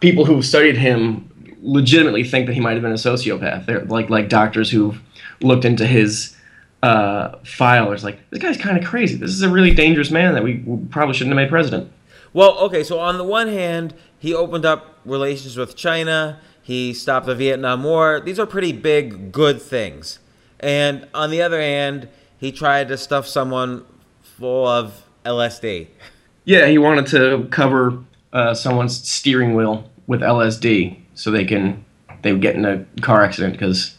people 0.00 0.24
who 0.24 0.42
studied 0.42 0.76
him 0.76 1.56
legitimately 1.62 2.24
think 2.24 2.46
that 2.46 2.54
he 2.54 2.60
might 2.60 2.72
have 2.72 2.82
been 2.82 2.90
a 2.90 2.96
sociopath. 2.96 3.64
They're 3.64 3.84
like 3.84 4.10
like 4.10 4.28
doctors 4.28 4.72
who've 4.72 5.00
looked 5.40 5.64
into 5.64 5.86
his 5.86 6.36
uh, 6.82 7.38
file. 7.44 7.92
It's 7.92 8.04
like 8.04 8.18
this 8.30 8.40
guy's 8.40 8.56
kind 8.56 8.78
of 8.78 8.84
crazy. 8.84 9.16
This 9.16 9.30
is 9.30 9.42
a 9.42 9.48
really 9.48 9.72
dangerous 9.72 10.10
man 10.10 10.34
that 10.34 10.42
we 10.42 10.64
probably 10.90 11.14
shouldn't 11.14 11.36
have 11.36 11.42
made 11.44 11.50
president. 11.50 11.90
Well, 12.32 12.58
okay. 12.58 12.84
So 12.84 12.98
on 12.98 13.18
the 13.18 13.24
one 13.24 13.48
hand, 13.48 13.94
he 14.18 14.34
opened 14.34 14.64
up 14.64 14.98
relations 15.04 15.56
with 15.56 15.76
China. 15.76 16.40
He 16.62 16.92
stopped 16.92 17.26
the 17.26 17.34
Vietnam 17.34 17.82
War. 17.82 18.20
These 18.20 18.38
are 18.38 18.46
pretty 18.46 18.72
big, 18.72 19.32
good 19.32 19.60
things. 19.60 20.18
And 20.60 21.08
on 21.14 21.30
the 21.30 21.40
other 21.40 21.60
hand, 21.60 22.08
he 22.36 22.52
tried 22.52 22.88
to 22.88 22.98
stuff 22.98 23.26
someone 23.26 23.84
full 24.22 24.66
of 24.66 25.04
LSD. 25.24 25.88
Yeah, 26.44 26.66
he 26.66 26.78
wanted 26.78 27.06
to 27.08 27.48
cover 27.50 27.98
uh, 28.32 28.54
someone's 28.54 29.08
steering 29.08 29.54
wheel 29.54 29.90
with 30.06 30.20
LSD 30.20 30.98
so 31.14 31.30
they 31.30 31.44
can 31.44 31.84
they 32.22 32.32
would 32.32 32.42
get 32.42 32.56
in 32.56 32.64
a 32.64 32.84
car 33.00 33.22
accident 33.22 33.52
because 33.52 33.96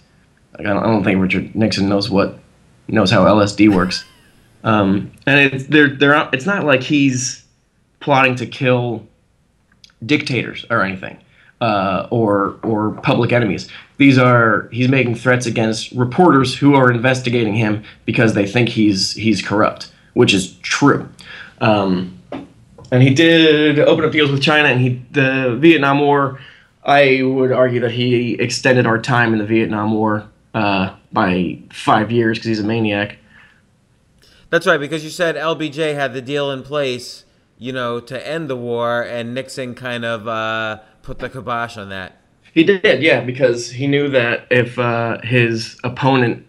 like, 0.57 0.67
I, 0.67 0.73
don't, 0.73 0.83
I 0.83 0.87
don't 0.87 1.03
think 1.03 1.21
Richard 1.21 1.55
Nixon 1.55 1.87
knows 1.87 2.09
what 2.09 2.38
knows 2.93 3.11
how 3.11 3.25
LSD 3.25 3.73
works. 3.73 4.05
Um, 4.63 5.11
and 5.25 5.53
it's 5.53 5.65
they're, 5.67 5.89
they're 5.89 6.29
it's 6.33 6.45
not 6.45 6.65
like 6.65 6.83
he's 6.83 7.45
plotting 7.99 8.35
to 8.35 8.45
kill 8.45 9.05
dictators 10.05 10.65
or 10.69 10.83
anything 10.83 11.17
uh, 11.61 12.07
or 12.11 12.57
or 12.63 12.91
public 13.03 13.31
enemies. 13.31 13.69
These 13.97 14.17
are 14.17 14.69
he's 14.71 14.89
making 14.89 15.15
threats 15.15 15.45
against 15.45 15.91
reporters 15.91 16.57
who 16.57 16.75
are 16.75 16.91
investigating 16.91 17.55
him 17.55 17.83
because 18.05 18.33
they 18.33 18.45
think 18.45 18.69
he's 18.69 19.13
he's 19.13 19.41
corrupt, 19.41 19.91
which 20.13 20.33
is 20.33 20.55
true. 20.57 21.07
Um, 21.61 22.17
and 22.91 23.03
he 23.03 23.13
did 23.13 23.79
open 23.79 24.03
up 24.03 24.11
deals 24.11 24.31
with 24.31 24.41
China, 24.41 24.69
and 24.69 24.81
he 24.81 25.01
the 25.11 25.57
Vietnam 25.59 25.99
War 25.99 26.39
I 26.83 27.21
would 27.21 27.51
argue 27.51 27.81
that 27.81 27.91
he 27.91 28.33
extended 28.35 28.87
our 28.87 28.99
time 28.99 29.33
in 29.33 29.39
the 29.39 29.45
Vietnam 29.45 29.91
War 29.91 30.27
uh, 30.53 30.95
by 31.11 31.59
five 31.71 32.11
years 32.11 32.37
because 32.37 32.47
he's 32.47 32.59
a 32.59 32.63
maniac. 32.63 33.17
That's 34.49 34.65
right, 34.65 34.79
because 34.79 35.03
you 35.03 35.09
said 35.09 35.35
LBJ 35.35 35.93
had 35.93 36.13
the 36.13 36.21
deal 36.21 36.51
in 36.51 36.63
place, 36.63 37.23
you 37.57 37.71
know, 37.71 37.99
to 37.99 38.27
end 38.27 38.49
the 38.49 38.55
war, 38.55 39.01
and 39.03 39.33
Nixon 39.33 39.75
kind 39.75 40.03
of 40.03 40.27
uh, 40.27 40.79
put 41.03 41.19
the 41.19 41.29
kibosh 41.29 41.77
on 41.77 41.89
that. 41.89 42.17
He 42.53 42.63
did, 42.63 43.03
yeah, 43.03 43.21
because 43.21 43.69
he 43.69 43.85
knew 43.85 44.09
that 44.09 44.47
if 44.49 44.79
uh, 44.79 45.19
his 45.21 45.77
opponent 45.83 46.47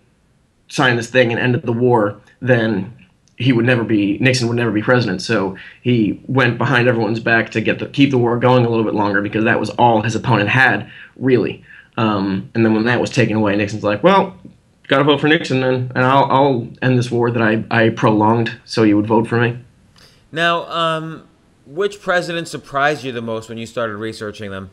signed 0.68 0.98
this 0.98 1.10
thing 1.10 1.30
and 1.30 1.38
ended 1.38 1.62
the 1.62 1.72
war, 1.72 2.20
then 2.40 2.96
he 3.36 3.52
would 3.52 3.64
never 3.64 3.84
be 3.84 4.18
Nixon 4.18 4.48
would 4.48 4.56
never 4.56 4.70
be 4.70 4.82
president. 4.82 5.22
So 5.22 5.56
he 5.82 6.22
went 6.26 6.58
behind 6.58 6.88
everyone's 6.88 7.20
back 7.20 7.50
to 7.50 7.60
get 7.60 7.78
the 7.78 7.86
keep 7.86 8.10
the 8.10 8.18
war 8.18 8.38
going 8.38 8.64
a 8.64 8.68
little 8.68 8.84
bit 8.84 8.94
longer 8.94 9.22
because 9.22 9.44
that 9.44 9.58
was 9.58 9.70
all 9.70 10.02
his 10.02 10.14
opponent 10.14 10.48
had 10.50 10.90
really. 11.16 11.64
Um, 11.96 12.50
and 12.54 12.64
then 12.64 12.74
when 12.74 12.84
that 12.84 13.00
was 13.00 13.10
taken 13.10 13.36
away, 13.36 13.56
Nixon's 13.56 13.84
like, 13.84 14.02
well, 14.02 14.36
got 14.88 14.98
to 14.98 15.04
vote 15.04 15.20
for 15.20 15.28
Nixon 15.28 15.60
then, 15.60 15.92
and 15.94 16.04
I'll, 16.04 16.24
I'll 16.24 16.68
end 16.82 16.98
this 16.98 17.10
war 17.10 17.30
that 17.30 17.42
I, 17.42 17.64
I 17.70 17.90
prolonged 17.90 18.58
so 18.64 18.82
you 18.82 18.96
would 18.96 19.06
vote 19.06 19.28
for 19.28 19.40
me. 19.40 19.58
Now, 20.32 20.66
um, 20.70 21.28
which 21.66 22.00
president 22.00 22.48
surprised 22.48 23.04
you 23.04 23.12
the 23.12 23.22
most 23.22 23.48
when 23.48 23.58
you 23.58 23.66
started 23.66 23.96
researching 23.96 24.50
them? 24.50 24.70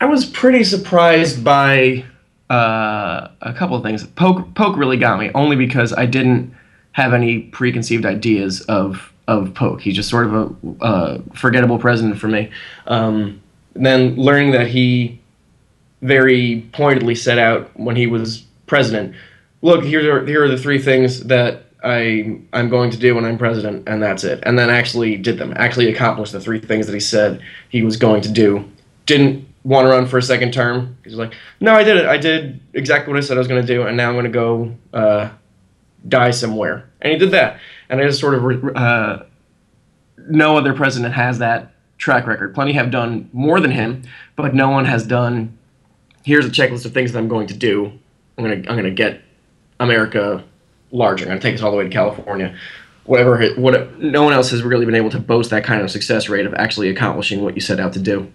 I 0.00 0.06
was 0.06 0.24
pretty 0.24 0.64
surprised 0.64 1.44
by 1.44 2.04
uh, 2.50 3.28
a 3.40 3.54
couple 3.54 3.76
of 3.76 3.82
things. 3.82 4.04
Polk 4.04 4.54
Polk 4.54 4.76
really 4.76 4.96
got 4.96 5.18
me, 5.18 5.30
only 5.34 5.56
because 5.56 5.92
I 5.92 6.06
didn't 6.06 6.54
have 6.92 7.14
any 7.14 7.40
preconceived 7.40 8.04
ideas 8.04 8.60
of 8.62 9.12
of 9.28 9.54
Polk. 9.54 9.80
He's 9.80 9.94
just 9.94 10.10
sort 10.10 10.26
of 10.26 10.34
a 10.34 10.84
uh, 10.84 11.22
forgettable 11.34 11.78
president 11.78 12.18
for 12.18 12.28
me. 12.28 12.50
Um, 12.86 13.40
then 13.74 14.16
learning 14.16 14.50
that 14.50 14.66
he 14.66 15.21
very 16.02 16.68
pointedly 16.72 17.14
set 17.14 17.38
out 17.38 17.70
when 17.78 17.96
he 17.96 18.06
was 18.06 18.44
president, 18.66 19.14
look, 19.62 19.84
here 19.84 20.16
are 20.16 20.26
here 20.26 20.44
are 20.44 20.48
the 20.48 20.58
three 20.58 20.78
things 20.78 21.24
that 21.24 21.64
I 21.82 22.40
I'm 22.52 22.68
going 22.68 22.90
to 22.90 22.98
do 22.98 23.14
when 23.14 23.24
I'm 23.24 23.38
president, 23.38 23.88
and 23.88 24.02
that's 24.02 24.24
it. 24.24 24.40
And 24.42 24.58
then 24.58 24.70
actually 24.70 25.16
did 25.16 25.38
them. 25.38 25.54
Actually 25.56 25.92
accomplished 25.92 26.32
the 26.32 26.40
three 26.40 26.60
things 26.60 26.86
that 26.86 26.92
he 26.92 27.00
said 27.00 27.42
he 27.68 27.82
was 27.82 27.96
going 27.96 28.22
to 28.22 28.30
do. 28.30 28.70
Didn't 29.06 29.48
want 29.64 29.86
to 29.86 29.90
run 29.90 30.06
for 30.06 30.18
a 30.18 30.22
second 30.22 30.52
term. 30.52 30.96
He's 31.04 31.14
like, 31.14 31.34
no, 31.60 31.72
I 31.72 31.84
did 31.84 31.96
it. 31.96 32.06
I 32.06 32.18
did 32.18 32.60
exactly 32.72 33.12
what 33.12 33.18
I 33.18 33.24
said 33.24 33.36
I 33.36 33.40
was 33.40 33.48
going 33.48 33.64
to 33.64 33.66
do, 33.66 33.86
and 33.86 33.96
now 33.96 34.08
I'm 34.08 34.14
going 34.14 34.24
to 34.24 34.30
go 34.30 34.74
uh, 34.92 35.30
die 36.08 36.30
somewhere. 36.30 36.88
And 37.00 37.12
he 37.12 37.18
did 37.18 37.30
that. 37.30 37.60
And 37.88 38.00
I 38.00 38.06
just 38.06 38.20
sort 38.20 38.34
of 38.34 38.76
uh, 38.76 39.22
no 40.16 40.56
other 40.56 40.72
president 40.72 41.14
has 41.14 41.38
that 41.38 41.72
track 41.98 42.26
record. 42.26 42.54
Plenty 42.54 42.72
have 42.72 42.90
done 42.90 43.28
more 43.32 43.60
than 43.60 43.70
him, 43.70 44.02
but 44.36 44.54
no 44.54 44.70
one 44.70 44.84
has 44.84 45.06
done. 45.06 45.58
Here's 46.24 46.46
a 46.46 46.50
checklist 46.50 46.84
of 46.84 46.92
things 46.92 47.12
that 47.12 47.18
I'm 47.18 47.28
going 47.28 47.48
to 47.48 47.54
do. 47.54 47.92
I'm 48.38 48.44
gonna 48.44 48.56
I'm 48.56 48.76
gonna 48.76 48.90
get 48.90 49.22
America 49.80 50.44
larger. 50.90 51.24
I'm 51.24 51.30
gonna 51.30 51.40
take 51.40 51.54
us 51.54 51.62
all 51.62 51.70
the 51.70 51.76
way 51.76 51.84
to 51.84 51.90
California. 51.90 52.56
Whatever, 53.04 53.44
what 53.56 53.98
no 53.98 54.22
one 54.22 54.32
else 54.32 54.50
has 54.50 54.62
really 54.62 54.86
been 54.86 54.94
able 54.94 55.10
to 55.10 55.18
boast 55.18 55.50
that 55.50 55.64
kind 55.64 55.82
of 55.82 55.90
success 55.90 56.28
rate 56.28 56.46
of 56.46 56.54
actually 56.54 56.88
accomplishing 56.88 57.42
what 57.42 57.56
you 57.56 57.60
set 57.60 57.80
out 57.80 57.92
to 57.94 57.98
do. 57.98 58.32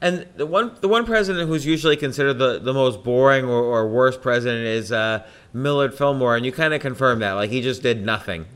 And 0.00 0.26
the 0.36 0.46
one 0.46 0.76
the 0.80 0.88
one 0.88 1.04
president 1.04 1.48
who's 1.48 1.66
usually 1.66 1.96
considered 1.96 2.34
the, 2.34 2.58
the 2.60 2.72
most 2.72 3.02
boring 3.02 3.44
or, 3.44 3.62
or 3.62 3.88
worst 3.88 4.22
president 4.22 4.64
is 4.64 4.92
uh, 4.92 5.24
Millard 5.52 5.92
Fillmore, 5.94 6.36
and 6.36 6.46
you 6.46 6.52
kind 6.52 6.72
of 6.72 6.80
confirm 6.80 7.18
that. 7.20 7.32
Like 7.32 7.50
he 7.50 7.60
just 7.60 7.82
did 7.82 8.04
nothing. 8.04 8.46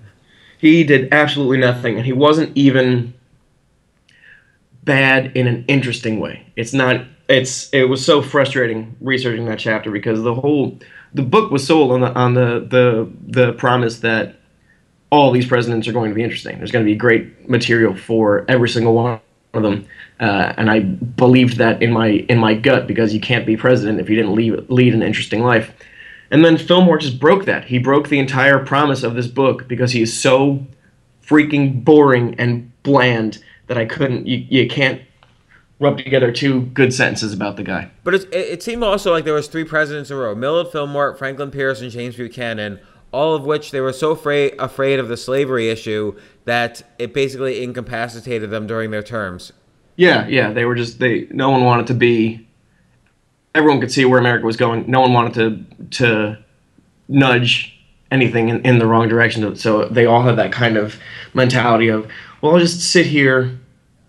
He 0.58 0.84
did 0.84 1.12
absolutely 1.12 1.58
nothing, 1.58 1.96
and 1.96 2.06
he 2.06 2.12
wasn't 2.12 2.56
even 2.56 3.14
bad 4.84 5.36
in 5.36 5.48
an 5.48 5.64
interesting 5.66 6.20
way. 6.20 6.46
It's 6.56 6.72
not. 6.72 7.04
It's 7.32 7.72
it 7.72 7.84
was 7.84 8.04
so 8.04 8.20
frustrating 8.20 8.94
researching 9.00 9.46
that 9.46 9.58
chapter 9.58 9.90
because 9.90 10.22
the 10.22 10.34
whole 10.34 10.78
the 11.14 11.22
book 11.22 11.50
was 11.50 11.66
sold 11.66 11.90
on 11.90 12.02
the 12.02 12.12
on 12.12 12.34
the 12.34 12.66
the 12.68 13.10
the 13.26 13.52
promise 13.54 14.00
that 14.00 14.36
all 15.10 15.30
these 15.30 15.46
presidents 15.46 15.88
are 15.88 15.92
going 15.92 16.10
to 16.10 16.14
be 16.14 16.22
interesting. 16.22 16.58
There's 16.58 16.70
going 16.70 16.84
to 16.84 16.90
be 16.90 16.94
great 16.94 17.48
material 17.48 17.94
for 17.94 18.44
every 18.48 18.68
single 18.68 18.92
one 18.92 19.18
of 19.54 19.62
them, 19.62 19.86
uh, 20.20 20.52
and 20.58 20.70
I 20.70 20.80
believed 20.80 21.56
that 21.56 21.82
in 21.82 21.90
my 21.90 22.08
in 22.28 22.36
my 22.36 22.52
gut 22.52 22.86
because 22.86 23.14
you 23.14 23.20
can't 23.20 23.46
be 23.46 23.56
president 23.56 23.98
if 23.98 24.10
you 24.10 24.16
didn't 24.16 24.34
lead 24.34 24.68
lead 24.68 24.92
an 24.92 25.02
interesting 25.02 25.42
life. 25.42 25.72
And 26.30 26.44
then 26.44 26.58
Fillmore 26.58 26.98
just 26.98 27.18
broke 27.18 27.46
that. 27.46 27.64
He 27.64 27.78
broke 27.78 28.08
the 28.08 28.18
entire 28.18 28.58
promise 28.58 29.02
of 29.02 29.14
this 29.14 29.26
book 29.26 29.68
because 29.68 29.92
he 29.92 30.02
is 30.02 30.18
so 30.18 30.66
freaking 31.26 31.82
boring 31.82 32.34
and 32.38 32.70
bland 32.82 33.42
that 33.68 33.78
I 33.78 33.86
couldn't. 33.86 34.26
You, 34.26 34.44
you 34.50 34.68
can't 34.68 35.00
rub 35.82 35.98
together 35.98 36.32
two 36.32 36.62
good 36.62 36.94
sentences 36.94 37.32
about 37.32 37.56
the 37.56 37.62
guy. 37.62 37.90
But 38.04 38.14
it, 38.14 38.32
it 38.32 38.62
seemed 38.62 38.82
also 38.82 39.10
like 39.10 39.24
there 39.24 39.34
was 39.34 39.48
three 39.48 39.64
presidents 39.64 40.10
in 40.10 40.16
a 40.16 40.20
row: 40.20 40.34
Millard 40.34 40.68
Fillmore, 40.68 41.14
Franklin 41.16 41.50
Pierce, 41.50 41.80
and 41.80 41.90
James 41.90 42.16
Buchanan. 42.16 42.80
All 43.10 43.34
of 43.34 43.44
which 43.44 43.72
they 43.72 43.80
were 43.80 43.92
so 43.92 44.12
afraid 44.12 44.54
afraid 44.58 44.98
of 44.98 45.08
the 45.08 45.18
slavery 45.18 45.68
issue 45.68 46.16
that 46.46 46.82
it 46.98 47.12
basically 47.12 47.62
incapacitated 47.62 48.48
them 48.48 48.66
during 48.66 48.90
their 48.90 49.02
terms. 49.02 49.52
Yeah, 49.96 50.26
yeah, 50.28 50.50
they 50.50 50.64
were 50.64 50.74
just 50.74 50.98
they. 50.98 51.26
No 51.30 51.50
one 51.50 51.64
wanted 51.64 51.88
to 51.88 51.94
be 51.94 52.46
everyone 53.54 53.80
could 53.80 53.92
see 53.92 54.04
where 54.04 54.18
America 54.18 54.46
was 54.46 54.56
going. 54.56 54.90
No 54.90 55.00
one 55.00 55.12
wanted 55.12 55.34
to 55.34 55.88
to 55.98 56.44
nudge 57.08 57.78
anything 58.10 58.48
in, 58.48 58.60
in 58.62 58.78
the 58.78 58.86
wrong 58.86 59.08
direction. 59.08 59.56
So 59.56 59.86
they 59.86 60.06
all 60.06 60.22
had 60.22 60.36
that 60.36 60.52
kind 60.52 60.76
of 60.76 60.96
mentality 61.34 61.88
of, 61.88 62.06
well, 62.40 62.52
I'll 62.52 62.58
just 62.58 62.80
sit 62.80 63.06
here 63.06 63.58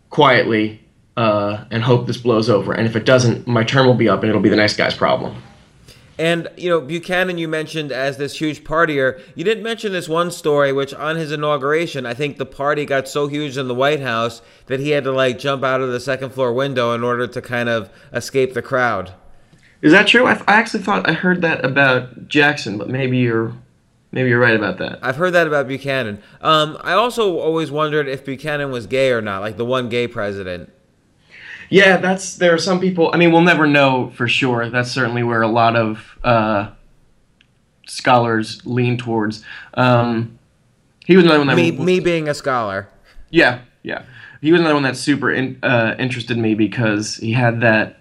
quietly 0.09 0.83
uh, 1.17 1.65
and 1.71 1.84
hope 1.84 2.08
this 2.08 2.17
blows 2.17 2.49
over. 2.49 2.73
And 2.73 2.88
if 2.88 2.95
it 2.95 3.06
doesn't, 3.06 3.47
my 3.47 3.63
term 3.63 3.86
will 3.86 3.93
be 3.93 4.10
up 4.10 4.21
and 4.21 4.30
it'll 4.30 4.41
be 4.41 4.49
the 4.49 4.56
next 4.56 4.78
guy's 4.78 4.95
problem. 4.95 5.41
And 6.17 6.47
you 6.58 6.69
know 6.69 6.80
Buchanan, 6.80 7.39
you 7.39 7.47
mentioned 7.47 7.91
as 7.91 8.17
this 8.17 8.38
huge 8.38 8.63
partier. 8.63 9.19
You 9.36 9.43
didn't 9.43 9.63
mention 9.63 9.91
this 9.91 10.08
one 10.08 10.30
story, 10.30 10.71
which 10.71 10.93
on 10.93 11.15
his 11.15 11.32
inauguration, 11.32 12.06
I 12.06 12.13
think 12.13 12.38
the 12.38 12.45
party 12.45 12.86
got 12.86 13.08
so 13.08 13.28
huge 13.28 13.58
in 13.58 13.67
the 13.67 13.73
White 13.73 13.99
House 13.99 14.41
that 14.67 14.80
he 14.80 14.91
had 14.91 15.04
to 15.06 15.12
like 15.12 15.39
jump 15.39 15.63
out 15.63 15.82
of 15.82 15.91
the 15.91 15.99
second 15.99 16.30
floor 16.32 16.54
window 16.54 16.93
in 16.93 17.04
order 17.04 17.26
to 17.28 17.41
kind 17.41 17.67
of 17.67 17.89
escape 18.12 18.54
the 18.54 18.62
crowd. 18.62 19.13
Is 19.82 19.91
that 19.91 20.08
true? 20.08 20.28
I, 20.28 20.34
I 20.47 20.54
actually 20.54 20.84
thought 20.84 21.10
I 21.10 21.13
heard 21.13 21.41
that 21.41 21.65
about 21.65 22.28
Jackson, 22.28 22.78
but 22.78 22.89
maybe 22.89 23.17
you're 23.17 23.54
maybe 24.12 24.30
you're 24.30 24.39
right 24.39 24.56
about 24.56 24.78
that. 24.78 24.99
I've 25.02 25.15
heard 25.15 25.34
that 25.34 25.47
about 25.47 25.67
Buchanan. 25.67 26.21
Um, 26.41 26.78
I 26.82 26.93
also 26.93 27.39
always 27.39 27.71
wondered 27.71 28.08
if 28.08 28.23
Buchanan 28.23 28.71
was 28.71 28.86
gay 28.86 29.12
or 29.12 29.21
not, 29.21 29.41
like 29.41 29.58
the 29.58 29.65
one 29.65 29.89
gay 29.89 30.08
president. 30.08 30.71
Yeah, 31.73 31.97
that's 31.97 32.36
there 32.36 32.53
are 32.53 32.59
some 32.59 32.79
people. 32.79 33.09
I 33.15 33.17
mean, 33.17 33.31
we'll 33.31 33.41
never 33.41 33.65
know 33.65 34.12
for 34.13 34.27
sure. 34.27 34.69
That's 34.69 34.91
certainly 34.91 35.23
where 35.23 35.41
a 35.41 35.47
lot 35.47 35.75
of 35.75 36.19
uh, 36.23 36.69
scholars 37.88 38.63
lean 38.63 38.95
towards. 38.99 39.43
Um, 39.73 40.38
he 41.07 41.15
was 41.15 41.25
another 41.25 41.39
one 41.39 41.47
that 41.47 41.55
me, 41.55 41.71
me 41.71 41.99
being 41.99 42.29
a 42.29 42.36
scholar. 42.36 42.89
Yeah, 43.31 43.62
yeah. 43.81 44.03
He 44.39 44.51
was 44.51 44.62
another 44.62 44.75
one 44.75 44.83
that 44.83 44.95
super 44.95 45.31
in, 45.31 45.57
uh, 45.63 45.95
interested 45.97 46.38
me 46.38 46.53
because 46.53 47.15
he 47.15 47.31
had 47.31 47.62
that 47.62 47.97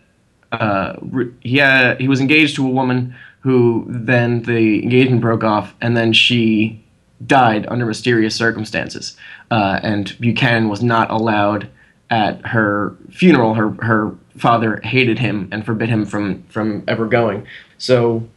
uh, 0.53 0.97
he 1.41 1.57
had, 1.57 1.99
he 1.99 2.09
was 2.09 2.21
engaged 2.21 2.57
to 2.57 2.67
a 2.67 2.71
woman 2.71 3.17
who 3.41 3.87
then 3.89 4.43
the 4.43 4.83
engagement 4.83 5.23
broke 5.23 5.45
off, 5.45 5.75
and 5.81 5.97
then 5.97 6.13
she 6.13 6.85
died 7.27 7.65
under 7.71 7.87
mysterious 7.87 8.35
circumstances. 8.35 9.17
Uh, 9.51 9.81
and 9.83 10.15
Buchanan 10.21 10.69
was 10.69 10.83
not 10.83 11.11
allowed 11.11 11.71
at 12.13 12.47
her 12.47 12.95
funeral. 13.11 13.55
Her 13.55 13.71
her 13.81 14.15
father 14.37 14.81
hated 14.85 15.19
him 15.19 15.49
and 15.51 15.65
forbid 15.65 15.89
him 15.89 16.05
from 16.05 16.43
from 16.45 16.85
ever 16.87 17.07
going. 17.07 17.47
So, 17.79 18.29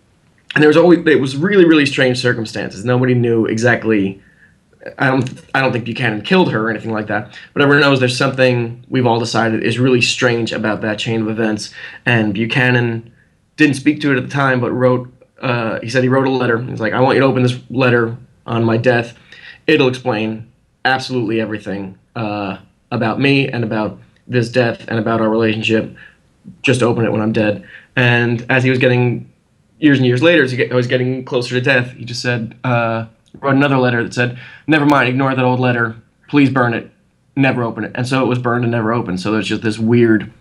and 0.56 0.64
there 0.64 0.70
was 0.70 0.78
always 0.78 1.06
it 1.06 1.20
was 1.20 1.36
really 1.36 1.66
really 1.66 1.86
strange 1.86 2.20
circumstances. 2.20 2.86
Nobody 2.86 3.14
knew 3.14 3.46
exactly 3.46 4.22
I 4.98 5.10
don't 5.10 5.30
I 5.54 5.60
don't 5.60 5.74
think 5.74 5.84
Buchanan 5.86 6.22
killed 6.22 6.52
her 6.52 6.68
or 6.68 6.70
anything 6.70 6.94
like 6.94 7.08
that. 7.08 7.38
But 7.54 7.62
everyone 7.62 7.82
knows 7.82 8.00
there's 8.00 8.18
something 8.18 8.84
we've 8.88 9.06
all 9.06 9.20
decided 9.20 9.62
is 9.64 9.78
really 9.78 10.02
strange 10.02 10.54
about 10.54 10.82
that 10.82 10.98
chain 10.98 11.22
of 11.22 11.28
events. 11.28 11.74
And 12.06 12.34
Buchanan 12.34 13.12
didn't 13.58 13.76
speak 13.76 14.00
to 14.02 14.12
it 14.12 14.18
at 14.18 14.24
the 14.24 14.30
time, 14.30 14.60
but 14.62 14.72
wrote. 14.72 15.12
Uh, 15.42 15.80
he 15.82 15.90
said 15.90 16.02
he 16.02 16.10
wrote 16.10 16.28
a 16.28 16.32
letter. 16.32 16.62
He's 16.62 16.80
like, 16.80 16.94
I 16.94 17.02
want 17.02 17.16
you 17.16 17.22
to 17.22 17.28
open 17.28 17.44
this 17.44 17.60
letter 17.70 18.18
on 18.48 18.64
my 18.64 18.78
death. 18.78 19.18
It'll 19.68 19.90
explain 19.90 20.50
absolutely 20.86 21.42
everything 21.42 22.00
uh, 22.16 22.58
about 22.92 23.20
me 23.20 23.48
and 23.48 23.64
about 23.64 24.00
this 24.28 24.50
death 24.50 24.88
and 24.88 25.00
about 25.00 25.22
our 25.22 25.30
relationship. 25.30 25.96
Just 26.62 26.84
open 26.84 27.06
it 27.06 27.12
when 27.12 27.22
I'm 27.22 27.34
dead. 27.34 27.68
And 27.96 28.46
as 28.50 28.64
he 28.64 28.70
was 28.70 28.80
getting 28.80 29.32
years 29.80 29.98
and 29.98 30.06
years 30.06 30.22
later, 30.22 30.44
as 30.44 30.52
he 30.52 30.66
was 30.68 30.88
getting 30.88 31.26
closer 31.26 31.56
to 31.56 31.62
death, 31.62 31.92
he 31.92 32.06
just 32.06 32.22
said. 32.22 32.58
Uh, 32.64 33.08
wrote 33.42 33.56
another 33.56 33.78
letter 33.78 34.04
that 34.04 34.14
said, 34.14 34.38
"Never 34.68 34.86
mind, 34.86 35.10
ignore 35.10 35.34
that 35.36 35.44
old 35.44 35.60
letter. 35.60 35.96
Please 36.30 36.50
burn 36.50 36.74
it. 36.74 36.92
Never 37.36 37.64
open 37.64 37.84
it." 37.84 37.92
And 37.96 38.08
so 38.08 38.24
it 38.24 38.28
was 38.28 38.40
burned 38.40 38.64
and 38.64 38.72
never 38.72 38.94
opened. 38.94 39.20
So 39.20 39.32
there's 39.32 39.48
just 39.48 39.62
this 39.62 39.80
weird 39.80 40.32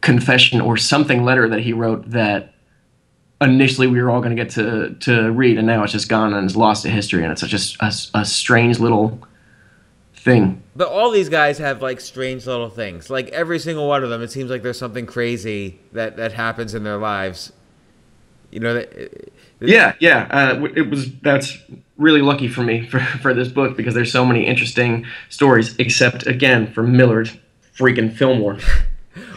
confession 0.00 0.60
or 0.60 0.76
something 0.76 1.24
letter 1.24 1.48
that 1.48 1.60
he 1.60 1.72
wrote 1.72 2.10
that 2.10 2.54
initially 3.40 3.86
we 3.86 4.00
were 4.00 4.10
all 4.10 4.20
going 4.20 4.34
to 4.34 4.42
get 4.42 4.52
to 4.54 4.94
to 5.00 5.30
read, 5.32 5.58
and 5.58 5.66
now 5.66 5.82
it's 5.82 5.92
just 5.92 6.08
gone 6.08 6.34
and 6.34 6.44
it's 6.44 6.56
lost 6.56 6.82
to 6.84 6.90
history, 6.90 7.22
and 7.22 7.32
it's 7.32 7.40
such 7.40 7.52
a, 7.52 7.84
a, 7.84 8.20
a 8.20 8.24
strange 8.24 8.78
little 8.78 9.18
thing. 10.22 10.62
But 10.76 10.88
all 10.88 11.10
these 11.10 11.28
guys 11.28 11.58
have 11.58 11.82
like 11.82 12.00
strange 12.00 12.46
little 12.46 12.70
things. 12.70 13.10
Like 13.10 13.28
every 13.30 13.58
single 13.58 13.88
one 13.88 14.04
of 14.04 14.10
them, 14.10 14.22
it 14.22 14.30
seems 14.30 14.50
like 14.50 14.62
there's 14.62 14.78
something 14.78 15.06
crazy 15.06 15.80
that 15.92 16.16
that 16.16 16.32
happens 16.32 16.74
in 16.74 16.84
their 16.84 16.98
lives. 16.98 17.52
You 18.50 18.60
know 18.60 18.74
that. 18.74 19.32
Yeah, 19.60 19.94
yeah. 20.00 20.28
Uh, 20.30 20.64
it 20.76 20.90
was 20.90 21.12
that's 21.20 21.58
really 21.96 22.22
lucky 22.22 22.48
for 22.48 22.62
me 22.62 22.86
for, 22.86 22.98
for 23.22 23.34
this 23.34 23.48
book 23.48 23.76
because 23.76 23.94
there's 23.94 24.12
so 24.12 24.24
many 24.24 24.46
interesting 24.46 25.06
stories. 25.28 25.74
Except 25.78 26.26
again 26.26 26.72
for 26.72 26.82
Millard, 26.82 27.30
freaking 27.76 28.12
Fillmore. 28.12 28.58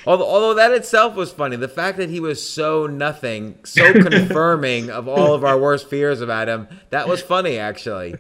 although, 0.06 0.28
although 0.28 0.54
that 0.54 0.72
itself 0.72 1.16
was 1.16 1.32
funny, 1.32 1.56
the 1.56 1.68
fact 1.68 1.98
that 1.98 2.10
he 2.10 2.20
was 2.20 2.48
so 2.48 2.88
nothing, 2.88 3.58
so 3.64 3.94
confirming 4.10 4.90
of 4.90 5.08
all 5.08 5.34
of 5.34 5.44
our 5.44 5.58
worst 5.58 5.90
fears 5.90 6.22
about 6.22 6.48
him, 6.48 6.68
that 6.90 7.08
was 7.08 7.22
funny 7.22 7.58
actually. 7.58 8.16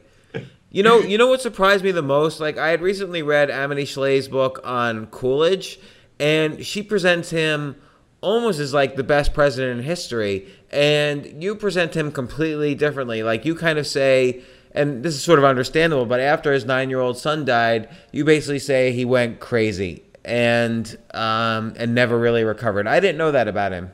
You 0.73 0.83
know, 0.83 0.99
you 0.99 1.17
know 1.17 1.27
what 1.27 1.41
surprised 1.41 1.83
me 1.83 1.91
the 1.91 2.01
most? 2.01 2.41
Like 2.41 2.57
I 2.57 2.69
had 2.69 2.81
recently 2.81 3.21
read 3.21 3.49
Amity 3.49 3.85
Shlaes's 3.85 4.27
book 4.27 4.59
on 4.65 5.05
Coolidge, 5.07 5.79
and 6.19 6.65
she 6.65 6.83
presents 6.83 7.29
him 7.29 7.77
almost 8.19 8.59
as 8.59 8.73
like 8.73 8.95
the 8.95 9.03
best 9.03 9.33
president 9.33 9.79
in 9.79 9.85
history 9.85 10.47
and 10.71 11.43
you 11.43 11.55
present 11.55 11.93
him 11.93 12.09
completely 12.09 12.73
differently 12.73 13.21
like 13.21 13.43
you 13.43 13.53
kind 13.53 13.77
of 13.77 13.85
say 13.85 14.41
and 14.73 15.03
this 15.03 15.13
is 15.13 15.23
sort 15.23 15.39
of 15.39 15.45
understandable, 15.45 16.05
but 16.05 16.19
after 16.19 16.51
his 16.51 16.65
nine 16.65 16.89
year 16.89 16.99
old 16.99 17.17
son 17.17 17.45
died, 17.45 17.89
you 18.11 18.25
basically 18.25 18.59
say 18.59 18.91
he 18.91 19.05
went 19.05 19.39
crazy 19.39 20.03
and 20.25 20.97
um, 21.13 21.73
and 21.77 21.93
never 21.93 22.17
really 22.17 22.43
recovered. 22.43 22.87
I 22.87 22.99
didn't 22.99 23.17
know 23.17 23.31
that 23.31 23.47
about 23.47 23.71
him. 23.71 23.91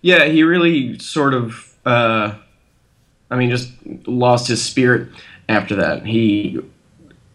Yeah, 0.00 0.24
he 0.24 0.44
really 0.44 0.98
sort 0.98 1.34
of, 1.34 1.76
uh, 1.84 2.36
I 3.30 3.36
mean, 3.36 3.50
just 3.50 3.72
lost 4.06 4.46
his 4.48 4.64
spirit 4.64 5.08
after 5.48 5.74
that. 5.76 6.06
He 6.06 6.60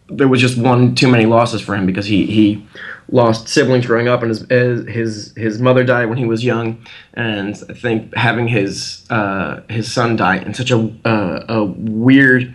there 0.08 0.28
was 0.28 0.40
just 0.40 0.58
one 0.58 0.94
too 0.94 1.08
many 1.08 1.26
losses 1.26 1.60
for 1.60 1.74
him 1.74 1.86
because 1.86 2.06
he 2.06 2.26
he 2.26 2.66
lost 3.10 3.48
siblings 3.48 3.86
growing 3.86 4.08
up, 4.08 4.22
and 4.22 4.30
his 4.30 4.86
his 4.88 5.34
his 5.36 5.60
mother 5.60 5.84
died 5.84 6.06
when 6.06 6.18
he 6.18 6.24
was 6.24 6.44
young, 6.44 6.84
and 7.14 7.56
I 7.68 7.74
think 7.74 8.14
having 8.14 8.48
his 8.48 9.04
uh, 9.10 9.60
his 9.68 9.92
son 9.92 10.16
die 10.16 10.38
in 10.38 10.54
such 10.54 10.70
a 10.70 10.92
uh, 11.04 11.44
a 11.48 11.64
weird 11.64 12.54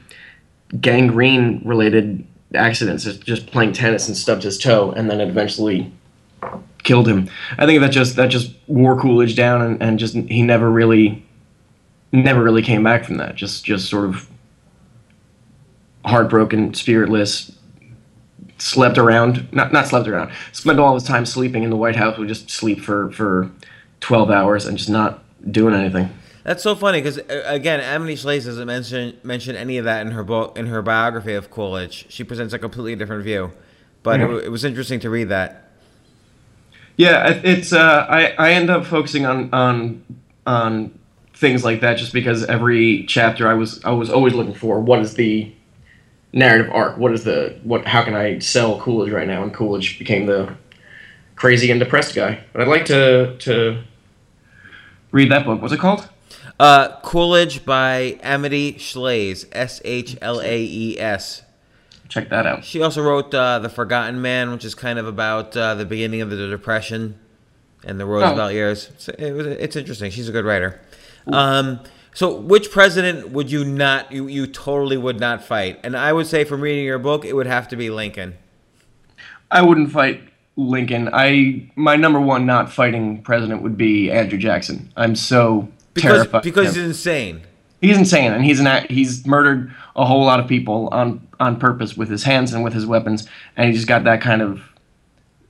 gangrene 0.79 1.61
related 1.65 2.25
accidents, 2.53 3.05
just 3.05 3.47
playing 3.47 3.73
tennis 3.73 4.07
and 4.07 4.15
stubbed 4.15 4.43
his 4.43 4.57
toe, 4.57 4.91
and 4.91 5.09
then 5.09 5.21
eventually 5.21 5.91
killed 6.83 7.07
him. 7.07 7.29
I 7.57 7.65
think 7.65 7.81
that 7.81 7.91
just 7.91 8.15
that 8.15 8.27
just 8.27 8.53
wore 8.67 8.99
Coolidge 8.99 9.35
down, 9.35 9.61
and, 9.61 9.81
and 9.81 9.99
just 9.99 10.13
he 10.15 10.41
never 10.41 10.69
really 10.69 11.25
never 12.11 12.43
really 12.43 12.63
came 12.63 12.83
back 12.83 13.05
from 13.05 13.17
that. 13.17 13.35
Just 13.35 13.65
just 13.65 13.89
sort 13.89 14.05
of 14.05 14.29
heartbroken, 16.05 16.73
spiritless, 16.73 17.51
slept 18.57 18.97
around, 18.97 19.51
not 19.53 19.71
not 19.71 19.87
slept 19.87 20.07
around, 20.07 20.31
spent 20.51 20.79
all 20.79 20.93
his 20.93 21.03
time 21.03 21.25
sleeping 21.25 21.63
in 21.63 21.69
the 21.69 21.77
White 21.77 21.95
House. 21.95 22.17
Would 22.17 22.27
just 22.27 22.49
sleep 22.49 22.81
for 22.81 23.11
for 23.11 23.51
twelve 23.99 24.29
hours 24.29 24.65
and 24.65 24.77
just 24.77 24.89
not 24.89 25.23
doing 25.51 25.73
anything. 25.73 26.09
That's 26.43 26.63
so 26.63 26.75
funny 26.75 26.99
because 26.99 27.19
uh, 27.19 27.43
again, 27.45 27.79
Amity 27.79 28.15
Shlaes 28.15 28.45
doesn't 28.45 28.65
mention 28.65 29.17
mention 29.23 29.55
any 29.55 29.77
of 29.77 29.85
that 29.85 30.05
in 30.05 30.11
her 30.13 30.23
book 30.23 30.57
in 30.57 30.67
her 30.67 30.81
biography 30.81 31.33
of 31.33 31.49
Coolidge. 31.51 32.05
She 32.09 32.23
presents 32.23 32.53
a 32.53 32.59
completely 32.59 32.95
different 32.95 33.23
view, 33.23 33.51
but 34.03 34.19
it, 34.19 34.45
it 34.45 34.49
was 34.49 34.63
interesting 34.63 34.99
to 35.01 35.09
read 35.09 35.29
that. 35.29 35.69
Yeah, 36.97 37.39
it's 37.43 37.71
uh, 37.71 38.05
I 38.09 38.31
I 38.37 38.51
end 38.53 38.69
up 38.69 38.85
focusing 38.85 39.25
on 39.25 39.53
on 39.53 40.03
on 40.45 40.99
things 41.33 41.63
like 41.63 41.81
that 41.81 41.97
just 41.97 42.11
because 42.11 42.43
every 42.45 43.05
chapter 43.07 43.47
I 43.47 43.53
was 43.53 43.83
I 43.85 43.91
was 43.91 44.09
always 44.09 44.33
looking 44.33 44.53
for 44.53 44.79
what 44.79 44.99
is 44.99 45.13
the 45.13 45.53
narrative 46.33 46.71
arc. 46.71 46.97
What 46.97 47.13
is 47.13 47.23
the 47.23 47.57
what? 47.63 47.85
How 47.85 48.03
can 48.03 48.15
I 48.15 48.39
sell 48.39 48.79
Coolidge 48.79 49.11
right 49.11 49.27
now? 49.27 49.43
And 49.43 49.53
Coolidge 49.53 49.99
became 49.99 50.25
the 50.25 50.55
crazy 51.35 51.71
and 51.71 51.79
depressed 51.79 52.15
guy. 52.15 52.43
But 52.53 52.61
I'd 52.61 52.67
like 52.67 52.85
to 52.85 53.37
to 53.37 53.83
read 55.11 55.31
that 55.31 55.45
book. 55.45 55.61
What's 55.61 55.73
it 55.73 55.79
called? 55.79 56.09
Uh, 56.59 56.99
Coolidge 57.01 57.65
by 57.65 58.19
Amity 58.21 58.73
Shlaes, 58.73 59.45
S 59.53 59.81
H 59.85 60.17
L 60.21 60.41
A 60.41 60.61
E 60.61 60.99
S. 60.99 61.43
Check 62.09 62.29
that 62.29 62.45
out. 62.45 62.65
She 62.65 62.81
also 62.81 63.03
wrote 63.03 63.33
uh, 63.33 63.59
The 63.59 63.69
Forgotten 63.69 64.21
Man, 64.21 64.51
which 64.51 64.65
is 64.65 64.73
kind 64.73 64.97
of 64.97 65.07
about 65.07 65.55
uh, 65.55 65.75
the 65.75 65.85
beginning 65.85 66.21
of 66.21 66.31
the 66.31 66.47
Depression 66.49 67.19
and 67.85 67.99
the 67.99 68.05
Roosevelt 68.05 68.39
oh. 68.39 68.53
years. 68.53 68.89
It's, 68.89 69.09
it 69.09 69.31
was, 69.31 69.45
it's 69.45 69.75
interesting. 69.75 70.09
She's 70.11 70.27
a 70.27 70.31
good 70.31 70.43
writer. 70.43 70.81
Um, 71.27 71.81
so, 72.13 72.35
which 72.35 72.71
president 72.71 73.29
would 73.29 73.51
you 73.51 73.63
not, 73.63 74.11
you, 74.11 74.27
you 74.27 74.47
totally 74.47 74.97
would 74.97 75.19
not 75.19 75.43
fight? 75.43 75.79
And 75.83 75.95
I 75.95 76.11
would 76.13 76.27
say 76.27 76.43
from 76.43 76.61
reading 76.61 76.85
your 76.85 76.99
book, 76.99 77.23
it 77.25 77.35
would 77.35 77.47
have 77.47 77.67
to 77.69 77.75
be 77.75 77.89
Lincoln. 77.89 78.35
I 79.51 79.61
wouldn't 79.61 79.91
fight 79.91 80.21
Lincoln. 80.59 81.09
I 81.13 81.69
my 81.75 81.95
number 81.95 82.19
one 82.19 82.45
not 82.45 82.71
fighting 82.71 83.21
president 83.21 83.61
would 83.61 83.77
be 83.77 84.11
Andrew 84.11 84.37
Jackson. 84.37 84.91
I'm 84.97 85.15
so 85.15 85.69
because, 85.93 86.11
terrified. 86.11 86.43
Because 86.43 86.75
he's 86.75 86.83
insane. 86.83 87.41
He's 87.81 87.97
insane, 87.97 88.33
and 88.33 88.43
he's 88.43 88.59
an 88.59 88.85
he's 88.89 89.25
murdered 89.25 89.73
a 89.95 90.05
whole 90.05 90.25
lot 90.25 90.39
of 90.39 90.47
people 90.47 90.89
on 90.91 91.25
on 91.39 91.57
purpose 91.57 91.95
with 91.95 92.09
his 92.09 92.23
hands 92.23 92.53
and 92.53 92.63
with 92.63 92.73
his 92.73 92.85
weapons, 92.85 93.27
and 93.55 93.67
he 93.67 93.73
just 93.73 93.87
got 93.87 94.03
that 94.03 94.21
kind 94.21 94.41
of. 94.41 94.61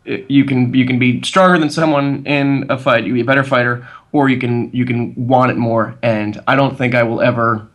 You 0.05 0.45
can 0.45 0.73
you 0.73 0.85
can 0.85 0.99
be 0.99 1.21
stronger 1.23 1.57
than 1.59 1.69
someone 1.69 2.25
in 2.25 2.65
a 2.69 2.77
fight. 2.77 3.03
You 3.05 3.13
be 3.13 3.21
a 3.21 3.25
better 3.25 3.43
fighter, 3.43 3.87
or 4.11 4.29
you 4.29 4.37
can 4.39 4.71
you 4.71 4.85
can 4.85 5.13
want 5.15 5.51
it 5.51 5.57
more. 5.57 5.97
And 6.01 6.41
I 6.47 6.55
don't 6.55 6.77
think 6.77 6.95
I 6.95 7.03
will 7.03 7.21
ever 7.21 7.67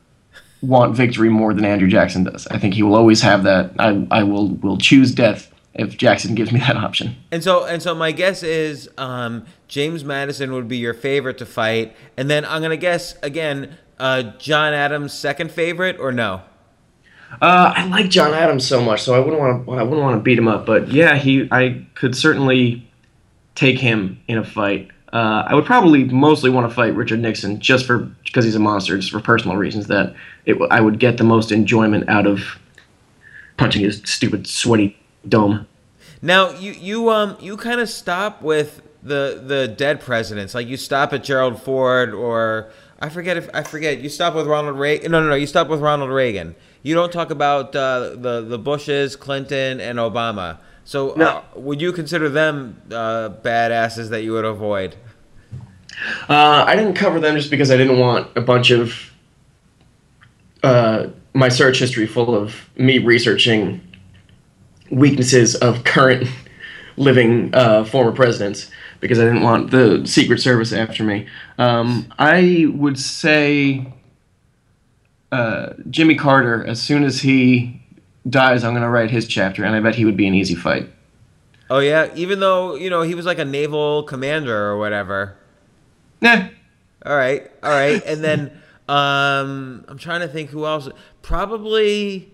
want 0.62 0.96
victory 0.96 1.28
more 1.28 1.52
than 1.52 1.64
Andrew 1.64 1.88
Jackson 1.88 2.24
does. 2.24 2.46
I 2.48 2.58
think 2.58 2.74
he 2.74 2.82
will 2.82 2.94
always 2.94 3.20
have 3.22 3.44
that. 3.44 3.72
I 3.78 4.06
I 4.10 4.22
will 4.22 4.50
will 4.56 4.78
choose 4.78 5.12
death 5.12 5.50
if 5.74 5.96
Jackson 5.96 6.34
gives 6.34 6.52
me 6.52 6.60
that 6.66 6.76
option. 6.76 7.16
And 7.30 7.42
so 7.42 7.64
and 7.64 7.82
so 7.82 7.94
my 7.94 8.12
guess 8.12 8.42
is 8.42 8.88
um, 8.98 9.44
James 9.68 10.04
Madison 10.04 10.52
would 10.52 10.68
be 10.68 10.78
your 10.78 10.94
favorite 10.94 11.38
to 11.38 11.46
fight, 11.46 11.94
and 12.16 12.30
then 12.30 12.44
I'm 12.44 12.62
gonna 12.62 12.76
guess 12.76 13.16
again 13.22 13.76
uh, 13.98 14.22
John 14.38 14.72
Adams 14.72 15.12
second 15.12 15.50
favorite 15.50 15.98
or 15.98 16.12
no? 16.12 16.42
Uh, 17.40 17.72
I 17.74 17.86
like 17.86 18.10
John 18.10 18.32
Adams 18.32 18.66
so 18.66 18.80
much, 18.80 19.02
so 19.02 19.14
I 19.14 19.18
wouldn't 19.18 19.40
want 19.40 19.66
to. 19.66 19.72
I 19.72 19.82
wouldn't 19.82 20.02
want 20.02 20.16
to 20.16 20.22
beat 20.22 20.38
him 20.38 20.48
up, 20.48 20.66
but 20.66 20.88
yeah, 20.88 21.16
he. 21.16 21.48
I 21.50 21.84
could 21.94 22.16
certainly 22.16 22.88
take 23.54 23.78
him 23.78 24.20
in 24.28 24.38
a 24.38 24.44
fight. 24.44 24.90
Uh, 25.14 25.44
I 25.46 25.54
would 25.54 25.64
probably 25.64 26.02
mostly 26.04 26.50
want 26.50 26.68
to 26.68 26.74
fight 26.74 26.92
Richard 26.96 27.20
Nixon 27.20 27.60
just 27.60 27.86
for 27.86 27.98
because 28.24 28.44
he's 28.44 28.56
a 28.56 28.60
monster, 28.60 28.96
just 28.96 29.12
for 29.12 29.20
personal 29.20 29.56
reasons. 29.56 29.86
That 29.86 30.12
it, 30.44 30.58
I 30.72 30.80
would 30.80 30.98
get 30.98 31.18
the 31.18 31.24
most 31.24 31.52
enjoyment 31.52 32.08
out 32.08 32.26
of 32.26 32.58
punching 33.56 33.82
his 33.82 34.02
stupid 34.04 34.48
sweaty 34.48 34.98
dome. 35.28 35.68
Now 36.20 36.50
you 36.50 36.72
you 36.72 37.10
um 37.10 37.36
you 37.40 37.56
kind 37.56 37.80
of 37.80 37.88
stop 37.88 38.42
with 38.42 38.82
the 39.04 39.40
the 39.46 39.68
dead 39.68 40.00
presidents, 40.00 40.52
like 40.52 40.66
you 40.66 40.76
stop 40.76 41.12
at 41.12 41.22
Gerald 41.22 41.62
Ford 41.62 42.12
or 42.12 42.70
I 42.98 43.08
forget 43.08 43.36
if 43.36 43.48
I 43.54 43.62
forget 43.62 44.00
you 44.00 44.08
stop 44.08 44.34
with 44.34 44.48
Ronald 44.48 44.78
Reagan. 44.78 45.12
No, 45.12 45.22
no, 45.22 45.28
no, 45.28 45.36
you 45.36 45.46
stop 45.46 45.68
with 45.68 45.80
Ronald 45.80 46.10
Reagan. 46.10 46.56
You 46.82 46.96
don't 46.96 47.12
talk 47.12 47.30
about 47.30 47.76
uh, 47.76 48.16
the 48.16 48.44
the 48.46 48.58
Bushes, 48.58 49.14
Clinton, 49.14 49.80
and 49.80 50.00
Obama. 50.00 50.58
So, 50.84 51.14
no. 51.16 51.26
uh, 51.26 51.42
would 51.56 51.80
you 51.80 51.92
consider 51.92 52.28
them 52.28 52.82
uh, 52.90 53.30
badasses 53.42 54.10
that 54.10 54.22
you 54.22 54.32
would 54.32 54.44
avoid? 54.44 54.96
Uh, 56.28 56.64
I 56.66 56.76
didn't 56.76 56.94
cover 56.94 57.20
them 57.20 57.36
just 57.36 57.50
because 57.50 57.70
I 57.70 57.76
didn't 57.76 57.98
want 57.98 58.36
a 58.36 58.40
bunch 58.40 58.70
of 58.70 59.12
uh, 60.62 61.08
my 61.34 61.48
search 61.48 61.78
history 61.78 62.06
full 62.06 62.34
of 62.34 62.68
me 62.76 62.98
researching 62.98 63.80
weaknesses 64.90 65.54
of 65.54 65.84
current 65.84 66.28
living 66.96 67.54
uh, 67.54 67.84
former 67.84 68.12
presidents 68.12 68.70
because 69.00 69.18
I 69.18 69.24
didn't 69.24 69.42
want 69.42 69.70
the 69.70 70.06
Secret 70.06 70.40
Service 70.40 70.72
after 70.72 71.04
me. 71.04 71.26
Um, 71.58 72.12
I 72.18 72.66
would 72.72 72.98
say 72.98 73.92
uh, 75.30 75.74
Jimmy 75.90 76.14
Carter, 76.14 76.64
as 76.64 76.80
soon 76.80 77.04
as 77.04 77.20
he 77.20 77.82
dies, 78.28 78.64
I'm 78.64 78.72
going 78.72 78.82
to 78.82 78.88
write 78.88 79.10
his 79.10 79.26
chapter, 79.26 79.64
and 79.64 79.74
I 79.74 79.80
bet 79.80 79.96
he 79.96 80.04
would 80.04 80.16
be 80.16 80.26
an 80.26 80.34
easy 80.34 80.54
fight. 80.54 80.88
Oh 81.68 81.80
yeah, 81.80 82.10
even 82.14 82.40
though 82.40 82.74
you 82.76 82.90
know 82.90 83.02
he 83.02 83.14
was 83.14 83.26
like 83.26 83.38
a 83.38 83.44
naval 83.44 84.04
commander 84.04 84.56
or 84.56 84.78
whatever. 84.78 85.36
Nah. 86.20 86.48
All 87.06 87.16
right, 87.16 87.50
all 87.62 87.70
right, 87.70 88.02
and 88.06 88.24
then 88.24 88.50
um, 88.88 89.84
I'm 89.88 89.98
trying 89.98 90.20
to 90.20 90.28
think 90.28 90.50
who 90.50 90.64
else. 90.64 90.88
Probably, 91.20 92.32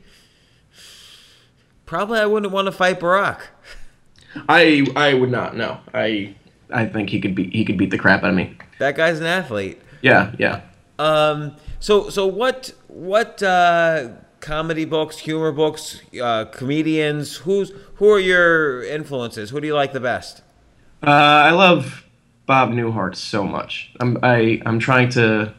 probably 1.87 2.21
I 2.21 2.27
wouldn't 2.27 2.53
want 2.53 2.67
to 2.67 2.73
fight 2.73 3.01
Barack. 3.01 3.41
I 4.49 4.87
I 4.95 5.15
would 5.15 5.31
not. 5.31 5.57
No, 5.57 5.81
I 5.93 6.37
I 6.73 6.87
think 6.87 7.11
he 7.11 7.21
could 7.21 7.35
be 7.35 7.51
he 7.51 7.65
could 7.65 7.79
beat 7.79 7.91
the 7.91 7.99
crap 7.99 8.23
out 8.23 8.31
of 8.31 8.37
me. 8.37 8.57
That 8.79 8.97
guy's 8.97 9.19
an 9.19 9.27
athlete. 9.27 9.81
Yeah, 10.03 10.33
yeah. 10.39 10.61
Um. 11.01 11.57
So 11.81 12.09
so 12.11 12.27
what 12.27 12.73
what 12.87 13.43
uh 13.43 14.11
comedy 14.41 14.85
books, 14.85 15.19
humor 15.19 15.53
books, 15.53 16.01
uh, 16.21 16.47
comedians. 16.47 17.37
Who's 17.39 17.73
who 17.97 18.11
are 18.11 18.19
your 18.19 18.83
influences? 18.83 19.51
Who 19.51 19.61
do 19.61 19.67
you 19.67 19.75
like 19.75 19.93
the 19.93 20.01
best? 20.01 20.43
Uh, 21.03 21.11
I 21.11 21.51
love 21.51 22.05
Bob 22.51 22.71
Newhart 22.71 23.15
so 23.15 23.45
much. 23.45 23.93
I'm 24.01 24.19
I 24.25 24.61
I'm 24.67 24.81
trying 24.81 25.09
to 25.11 25.55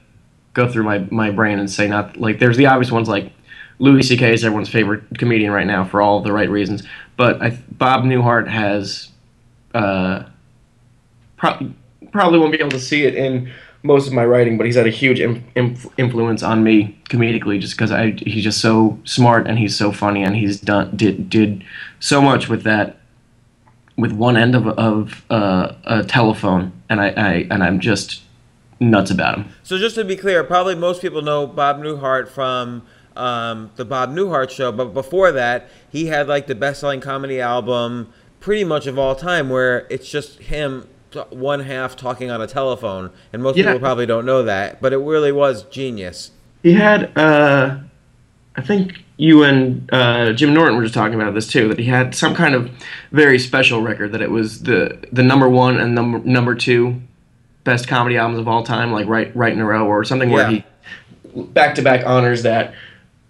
go 0.53 0.69
through 0.69 0.83
my 0.83 0.97
my 1.09 1.31
brain 1.31 1.57
and 1.57 1.71
say 1.71 1.87
not 1.87 2.17
like 2.17 2.39
there's 2.39 2.57
the 2.57 2.65
obvious 2.65 2.91
ones 2.91 3.07
like 3.07 3.31
Louis 3.79 4.03
C.K. 4.03 4.33
is 4.33 4.43
everyone's 4.43 4.67
favorite 4.67 5.03
comedian 5.17 5.53
right 5.53 5.65
now 5.65 5.85
for 5.85 6.01
all 6.01 6.19
the 6.19 6.33
right 6.33 6.49
reasons, 6.49 6.83
but 7.15 7.41
I, 7.41 7.57
Bob 7.71 8.03
Newhart 8.03 8.49
has 8.49 9.07
uh, 9.73 10.23
pro- 11.37 11.71
probably 12.11 12.39
won't 12.39 12.51
be 12.51 12.59
able 12.59 12.71
to 12.71 12.79
see 12.79 13.05
it 13.05 13.15
in 13.15 13.49
most 13.83 14.07
of 14.07 14.11
my 14.11 14.25
writing, 14.25 14.57
but 14.57 14.65
he's 14.65 14.75
had 14.75 14.85
a 14.85 14.89
huge 14.89 15.21
influence 15.21 16.43
on 16.43 16.61
me 16.61 16.99
comedically, 17.05 17.57
just 17.57 17.77
because 17.77 17.93
I 17.93 18.15
he's 18.17 18.43
just 18.43 18.59
so 18.59 18.99
smart 19.05 19.47
and 19.47 19.57
he's 19.57 19.77
so 19.77 19.93
funny 19.93 20.23
and 20.23 20.35
he's 20.35 20.59
done 20.59 20.93
did 20.97 21.29
did 21.29 21.63
so 22.01 22.21
much 22.21 22.49
with 22.49 22.63
that 22.63 22.97
with 23.97 24.11
one 24.11 24.35
end 24.35 24.55
of 24.55 24.67
of 24.67 25.23
uh, 25.29 25.73
a 25.85 26.03
telephone, 26.03 26.73
and 26.91 26.99
I, 26.99 27.07
I 27.15 27.47
and 27.49 27.63
I'm 27.63 27.79
just 27.79 28.21
nuts 28.79 29.09
about 29.09 29.37
him. 29.37 29.45
So 29.63 29.77
just 29.77 29.95
to 29.95 30.03
be 30.03 30.17
clear, 30.17 30.43
probably 30.43 30.75
most 30.75 31.01
people 31.01 31.21
know 31.21 31.47
Bob 31.47 31.79
Newhart 31.79 32.27
from 32.27 32.83
um, 33.15 33.71
the 33.77 33.85
Bob 33.85 34.13
Newhart 34.13 34.49
Show, 34.49 34.71
but 34.71 34.93
before 34.93 35.31
that, 35.31 35.69
he 35.89 36.07
had 36.07 36.27
like 36.27 36.47
the 36.47 36.55
best-selling 36.55 36.99
comedy 36.99 37.39
album 37.39 38.11
pretty 38.41 38.63
much 38.65 38.87
of 38.87 38.99
all 38.99 39.15
time, 39.15 39.49
where 39.49 39.87
it's 39.89 40.09
just 40.09 40.39
him 40.39 40.87
one 41.29 41.61
half 41.61 41.95
talking 41.95 42.29
on 42.29 42.41
a 42.41 42.47
telephone, 42.47 43.11
and 43.31 43.41
most 43.41 43.57
yeah. 43.57 43.65
people 43.65 43.79
probably 43.79 44.05
don't 44.05 44.25
know 44.25 44.43
that, 44.43 44.81
but 44.81 44.91
it 44.91 44.97
really 44.97 45.31
was 45.31 45.63
genius. 45.63 46.31
He 46.61 46.73
had 46.73 47.17
uh, 47.17 47.79
I 48.55 48.61
think 48.61 49.03
you 49.17 49.43
and 49.43 49.89
uh, 49.93 50.33
Jim 50.33 50.53
Norton 50.53 50.75
were 50.75 50.83
just 50.83 50.93
talking 50.93 51.15
about 51.19 51.33
this 51.33 51.47
too. 51.47 51.69
That 51.69 51.79
he 51.79 51.85
had 51.85 52.13
some 52.13 52.35
kind 52.35 52.53
of 52.55 52.69
very 53.11 53.39
special 53.39 53.81
record. 53.81 54.11
That 54.11 54.21
it 54.21 54.31
was 54.31 54.63
the 54.63 55.03
the 55.11 55.23
number 55.23 55.47
one 55.47 55.79
and 55.79 55.95
number 55.95 56.19
number 56.19 56.55
two 56.55 57.01
best 57.63 57.87
comedy 57.87 58.17
albums 58.17 58.39
of 58.39 58.47
all 58.47 58.63
time, 58.63 58.91
like 58.91 59.07
right 59.07 59.33
right 59.35 59.53
in 59.53 59.59
a 59.59 59.65
row, 59.65 59.87
or 59.87 60.03
something 60.03 60.29
where 60.29 60.51
Yeah. 60.51 60.61
he 61.33 61.41
back 61.43 61.75
to 61.75 61.81
back 61.81 62.05
honors 62.05 62.43
that 62.43 62.73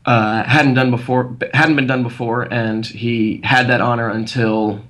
uh, 0.06 0.42
hadn't 0.44 0.74
done 0.74 0.90
before, 0.90 1.36
hadn't 1.54 1.76
been 1.76 1.86
done 1.88 2.02
before, 2.02 2.52
and 2.52 2.84
he 2.86 3.40
had 3.44 3.68
that 3.68 3.80
honor 3.82 4.10
until 4.10 4.82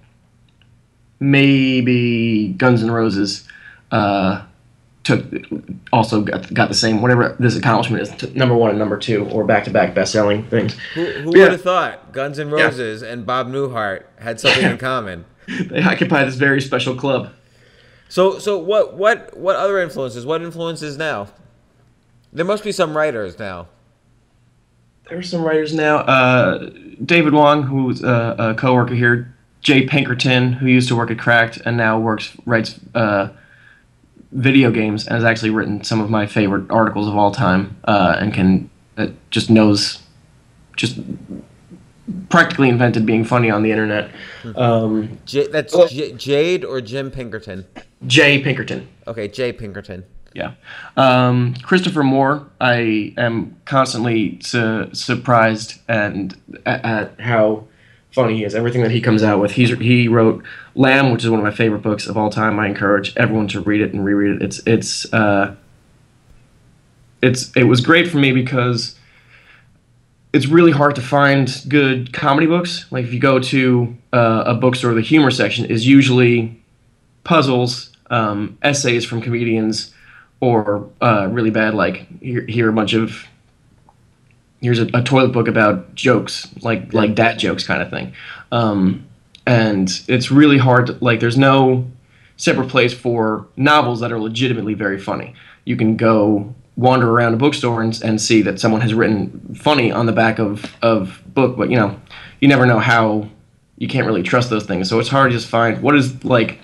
maybe 1.20 2.50
Guns 2.58 2.84
N' 2.84 2.92
Roses 2.92 3.48
uh, 3.92 4.44
took 5.04 5.26
also 5.92 6.22
got, 6.22 6.54
got 6.54 6.68
the 6.70 6.76
same 6.76 7.02
whatever 7.02 7.36
this 7.40 7.56
accomplishment 7.56 8.04
is 8.04 8.10
t- 8.12 8.32
number 8.38 8.56
one 8.56 8.70
and 8.70 8.78
number 8.80 8.98
two 8.98 9.26
or 9.30 9.44
back 9.44 9.64
to 9.64 9.72
back 9.72 9.96
best 9.96 10.12
selling 10.12 10.44
things. 10.46 10.76
Who, 10.94 11.04
who 11.06 11.38
Yeah. 11.38 11.44
would 11.46 11.52
have 11.54 11.62
thought 11.62 12.12
Guns 12.12 12.38
N' 12.40 12.52
Roses 12.52 13.02
and 13.02 13.26
Bob 13.26 13.48
Newhart 13.48 14.04
had 14.20 14.40
something 14.40 14.64
in 14.64 14.78
common? 14.80 15.26
They 15.48 15.82
occupy 15.82 16.24
this 16.24 16.36
very 16.36 16.62
special 16.62 16.96
club. 16.96 17.32
So, 18.10 18.38
so 18.40 18.58
what, 18.58 18.96
what, 18.96 19.36
what 19.38 19.56
other 19.56 19.80
influences? 19.82 20.26
What 20.26 20.42
influences 20.42 20.98
now? 20.98 21.30
There 22.32 22.46
must 22.46 22.64
be 22.64 22.72
some 22.72 22.96
writers 22.96 23.40
now. 23.40 23.68
There 25.10 25.18
are 25.18 25.24
some 25.24 25.44
writers 25.44 25.74
now. 25.74 25.98
Uh, 25.98 26.70
David 27.04 27.34
Wong, 27.34 27.64
who's 27.64 28.04
a, 28.04 28.36
a 28.38 28.54
coworker 28.56 28.94
here. 28.94 29.34
Jay 29.62 29.86
Pinkerton, 29.86 30.54
who 30.54 30.68
used 30.68 30.88
to 30.88 30.96
work 30.96 31.12
at 31.12 31.20
Cracked 31.20 31.58
and 31.66 31.76
now 31.78 32.00
works 32.00 32.36
writes 32.46 32.80
uh, 32.96 33.30
video 34.32 34.72
games 34.72 35.06
and 35.08 35.16
has 35.16 35.24
actually 35.24 35.50
written 35.50 35.84
some 35.84 36.00
of 36.00 36.10
my 36.10 36.26
favorite 36.26 36.70
articles 36.70 37.08
of 37.08 37.16
all 37.18 37.32
time, 37.32 37.78
uh, 37.86 38.16
and 38.20 38.34
can 38.34 38.70
uh, 38.98 39.08
just 39.30 39.50
knows 39.50 40.00
just 40.78 41.00
practically 42.30 42.70
invented 42.70 43.06
being 43.06 43.24
funny 43.24 43.50
on 43.50 43.62
the 43.64 43.72
internet. 43.72 44.12
Um, 44.56 45.20
J, 45.26 45.48
that's 45.48 45.76
Well- 45.76 45.88
J, 45.88 46.14
Jade 46.14 46.66
or 46.66 46.82
Jim 46.82 47.12
Pinkerton? 47.12 47.66
Jay 48.08 48.42
Pinkerton. 48.42 48.88
Okay, 49.08 49.28
Jay 49.28 49.52
Pinkerton. 49.54 50.04
Yeah. 50.34 50.54
Um, 50.96 51.56
Christopher 51.62 52.04
Moore, 52.04 52.48
I 52.62 53.14
am 53.18 53.58
constantly 53.66 54.40
su- 54.42 54.90
surprised 54.94 55.82
and 55.90 56.36
at, 56.66 56.86
at 56.86 57.20
how 57.20 57.66
funny 58.12 58.38
he 58.38 58.44
is. 58.44 58.56
Everything 58.56 58.82
that 58.84 58.92
he 58.92 59.02
comes 59.02 59.24
out 59.24 59.40
with. 59.40 59.52
He's 59.52 59.70
he 59.78 60.08
wrote 60.08 60.44
Lamb, 60.76 61.12
which 61.12 61.24
is 61.24 61.30
one 61.30 61.40
of 61.40 61.44
my 61.44 61.52
favorite 61.52 61.82
books 61.82 62.08
of 62.08 62.18
all 62.18 62.30
time. 62.30 62.60
I 62.60 62.68
encourage 62.68 63.16
everyone 63.18 63.48
to 63.50 63.62
read 63.62 63.82
it 63.82 63.94
and 63.94 64.04
reread 64.04 64.38
it. 64.38 64.42
It's 64.42 64.62
it's 64.66 65.14
uh, 65.14 65.56
it's 67.22 67.56
it 67.56 67.64
was 67.64 67.82
great 67.82 68.10
for 68.10 68.18
me 68.18 68.32
because 68.32 68.96
it's 70.34 70.48
really 70.48 70.72
hard 70.72 70.96
to 70.96 71.02
find 71.02 71.64
good 71.68 72.14
comedy 72.14 72.48
books. 72.48 72.86
Like 72.92 73.06
if 73.06 73.14
you 73.14 73.20
go 73.20 73.40
to 73.40 73.96
uh, 74.14 74.44
a 74.48 74.54
bookstore, 74.56 74.94
the 74.94 75.02
humor 75.02 75.32
section 75.32 75.66
is 75.66 75.86
usually 75.88 76.62
puzzles, 77.24 77.96
um, 78.10 78.58
essays 78.62 79.06
from 79.06 79.22
comedians, 79.22 79.94
or 80.40 80.90
uh, 81.02 81.28
really 81.30 81.50
bad 81.50 81.76
like 81.76 82.08
here, 82.22 82.46
here 82.48 82.70
a 82.70 82.74
bunch 82.74 82.94
of 82.94 83.26
here's 84.62 84.80
a, 84.80 84.88
a 84.94 85.04
toilet 85.04 85.30
book 85.30 85.48
about 85.48 85.96
jokes 85.96 86.48
like 86.62 86.94
like 86.94 87.16
dad 87.16 87.40
jokes 87.40 87.66
kind 87.66 87.82
of 87.82 87.90
thing. 87.90 88.14
Um, 88.52 89.08
and 89.46 89.90
it's 90.08 90.30
really 90.30 90.58
hard 90.58 90.88
to, 90.88 90.98
like 91.02 91.20
there's 91.20 91.38
no 91.38 91.90
separate 92.38 92.70
place 92.70 92.94
for 92.94 93.48
novels 93.56 94.00
that 94.00 94.12
are 94.12 94.20
legitimately 94.20 94.74
very 94.74 95.00
funny. 95.00 95.34
You 95.66 95.76
can 95.76 95.98
go 95.98 96.54
wander 96.78 97.10
around 97.10 97.34
a 97.34 97.38
bookstore 97.38 97.82
and, 97.82 98.02
and 98.04 98.22
see 98.22 98.42
that 98.42 98.60
someone 98.60 98.82
has 98.82 98.94
written 98.94 99.56
funny 99.56 99.92
on 99.92 100.06
the 100.06 100.12
back 100.12 100.40
of 100.40 100.74
of 100.82 101.22
book 101.34 101.58
but 101.58 101.70
you 101.70 101.76
know 101.76 102.00
you 102.40 102.48
never 102.48 102.66
know 102.66 102.80
how 102.80 103.28
you 103.82 103.88
can't 103.88 104.06
really 104.06 104.22
trust 104.22 104.52
those 104.52 104.66
things. 104.66 104.88
So 104.88 105.00
it's 105.00 105.10
hard 105.10 105.32
to 105.32 105.38
just 105.38 105.50
find 105.50 105.82
what 105.82 105.96
is 105.96 106.24
like 106.24 106.60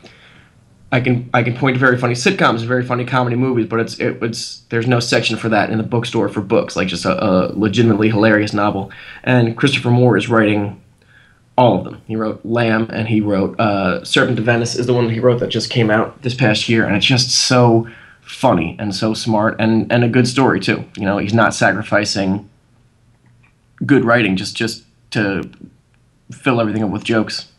I 0.92 1.02
can 1.02 1.30
I 1.34 1.44
can 1.44 1.56
point 1.56 1.76
to 1.76 1.80
very 1.80 1.98
funny 1.98 2.14
sitcoms, 2.14 2.66
very 2.66 2.84
funny 2.84 3.04
comedy 3.04 3.36
movies, 3.36 3.68
but 3.68 3.80
it's 3.80 4.00
it, 4.00 4.24
it's 4.24 4.62
there's 4.70 4.88
no 4.88 5.00
section 5.00 5.36
for 5.38 5.50
that 5.50 5.70
in 5.70 5.78
the 5.78 5.84
bookstore 5.84 6.30
for 6.30 6.42
books, 6.42 6.76
like 6.76 6.88
just 6.88 7.04
a, 7.04 7.24
a 7.24 7.52
legitimately 7.54 8.10
hilarious 8.10 8.54
novel. 8.54 8.92
And 9.24 9.58
Christopher 9.58 9.92
Moore 9.92 10.16
is 10.16 10.30
writing 10.30 10.82
all 11.58 11.78
of 11.78 11.84
them. 11.84 12.02
He 12.08 12.16
wrote 12.16 12.40
Lamb, 12.46 12.90
and 12.94 13.08
he 13.08 13.20
wrote 13.20 13.60
uh, 13.60 14.06
Serpent 14.06 14.40
of 14.40 14.46
Venice 14.46 14.76
is 14.76 14.86
the 14.86 14.94
one 14.94 15.10
he 15.10 15.20
wrote 15.20 15.42
that 15.42 15.50
just 15.50 15.70
came 15.70 15.90
out 15.90 16.22
this 16.22 16.36
past 16.36 16.70
year, 16.70 16.86
and 16.86 16.96
it's 16.96 17.06
just 17.06 17.32
so 17.32 17.88
funny 18.22 18.76
and 18.80 18.96
so 18.96 19.14
smart 19.14 19.56
and 19.60 19.92
and 19.92 20.06
a 20.06 20.10
good 20.10 20.28
story 20.28 20.62
too. 20.62 20.86
You 20.96 21.04
know, 21.04 21.18
he's 21.18 21.34
not 21.34 21.54
sacrificing 21.54 22.50
good 23.86 24.06
writing 24.06 24.38
just 24.38 24.56
just 24.56 24.84
to 25.12 25.50
fill 26.32 26.62
everything 26.62 26.84
up 26.84 26.92
with 26.92 27.04
jokes. 27.04 27.52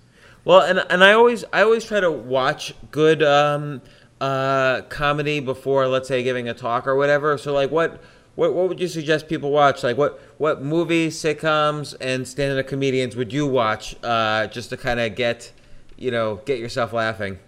Well, 0.49 0.63
and 0.63 0.83
and 0.89 1.05
I 1.05 1.13
always 1.13 1.45
I 1.53 1.61
always 1.61 1.85
try 1.85 2.01
to 2.01 2.11
watch 2.11 2.75
good 2.91 3.23
um, 3.23 3.83
uh, 4.19 4.81
comedy 4.89 5.41
before, 5.41 5.87
let's 5.89 6.09
say, 6.09 6.23
giving 6.23 6.49
a 6.49 6.55
talk 6.55 6.87
or 6.87 6.97
whatever. 6.97 7.37
So, 7.37 7.53
like, 7.53 7.71
what 7.71 8.03
what 8.35 8.55
what 8.55 8.67
would 8.67 8.81
you 8.81 8.89
suggest 8.89 9.29
people 9.29 9.51
watch? 9.51 9.85
Like, 9.85 9.99
what 9.99 10.19
what 10.39 10.63
movies, 10.63 11.23
sitcoms, 11.23 11.95
and 12.01 12.27
stand-up 12.27 12.67
comedians 12.67 13.15
would 13.15 13.31
you 13.31 13.47
watch 13.47 13.95
uh, 14.03 14.47
just 14.47 14.71
to 14.71 14.79
kind 14.79 14.99
of 15.01 15.15
get 15.15 15.53
you 15.99 16.11
know 16.11 16.37
get 16.47 16.59
yourself 16.59 16.95
laughing? 16.95 17.39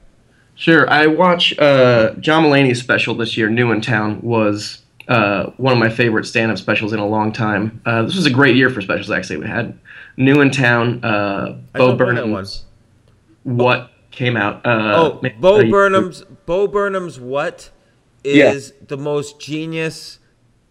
Sure. 0.54 0.86
I 0.90 1.06
watch 1.06 1.58
uh, 1.58 2.12
John 2.16 2.44
Mulaney's 2.44 2.80
special 2.80 3.14
this 3.14 3.34
year, 3.34 3.48
New 3.48 3.72
in 3.72 3.80
Town, 3.80 4.20
was 4.20 4.82
uh, 5.08 5.44
one 5.56 5.72
of 5.72 5.78
my 5.78 5.88
favorite 5.88 6.26
stand 6.26 6.52
up 6.52 6.58
specials 6.58 6.92
in 6.92 6.98
a 6.98 7.06
long 7.06 7.32
time. 7.32 7.80
Uh, 7.86 8.02
this 8.02 8.14
was 8.14 8.26
a 8.26 8.30
great 8.30 8.56
year 8.56 8.68
for 8.68 8.82
specials, 8.82 9.10
actually. 9.10 9.38
We 9.38 9.46
had 9.46 9.78
New 10.18 10.42
in 10.42 10.50
Town, 10.50 11.02
uh, 11.02 11.56
Bo 11.72 11.92
that 11.92 11.96
Burnham's 11.96 12.66
What 13.42 13.90
came 14.10 14.36
out. 14.36 14.64
Uh, 14.66 14.92
Oh, 15.22 15.30
Bo 15.38 15.60
uh, 15.60 15.70
Burnham's 15.70 16.22
Bo 16.46 16.66
Burnham's 16.66 17.18
what 17.20 17.70
Yeah. 18.24 18.58
the 18.86 18.96
most 18.96 19.40
genius 19.40 20.18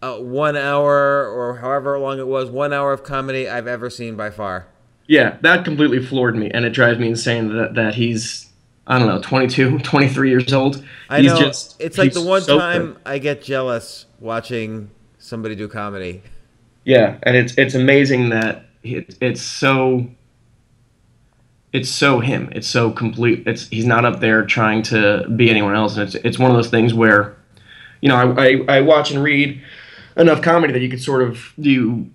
uh, 0.02 0.16
one 0.16 0.56
hour 0.56 1.26
or 1.28 1.56
however 1.56 1.98
long 1.98 2.18
it 2.18 2.26
was 2.26 2.50
one 2.50 2.72
hour 2.72 2.92
of 2.92 3.02
comedy 3.02 3.48
I've 3.48 3.66
ever 3.66 3.90
seen 3.90 4.16
by 4.16 4.30
far. 4.30 4.66
Yeah, 5.06 5.36
that 5.42 5.64
completely 5.64 6.00
floored 6.04 6.36
me, 6.36 6.50
and 6.52 6.64
it 6.64 6.70
drives 6.70 6.98
me 7.00 7.08
insane 7.08 7.54
that, 7.56 7.74
that 7.74 7.94
he's, 7.96 8.48
I 8.86 8.98
don't 8.98 9.08
know, 9.08 9.20
22, 9.20 9.78
23 9.82 10.30
years 10.30 10.52
old. 10.52 10.84
I 11.08 11.20
he's 11.20 11.32
know 11.32 11.38
Just, 11.40 11.80
it's 11.80 11.98
like 11.98 12.12
the 12.12 12.22
one 12.22 12.42
so 12.42 12.58
time 12.58 12.92
good. 12.92 13.00
I 13.04 13.18
get 13.18 13.42
jealous 13.42 14.06
watching 14.20 14.90
somebody 15.18 15.56
do 15.56 15.66
comedy. 15.68 16.22
Yeah, 16.84 17.18
and 17.24 17.36
it's 17.36 17.58
it's 17.58 17.74
amazing 17.74 18.30
that 18.30 18.64
it, 18.82 19.16
it's 19.20 19.42
so 19.42 20.06
it's 21.72 21.88
so 21.88 22.20
him. 22.20 22.48
It's 22.52 22.66
so 22.66 22.90
complete. 22.90 23.46
It's 23.46 23.68
he's 23.68 23.84
not 23.86 24.04
up 24.04 24.20
there 24.20 24.44
trying 24.44 24.82
to 24.84 25.26
be 25.36 25.50
anyone 25.50 25.74
else, 25.74 25.96
and 25.96 26.02
it's 26.06 26.14
it's 26.16 26.38
one 26.38 26.50
of 26.50 26.56
those 26.56 26.70
things 26.70 26.92
where, 26.92 27.36
you 28.00 28.08
know, 28.08 28.16
I 28.16 28.44
I, 28.44 28.78
I 28.78 28.80
watch 28.80 29.10
and 29.10 29.22
read 29.22 29.62
enough 30.16 30.42
comedy 30.42 30.72
that 30.72 30.80
you 30.80 30.88
could 30.88 31.02
sort 31.02 31.22
of 31.22 31.52
you 31.56 32.10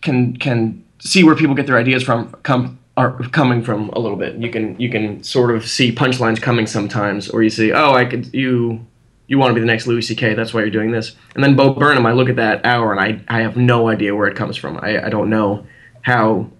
can 0.00 0.36
can 0.36 0.84
see 0.98 1.24
where 1.24 1.34
people 1.34 1.54
get 1.54 1.66
their 1.66 1.78
ideas 1.78 2.02
from 2.02 2.32
come 2.42 2.78
are 2.96 3.18
coming 3.30 3.62
from 3.62 3.88
a 3.90 3.98
little 3.98 4.16
bit. 4.16 4.36
You 4.36 4.50
can 4.50 4.78
you 4.80 4.90
can 4.90 5.22
sort 5.22 5.54
of 5.54 5.66
see 5.66 5.94
punchlines 5.94 6.40
coming 6.40 6.66
sometimes, 6.66 7.28
or 7.28 7.42
you 7.42 7.50
see 7.50 7.72
oh 7.72 7.92
I 7.92 8.04
could 8.04 8.32
you 8.34 8.84
you 9.28 9.38
want 9.38 9.50
to 9.50 9.54
be 9.54 9.60
the 9.60 9.66
next 9.66 9.86
Louis 9.86 10.02
C.K. 10.02 10.34
That's 10.34 10.52
why 10.52 10.60
you're 10.60 10.70
doing 10.70 10.90
this. 10.90 11.16
And 11.34 11.42
then 11.42 11.56
Bo 11.56 11.72
Burnham, 11.72 12.04
I 12.04 12.12
look 12.12 12.28
at 12.28 12.36
that 12.36 12.66
hour 12.66 12.92
and 12.92 13.00
I 13.00 13.20
I 13.34 13.42
have 13.42 13.56
no 13.56 13.88
idea 13.88 14.14
where 14.14 14.26
it 14.26 14.36
comes 14.36 14.56
from. 14.56 14.78
I 14.78 15.06
I 15.06 15.08
don't 15.08 15.30
know 15.30 15.64
how 16.02 16.50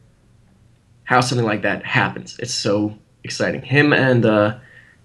how 1.13 1.21
something 1.21 1.47
like 1.47 1.61
that 1.61 1.85
happens. 1.85 2.39
It's 2.39 2.55
so 2.55 2.97
exciting. 3.23 3.61
Him 3.61 3.93
and 3.93 4.25
uh, 4.25 4.59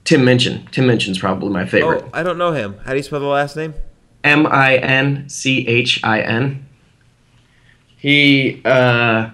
Tim 0.06 0.24
Minchin. 0.24 0.66
Tim 0.72 0.88
Minchin's 0.88 1.20
probably 1.20 1.50
my 1.50 1.66
favorite. 1.66 2.02
Oh, 2.06 2.10
I 2.14 2.24
don't 2.24 2.38
know 2.38 2.54
him. 2.54 2.78
How 2.86 2.92
do 2.92 2.98
you 2.98 3.04
spell 3.04 3.20
the 3.20 3.26
last 3.26 3.58
name? 3.58 3.74
M 4.24 4.48
I 4.48 4.78
N 4.78 5.28
C 5.28 5.68
H 5.68 6.00
I 6.06 6.22
N. 6.22 6.66
He 7.98 8.62
uh, 8.64 9.32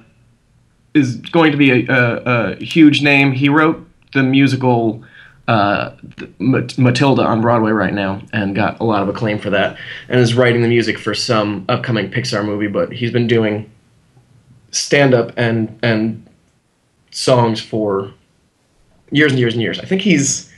is 0.96 1.18
going 1.18 1.52
to 1.52 1.58
be 1.58 1.70
a, 1.70 1.86
a, 1.88 2.54
a 2.54 2.64
huge 2.64 3.04
name. 3.04 3.34
He 3.34 3.50
wrote 3.50 3.88
the 4.14 4.24
musical 4.24 5.04
uh, 5.48 5.92
Matilda 6.40 7.22
on 7.22 7.42
Broadway 7.42 7.72
right 7.72 7.94
now 7.94 8.22
and 8.34 8.56
got 8.56 8.80
a 8.80 8.84
lot 8.84 9.04
of 9.04 9.10
acclaim 9.10 9.38
for 9.38 9.52
that, 9.52 9.78
and 10.10 10.20
is 10.20 10.34
writing 10.34 10.64
the 10.64 10.68
music 10.68 10.98
for 10.98 11.14
some 11.14 11.66
upcoming 11.70 12.10
Pixar 12.10 12.44
movie. 12.44 12.68
But 12.68 12.92
he's 12.94 13.12
been 13.12 13.28
doing 13.28 13.70
stand 14.72 15.14
up 15.14 15.34
and 15.38 15.78
and 15.84 16.28
songs 17.14 17.61
for 17.61 18.11
years 19.11 19.32
and 19.32 19.39
years 19.39 19.53
and 19.53 19.61
years. 19.61 19.80
I 19.80 19.86
think 19.86 20.01
he's 20.01 20.51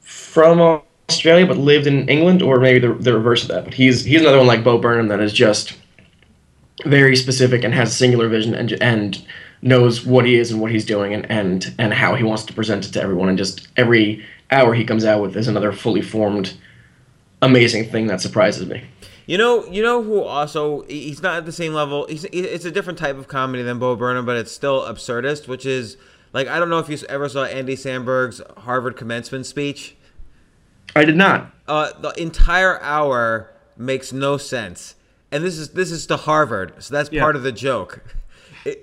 from 0.00 0.60
Australia 1.08 1.46
but 1.46 1.56
lived 1.56 1.86
in 1.86 2.08
England, 2.08 2.42
or 2.42 2.60
maybe 2.60 2.78
the, 2.86 2.92
the 2.92 3.14
reverse 3.14 3.42
of 3.42 3.48
that. 3.48 3.64
But 3.64 3.74
he's 3.74 4.04
he's 4.04 4.20
another 4.20 4.38
one 4.38 4.46
like 4.46 4.64
Bo 4.64 4.78
Burnham 4.78 5.08
that 5.08 5.20
is 5.20 5.32
just 5.32 5.74
very 6.84 7.16
specific 7.16 7.64
and 7.64 7.74
has 7.74 7.90
a 7.90 7.94
singular 7.94 8.28
vision 8.28 8.54
and 8.54 8.72
and 8.82 9.24
knows 9.62 10.04
what 10.04 10.24
he 10.24 10.36
is 10.36 10.52
and 10.52 10.60
what 10.60 10.70
he's 10.70 10.84
doing 10.84 11.14
and 11.14 11.28
and 11.30 11.74
and 11.78 11.94
how 11.94 12.14
he 12.14 12.24
wants 12.24 12.44
to 12.44 12.52
present 12.52 12.86
it 12.86 12.92
to 12.92 13.02
everyone. 13.02 13.28
And 13.28 13.38
just 13.38 13.68
every 13.76 14.24
hour 14.50 14.74
he 14.74 14.84
comes 14.84 15.04
out 15.04 15.22
with 15.22 15.36
is 15.36 15.48
another 15.48 15.72
fully 15.72 16.02
formed, 16.02 16.54
amazing 17.42 17.90
thing 17.90 18.06
that 18.08 18.20
surprises 18.20 18.66
me. 18.66 18.84
You 19.28 19.36
know, 19.36 19.66
you 19.66 19.82
know 19.82 20.02
who 20.02 20.22
also 20.22 20.84
he's 20.88 21.22
not 21.22 21.36
at 21.36 21.44
the 21.44 21.52
same 21.52 21.74
level. 21.74 22.06
He's 22.08 22.24
it's 22.32 22.64
a 22.64 22.70
different 22.70 22.98
type 22.98 23.18
of 23.18 23.28
comedy 23.28 23.62
than 23.62 23.78
Bo 23.78 23.94
Burnham, 23.94 24.24
but 24.24 24.38
it's 24.38 24.50
still 24.50 24.80
absurdist, 24.82 25.46
which 25.46 25.66
is 25.66 25.98
like 26.32 26.48
I 26.48 26.58
don't 26.58 26.70
know 26.70 26.78
if 26.78 26.88
you 26.88 26.96
ever 27.10 27.28
saw 27.28 27.44
Andy 27.44 27.76
Samberg's 27.76 28.40
Harvard 28.62 28.96
commencement 28.96 29.44
speech. 29.44 29.96
I 30.96 31.04
did 31.04 31.14
not. 31.14 31.52
Uh, 31.66 31.92
the 32.00 32.08
entire 32.20 32.80
hour 32.80 33.52
makes 33.76 34.14
no 34.14 34.38
sense, 34.38 34.94
and 35.30 35.44
this 35.44 35.58
is 35.58 35.70
this 35.72 35.90
is 35.90 36.06
to 36.06 36.16
Harvard, 36.16 36.72
so 36.82 36.94
that's 36.94 37.12
Yeah. 37.12 37.20
part 37.20 37.36
of 37.36 37.42
the 37.42 37.52
joke. 37.52 38.00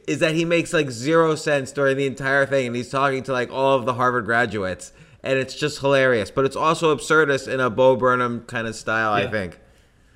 Is 0.08 0.20
that 0.20 0.36
he 0.36 0.46
makes 0.46 0.74
like 0.74 0.92
zero 0.92 1.34
sense 1.34 1.72
during 1.72 1.98
the 1.98 2.06
entire 2.06 2.46
thing, 2.46 2.68
and 2.68 2.76
he's 2.76 2.92
talking 2.92 3.24
to 3.24 3.32
like 3.32 3.52
all 3.52 3.76
of 3.80 3.86
the 3.86 3.96
Harvard 3.96 4.26
graduates, 4.26 4.92
and 5.24 5.40
it's 5.40 5.56
just 5.56 5.80
hilarious. 5.80 6.30
But 6.30 6.46
it's 6.46 6.56
also 6.56 6.96
absurdist 6.96 7.52
in 7.52 7.60
a 7.60 7.72
Bo 7.72 7.96
Burnham 7.96 8.42
kind 8.46 8.68
of 8.68 8.76
style, 8.76 9.12
I 9.12 9.26
think. 9.26 9.60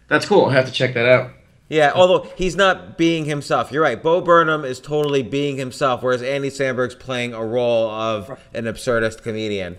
That's 0.09 0.25
cool. 0.25 0.45
I'll 0.45 0.49
have 0.51 0.65
to 0.65 0.71
check 0.71 0.93
that 0.95 1.05
out. 1.07 1.31
Yeah, 1.69 1.91
although 1.93 2.27
he's 2.35 2.55
not 2.55 2.97
being 2.97 3.25
himself. 3.25 3.71
You're 3.71 3.83
right. 3.83 4.01
Bo 4.01 4.21
Burnham 4.21 4.65
is 4.65 4.79
totally 4.79 5.21
being 5.21 5.57
himself, 5.57 6.01
whereas 6.01 6.23
Andy 6.23 6.49
Samberg's 6.49 6.95
playing 6.95 7.35
a 7.35 7.45
role 7.45 7.89
of 7.91 8.39
an 8.55 8.65
absurdist 8.65 9.21
comedian. 9.21 9.77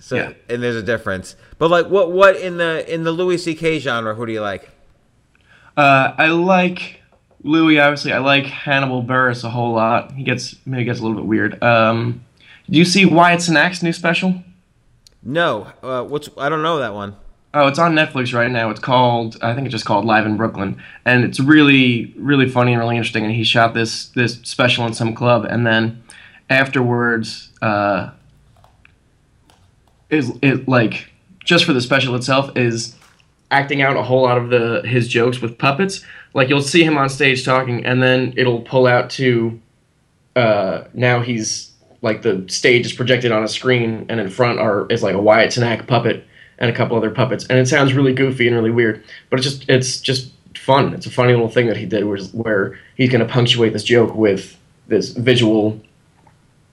So, 0.00 0.16
Yeah. 0.16 0.32
and 0.48 0.60
there's 0.62 0.74
a 0.76 0.82
difference. 0.82 1.36
But 1.58 1.70
like, 1.70 1.86
what 1.86 2.10
what 2.10 2.36
in 2.36 2.56
the 2.58 2.92
in 2.92 3.04
the 3.04 3.12
Louis 3.12 3.38
C.K. 3.38 3.78
genre? 3.78 4.14
Who 4.16 4.26
do 4.26 4.32
you 4.32 4.40
like? 4.40 4.68
Uh, 5.76 6.12
I 6.18 6.26
like 6.28 7.00
Louis. 7.44 7.78
Obviously, 7.78 8.12
I 8.12 8.18
like 8.18 8.44
Hannibal 8.46 9.02
Buress 9.04 9.44
a 9.44 9.50
whole 9.50 9.74
lot. 9.74 10.12
He 10.12 10.24
gets 10.24 10.56
maybe 10.66 10.84
gets 10.84 10.98
a 10.98 11.02
little 11.02 11.16
bit 11.16 11.26
weird. 11.26 11.62
Um, 11.62 12.24
do 12.68 12.76
you 12.78 12.84
see 12.84 13.06
Wyatt 13.06 13.40
Cenac's 13.42 13.82
new 13.82 13.92
special? 13.92 14.42
No, 15.22 15.68
uh, 15.82 16.02
what's 16.02 16.28
I 16.36 16.48
don't 16.48 16.62
know 16.62 16.78
that 16.80 16.94
one. 16.94 17.16
Oh, 17.56 17.68
it's 17.68 17.78
on 17.78 17.94
Netflix 17.94 18.34
right 18.34 18.50
now. 18.50 18.68
It's 18.70 18.80
called 18.80 19.38
I 19.40 19.54
think 19.54 19.66
it's 19.66 19.72
just 19.72 19.84
called 19.84 20.04
Live 20.04 20.26
in 20.26 20.36
Brooklyn, 20.36 20.82
and 21.04 21.24
it's 21.24 21.38
really 21.38 22.12
really 22.16 22.48
funny 22.48 22.72
and 22.72 22.80
really 22.80 22.96
interesting. 22.96 23.24
And 23.24 23.32
he 23.32 23.44
shot 23.44 23.74
this 23.74 24.06
this 24.08 24.40
special 24.42 24.84
in 24.86 24.92
some 24.92 25.14
club, 25.14 25.44
and 25.44 25.64
then 25.64 26.02
afterwards, 26.50 27.50
uh, 27.62 28.10
is 30.10 30.32
it 30.42 30.66
like 30.66 31.12
just 31.44 31.64
for 31.64 31.72
the 31.72 31.80
special 31.80 32.16
itself 32.16 32.56
is 32.56 32.96
acting 33.52 33.82
out 33.82 33.96
a 33.96 34.02
whole 34.02 34.22
lot 34.22 34.36
of 34.36 34.50
the 34.50 34.82
his 34.84 35.06
jokes 35.06 35.40
with 35.40 35.56
puppets. 35.56 36.04
Like 36.34 36.48
you'll 36.48 36.60
see 36.60 36.82
him 36.82 36.98
on 36.98 37.08
stage 37.08 37.44
talking, 37.44 37.86
and 37.86 38.02
then 38.02 38.34
it'll 38.36 38.62
pull 38.62 38.88
out 38.88 39.10
to 39.10 39.60
uh, 40.34 40.84
now 40.92 41.20
he's 41.20 41.70
like 42.02 42.22
the 42.22 42.44
stage 42.48 42.84
is 42.84 42.92
projected 42.92 43.30
on 43.30 43.44
a 43.44 43.48
screen, 43.48 44.06
and 44.08 44.18
in 44.18 44.28
front 44.28 44.58
are 44.58 44.88
is 44.90 45.04
like 45.04 45.14
a 45.14 45.22
Wyatt 45.22 45.52
Cenac 45.52 45.86
puppet 45.86 46.26
and 46.58 46.70
a 46.70 46.74
couple 46.74 46.96
other 46.96 47.10
puppets, 47.10 47.46
and 47.46 47.58
it 47.58 47.66
sounds 47.68 47.92
really 47.94 48.12
goofy 48.12 48.46
and 48.46 48.56
really 48.56 48.70
weird, 48.70 49.02
but 49.30 49.38
it's 49.38 49.48
just 49.48 49.68
it's 49.68 50.00
just 50.00 50.32
fun. 50.56 50.94
It's 50.94 51.06
a 51.06 51.10
funny 51.10 51.32
little 51.32 51.48
thing 51.48 51.66
that 51.66 51.76
he 51.76 51.86
did, 51.86 52.04
where 52.04 52.18
where 52.18 52.78
he's 52.96 53.10
going 53.10 53.26
to 53.26 53.32
punctuate 53.32 53.72
this 53.72 53.84
joke 53.84 54.14
with 54.14 54.58
this 54.86 55.10
visual 55.10 55.80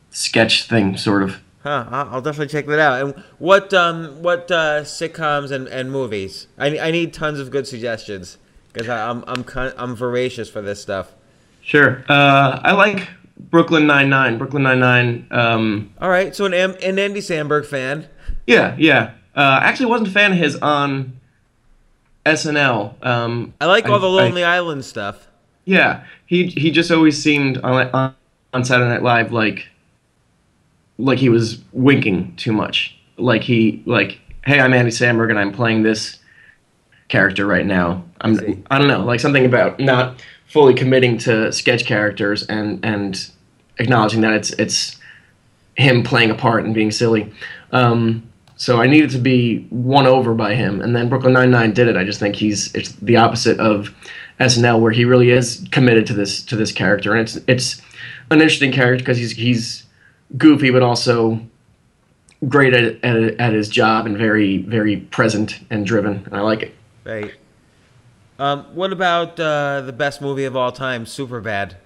sketch 0.10 0.68
thing, 0.68 0.98
sort 0.98 1.24
of. 1.24 1.42
Huh? 1.64 1.86
I'll 1.90 2.10
I'll 2.16 2.22
definitely 2.22 2.52
check 2.52 2.66
that 2.68 2.80
out. 2.80 3.02
And 3.02 3.24
what 3.38 3.74
um 3.74 4.22
what 4.22 4.50
uh, 4.52 4.82
sitcoms 4.82 5.52
and, 5.52 5.68
and 5.68 5.92
movies? 5.92 6.48
I, 6.58 6.78
I 6.80 6.92
need 6.92 7.14
tons 7.14 7.40
of 7.40 7.52
good 7.52 7.68
suggestions 7.68 8.38
because 8.74 8.90
I'm 8.90 9.24
I'm 9.28 9.44
kind 9.44 9.74
I'm 9.78 9.96
voracious 9.96 10.50
for 10.50 10.62
this 10.62 10.82
stuff. 10.82 11.14
Sure. 11.62 12.04
Uh, 12.10 12.60
I 12.64 12.72
like 12.72 13.08
Brooklyn 13.38 13.86
Nine 13.86 14.10
Nine. 14.10 14.38
Brooklyn 14.40 14.64
Nine 14.64 14.80
Nine. 14.80 15.28
Um, 15.30 15.94
All 16.00 16.10
right, 16.10 16.36
so 16.36 16.46
an 16.46 16.54
an 16.54 16.98
Andy 16.98 17.20
Samberg 17.20 17.66
fan. 17.66 18.08
yeah, 18.48 18.76
yeah. 18.80 19.12
Uh, 19.36 19.60
actually, 19.62 19.88
wasn't 19.88 20.10
a 20.10 20.12
fan 20.12 20.32
of 20.34 20.38
his 20.38 20.56
on 20.58 21.20
SNL. 22.26 23.06
Um, 23.06 23.54
I 23.62 23.66
like 23.66 23.88
all 23.88 24.00
the 24.00 24.08
I- 24.08 24.24
Lonely 24.24 24.44
Island 24.44 24.86
stuff. 24.86 25.28
Yeah, 25.66 26.04
he 26.26 26.48
he 26.48 26.72
just 26.72 26.92
always 26.92 27.22
seemed 27.22 27.58
on 27.60 27.90
on, 27.94 28.16
on 28.54 28.66
Saturday 28.66 28.90
Night 28.90 29.04
Live 29.04 29.32
like 29.32 29.68
like 30.98 31.20
he 31.20 31.30
was 31.30 31.60
winking 31.72 32.36
too 32.36 32.52
much. 32.52 32.98
Like 33.18 33.44
he 33.44 33.84
like, 33.86 34.20
hey, 34.46 34.60
I'm 34.60 34.74
Andy 34.74 34.92
Samberg 34.92 35.30
and 35.30 35.40
I'm 35.40 35.52
playing 35.52 35.84
this 35.84 36.18
character 37.10 37.46
right 37.46 37.66
now. 37.66 38.04
I'm 38.22 38.36
see. 38.36 38.64
I 38.72 38.80
don't 38.80 38.88
know, 38.88 39.04
like 39.04 39.20
something 39.20 39.46
about 39.46 39.80
not 39.80 40.24
fully 40.48 40.74
committing 40.74 41.18
to 41.20 41.52
sketch 41.52 41.86
characters 41.86 42.44
and 42.44 42.84
and 42.84 43.30
acknowledging 43.78 44.22
that 44.22 44.34
it's 44.34 44.50
it's 44.52 45.00
him 45.76 46.04
playing 46.04 46.32
a 46.32 46.36
part 46.36 46.66
and 46.66 46.74
being 46.74 46.92
silly. 46.92 47.32
Um, 47.72 48.31
so 48.62 48.80
I 48.80 48.86
needed 48.86 49.10
to 49.10 49.18
be 49.18 49.66
won 49.72 50.06
over 50.06 50.36
by 50.36 50.54
him, 50.54 50.82
and 50.82 50.96
then 50.96 51.10
Brooklyn 51.10 51.34
Nine 51.34 51.50
Nine 51.50 51.74
did 51.74 51.88
it. 51.88 51.98
I 51.98 52.04
just 52.04 52.20
think 52.20 52.36
he's 52.36 52.72
it's 52.76 52.92
the 52.92 53.18
opposite 53.18 53.60
of 53.60 53.92
SNL, 54.40 54.80
where 54.80 54.92
he 54.92 55.04
really 55.04 55.32
is 55.32 55.68
committed 55.72 56.06
to 56.06 56.14
this 56.14 56.44
to 56.44 56.56
this 56.56 56.72
character, 56.72 57.12
and 57.16 57.22
it's 57.22 57.40
it's 57.48 57.82
an 58.30 58.40
interesting 58.40 58.72
character 58.72 59.02
because 59.02 59.18
he's 59.18 59.32
he's 59.32 59.88
goofy, 60.38 60.70
but 60.70 60.84
also 60.84 61.42
great 62.48 62.76
at, 62.76 63.04
at 63.04 63.40
at 63.40 63.52
his 63.52 63.68
job 63.68 64.06
and 64.06 64.16
very 64.16 64.60
very 64.60 64.98
present 64.98 65.60
and 65.72 65.84
driven, 65.84 66.22
and 66.24 66.36
I 66.36 66.42
like 66.42 66.62
it. 66.62 66.76
Right. 67.04 67.34
Um, 68.38 68.66
what 68.76 68.94
about 68.94 69.40
uh, 69.40 69.82
the 69.82 69.94
best 69.94 70.22
movie 70.22 70.46
of 70.46 70.56
all 70.56 70.72
time, 70.72 71.06
Superbad? 71.06 71.78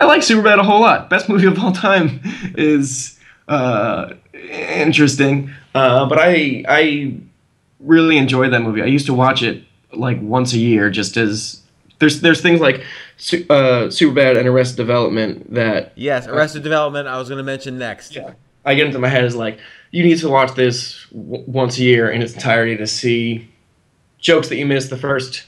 I 0.00 0.06
like 0.06 0.22
Superbad 0.22 0.58
a 0.58 0.62
whole 0.62 0.80
lot. 0.80 1.10
Best 1.10 1.28
movie 1.28 1.46
of 1.46 1.62
all 1.62 1.72
time 1.72 2.22
is 2.56 3.18
uh, 3.46 4.14
interesting, 4.48 5.50
uh, 5.74 6.06
but 6.06 6.18
I 6.18 6.64
I 6.68 7.14
really 7.80 8.18
enjoyed 8.18 8.52
that 8.52 8.60
movie. 8.62 8.82
I 8.82 8.86
used 8.86 9.06
to 9.06 9.14
watch 9.14 9.42
it 9.42 9.62
like 9.92 10.20
once 10.20 10.52
a 10.52 10.58
year, 10.58 10.90
just 10.90 11.16
as 11.16 11.60
there's 11.98 12.20
there's 12.20 12.40
things 12.40 12.60
like 12.60 12.76
uh, 12.78 13.88
Superbad 13.88 14.38
and 14.38 14.48
Arrested 14.48 14.76
Development 14.76 15.52
that 15.54 15.92
Yes, 15.96 16.26
Arrested 16.26 16.62
Development. 16.62 17.06
I 17.08 17.18
was 17.18 17.28
going 17.28 17.38
to 17.38 17.44
mention 17.44 17.78
next. 17.78 18.14
yeah. 18.14 18.32
I 18.64 18.74
get 18.74 18.86
into 18.86 18.98
my 18.98 19.08
head 19.08 19.24
is 19.24 19.34
like 19.34 19.58
you 19.90 20.04
need 20.04 20.18
to 20.18 20.28
watch 20.28 20.54
this 20.54 21.06
w- 21.12 21.42
once 21.46 21.78
a 21.78 21.82
year 21.82 22.10
in 22.10 22.20
its 22.20 22.34
entirety 22.34 22.76
to 22.76 22.86
see 22.86 23.48
jokes 24.18 24.48
that 24.50 24.56
you 24.56 24.66
missed 24.66 24.90
the 24.90 24.98
first 24.98 25.44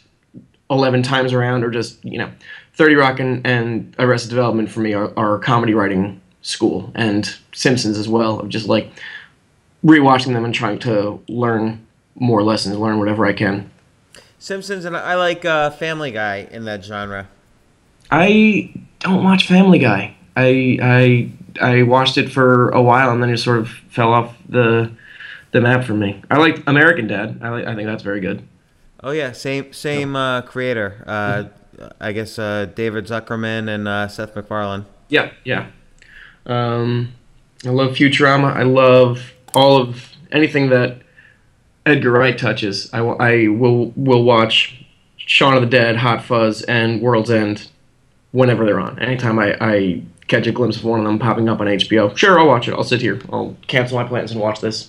11 0.71 1.03
times 1.03 1.35
around 1.35 1.63
or 1.63 1.71
just 1.71 2.03
you 2.03 2.17
know 2.17 2.31
30 2.73 2.95
rock 2.95 3.21
and, 3.21 3.47
and 3.47 3.95
arrested 3.99 4.31
development 4.31 4.71
for 4.71 4.81
me 4.81 4.95
are, 4.95 5.13
are 5.19 5.39
comedy 5.39 5.75
writing 5.75 6.22
school 6.43 6.91
and 6.95 7.37
simpsons 7.53 7.97
as 7.99 8.09
well 8.09 8.41
of 8.41 8.49
just 8.49 8.69
like 8.69 8.91
rewatching 9.85 10.33
them 10.33 10.45
and 10.45 10.55
trying 10.55 10.79
to 10.79 11.21
learn 11.29 11.85
more 12.17 12.43
lessons 12.43 12.77
learn 12.77 12.99
whatever 12.99 13.25
i 13.27 13.33
can 13.33 13.69
Simpsons, 14.39 14.85
and 14.85 14.97
I 14.97 15.15
like 15.15 15.45
uh, 15.45 15.71
Family 15.71 16.11
Guy 16.11 16.49
in 16.51 16.65
that 16.65 16.85
genre. 16.85 17.29
i 18.11 18.73
don't 18.99 19.23
watch 19.25 19.47
family 19.47 19.79
guy 19.79 20.17
i 20.37 20.79
i 20.83 21.31
i 21.61 21.83
watched 21.83 22.19
it 22.19 22.31
for 22.31 22.71
a 22.71 22.83
while 22.83 23.11
and 23.13 23.23
then 23.23 23.31
it 23.31 23.39
sort 23.39 23.59
of 23.59 23.69
fell 23.69 24.13
off 24.13 24.37
the 24.49 24.91
the 25.53 25.61
map 25.61 25.85
for 25.85 25.95
me 25.95 26.23
i 26.31 26.39
like 26.39 26.63
american 26.67 27.07
dad 27.07 27.39
i 27.43 27.49
like 27.51 27.67
i 27.67 27.75
think 27.75 27.87
that's 27.87 28.03
very 28.03 28.21
good 28.21 28.43
Oh 29.05 29.11
yeah, 29.11 29.33
same 29.33 29.73
same 29.73 30.15
uh, 30.15 30.43
creator. 30.43 31.03
Uh, 31.05 31.45
I 32.01 32.13
guess 32.13 32.39
uh, 32.39 32.67
David 32.73 33.07
Zuckerman 33.07 33.69
and 33.69 33.89
uh, 33.89 34.07
Seth 34.07 34.37
MacFarlane. 34.37 34.85
Yeah, 35.09 35.33
yeah. 35.45 35.67
Um, 36.47 37.13
I 37.65 37.71
love 37.71 37.93
Futurama. 37.93 38.55
I 38.55 38.63
love 38.63 39.33
all 39.55 39.77
of 39.81 40.11
anything 40.33 40.71
that 40.71 40.99
Edgar 41.87 42.11
Wright 42.13 42.37
touches. 42.37 42.93
I, 42.93 43.01
will- 43.01 43.21
I 43.21 43.49
will 43.49 43.93
will 43.97 44.25
watch 44.25 44.85
Shaun 45.17 45.55
of 45.55 45.61
the 45.63 45.69
Dead, 45.69 45.97
Hot 45.97 46.25
Fuzz, 46.25 46.63
and 46.63 47.01
World's 47.01 47.31
End 47.31 47.69
whenever 48.33 48.65
they're 48.65 48.81
on. 48.81 48.99
Anytime 48.99 49.39
I, 49.39 49.57
I 49.61 50.03
catch 50.29 50.47
a 50.47 50.53
glimpse 50.53 50.77
of 50.77 50.85
one 50.85 51.01
of 51.01 51.07
them 51.07 51.19
popping 51.19 51.49
up 51.49 51.61
on 51.61 51.67
HBO, 51.67 52.17
sure, 52.17 52.39
I'll 52.41 52.47
watch 52.49 52.67
it. 52.69 52.73
I'll 52.73 52.85
sit 52.85 53.01
here. 53.01 53.21
I'll 53.33 53.57
cancel 53.67 53.99
my 53.99 54.05
plans 54.09 54.33
and 54.33 54.41
watch 54.41 54.61
this. 54.61 54.89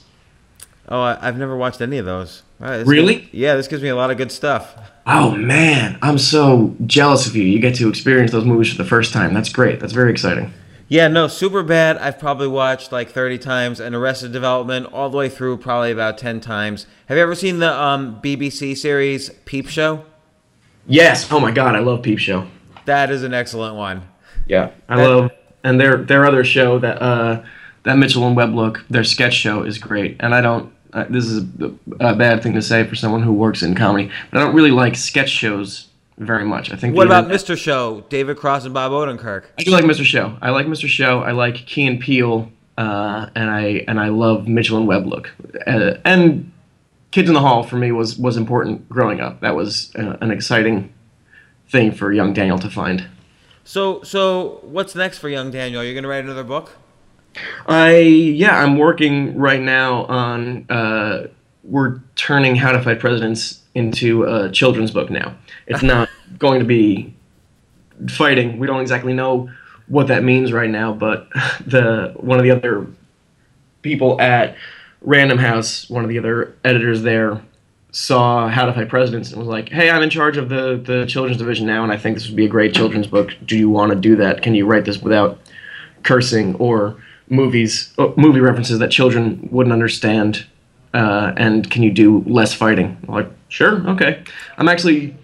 Oh, 0.87 1.01
I, 1.01 1.17
I've 1.21 1.37
never 1.37 1.55
watched 1.55 1.81
any 1.81 1.97
of 1.97 2.05
those. 2.05 2.43
Wow, 2.59 2.77
this 2.77 2.87
Really? 2.87 3.15
gives- 3.15 3.33
yeah, 3.33 3.55
this 3.55 3.67
gives 3.67 3.81
me 3.83 3.89
a 3.89 3.95
lot 3.95 4.11
of 4.11 4.17
good 4.17 4.31
stuff. 4.31 4.75
Oh 5.05 5.31
man, 5.31 5.97
I'm 6.01 6.17
so 6.17 6.75
jealous 6.85 7.27
of 7.27 7.35
you. 7.35 7.43
You 7.43 7.59
get 7.59 7.75
to 7.75 7.89
experience 7.89 8.31
those 8.31 8.45
movies 8.45 8.71
for 8.71 8.81
the 8.81 8.87
first 8.87 9.11
time. 9.13 9.33
That's 9.33 9.49
great. 9.49 9.79
That's 9.81 9.91
very 9.93 10.11
exciting. 10.11 10.53
Yeah, 10.93 11.07
no, 11.07 11.27
Super 11.27 11.63
Bad. 11.63 11.97
I've 11.97 12.19
probably 12.19 12.47
watched 12.47 12.91
like 12.91 13.09
thirty 13.09 13.39
times, 13.39 13.79
and 13.79 13.95
Arrested 13.95 14.31
Development 14.31 14.85
all 14.93 15.09
the 15.09 15.17
way 15.17 15.27
through 15.27 15.57
probably 15.57 15.91
about 15.91 16.19
ten 16.19 16.39
times. 16.39 16.85
Have 17.07 17.17
you 17.17 17.23
ever 17.23 17.33
seen 17.33 17.57
the 17.57 17.73
um, 17.73 18.21
BBC 18.21 18.77
series 18.77 19.31
Peep 19.45 19.67
Show? 19.67 20.05
Yes. 20.85 21.31
Oh 21.31 21.39
my 21.39 21.49
god, 21.49 21.75
I 21.75 21.79
love 21.79 22.03
Peep 22.03 22.19
Show. 22.19 22.45
That 22.85 23.09
is 23.09 23.23
an 23.23 23.33
excellent 23.33 23.75
one. 23.75 24.03
Yeah, 24.45 24.69
I 24.87 24.97
That- 24.97 25.09
love 25.09 25.31
and 25.63 25.81
their 25.81 25.97
their 25.97 26.27
other 26.27 26.43
show 26.43 26.77
that 26.77 27.01
uh 27.01 27.41
that 27.81 27.97
Mitchell 27.97 28.27
and 28.27 28.35
Webb 28.35 28.53
look 28.53 28.85
their 28.87 29.03
sketch 29.03 29.33
show 29.33 29.63
is 29.63 29.79
great. 29.79 30.17
And 30.19 30.35
I 30.35 30.41
don't 30.41 30.71
uh, 30.93 31.05
this 31.09 31.25
is 31.25 31.43
a, 31.59 31.71
a 32.01 32.15
bad 32.15 32.43
thing 32.43 32.53
to 32.53 32.61
say 32.61 32.83
for 32.83 32.93
someone 32.93 33.23
who 33.23 33.33
works 33.33 33.63
in 33.63 33.73
comedy, 33.73 34.11
but 34.29 34.39
I 34.39 34.43
don't 34.43 34.53
really 34.53 34.69
like 34.69 34.95
sketch 34.95 35.31
shows 35.31 35.87
very 36.17 36.45
much. 36.45 36.71
I 36.71 36.75
think 36.75 36.95
What 36.95 37.07
about 37.07 37.27
Mr. 37.27 37.57
Show? 37.57 38.05
David 38.09 38.37
Cross 38.37 38.65
and 38.65 38.73
Bob 38.73 38.91
Odenkirk. 38.91 39.45
I 39.57 39.63
do 39.63 39.71
like 39.71 39.85
Mr. 39.85 40.03
Show. 40.03 40.37
I 40.41 40.51
like 40.51 40.67
Mr. 40.67 40.87
Show. 40.87 41.21
I 41.21 41.31
like 41.31 41.55
Key 41.55 41.87
and 41.87 41.99
Peele, 41.99 42.51
uh, 42.77 43.27
and 43.35 43.49
I 43.49 43.83
and 43.87 43.99
I 43.99 44.09
love 44.09 44.47
Mitchell 44.47 44.77
and 44.77 44.87
Webb 44.87 45.07
look, 45.07 45.31
uh, 45.65 45.95
and 46.05 46.51
Kids 47.11 47.27
in 47.27 47.33
the 47.33 47.41
Hall 47.41 47.63
for 47.63 47.75
me 47.77 47.91
was 47.91 48.17
was 48.17 48.37
important 48.37 48.87
growing 48.89 49.21
up. 49.21 49.41
That 49.41 49.55
was 49.55 49.91
uh, 49.95 50.17
an 50.21 50.31
exciting 50.31 50.93
thing 51.69 51.91
for 51.91 52.11
young 52.11 52.33
Daniel 52.33 52.59
to 52.59 52.69
find. 52.69 53.07
So, 53.63 54.03
so 54.03 54.59
what's 54.63 54.93
next 54.93 55.19
for 55.19 55.29
young 55.29 55.49
Daniel? 55.51 55.81
Are 55.81 55.85
you 55.85 55.93
going 55.93 56.03
to 56.03 56.09
write 56.09 56.23
another 56.23 56.43
book? 56.43 56.77
I 57.65 57.97
yeah, 57.97 58.57
I'm 58.57 58.77
working 58.77 59.37
right 59.37 59.61
now 59.61 60.05
on 60.05 60.65
uh, 60.69 61.27
we're 61.63 61.99
turning 62.15 62.55
How 62.55 62.71
to 62.71 62.81
Fight 62.81 62.99
Presidents 62.99 63.61
into 63.73 64.23
a 64.23 64.51
children's 64.51 64.91
book 64.91 65.09
now. 65.09 65.35
It's 65.67 65.83
not 65.83 66.09
going 66.37 66.59
to 66.59 66.65
be 66.65 67.13
fighting. 68.09 68.59
We 68.59 68.67
don't 68.67 68.81
exactly 68.81 69.13
know 69.13 69.49
what 69.87 70.07
that 70.07 70.23
means 70.23 70.51
right 70.51 70.69
now, 70.69 70.93
but 70.93 71.29
the 71.65 72.13
one 72.17 72.37
of 72.37 72.43
the 72.43 72.51
other 72.51 72.87
people 73.81 74.19
at 74.21 74.55
Random 75.01 75.37
House, 75.37 75.89
one 75.89 76.03
of 76.03 76.09
the 76.09 76.17
other 76.17 76.55
editors 76.63 77.01
there, 77.01 77.41
saw 77.91 78.47
How 78.47 78.65
to 78.65 78.73
Fight 78.73 78.89
Presidents 78.89 79.29
and 79.31 79.39
was 79.39 79.47
like, 79.47 79.69
"Hey, 79.69 79.89
I'm 79.89 80.01
in 80.01 80.09
charge 80.09 80.37
of 80.37 80.49
the 80.49 80.81
the 80.83 81.05
children's 81.05 81.37
division 81.37 81.67
now, 81.67 81.83
and 81.83 81.91
I 81.91 81.97
think 81.97 82.17
this 82.17 82.27
would 82.27 82.35
be 82.35 82.45
a 82.45 82.49
great 82.49 82.73
children's 82.73 83.07
book. 83.07 83.31
Do 83.45 83.57
you 83.57 83.69
want 83.69 83.91
to 83.91 83.97
do 83.97 84.15
that? 84.17 84.41
Can 84.41 84.55
you 84.55 84.65
write 84.65 84.85
this 84.85 85.01
without 85.01 85.39
cursing 86.03 86.55
or 86.55 86.97
movies, 87.29 87.93
movie 88.17 88.41
references 88.41 88.79
that 88.79 88.91
children 88.91 89.47
wouldn't 89.51 89.73
understand? 89.73 90.45
Uh, 90.93 91.33
and 91.37 91.69
can 91.71 91.83
you 91.83 91.91
do 91.91 92.23
less 92.27 92.53
fighting?" 92.53 92.97
I'm 93.07 93.13
like, 93.13 93.29
sure, 93.49 93.87
okay. 93.89 94.23
I'm 94.57 94.69
actually 94.69 95.15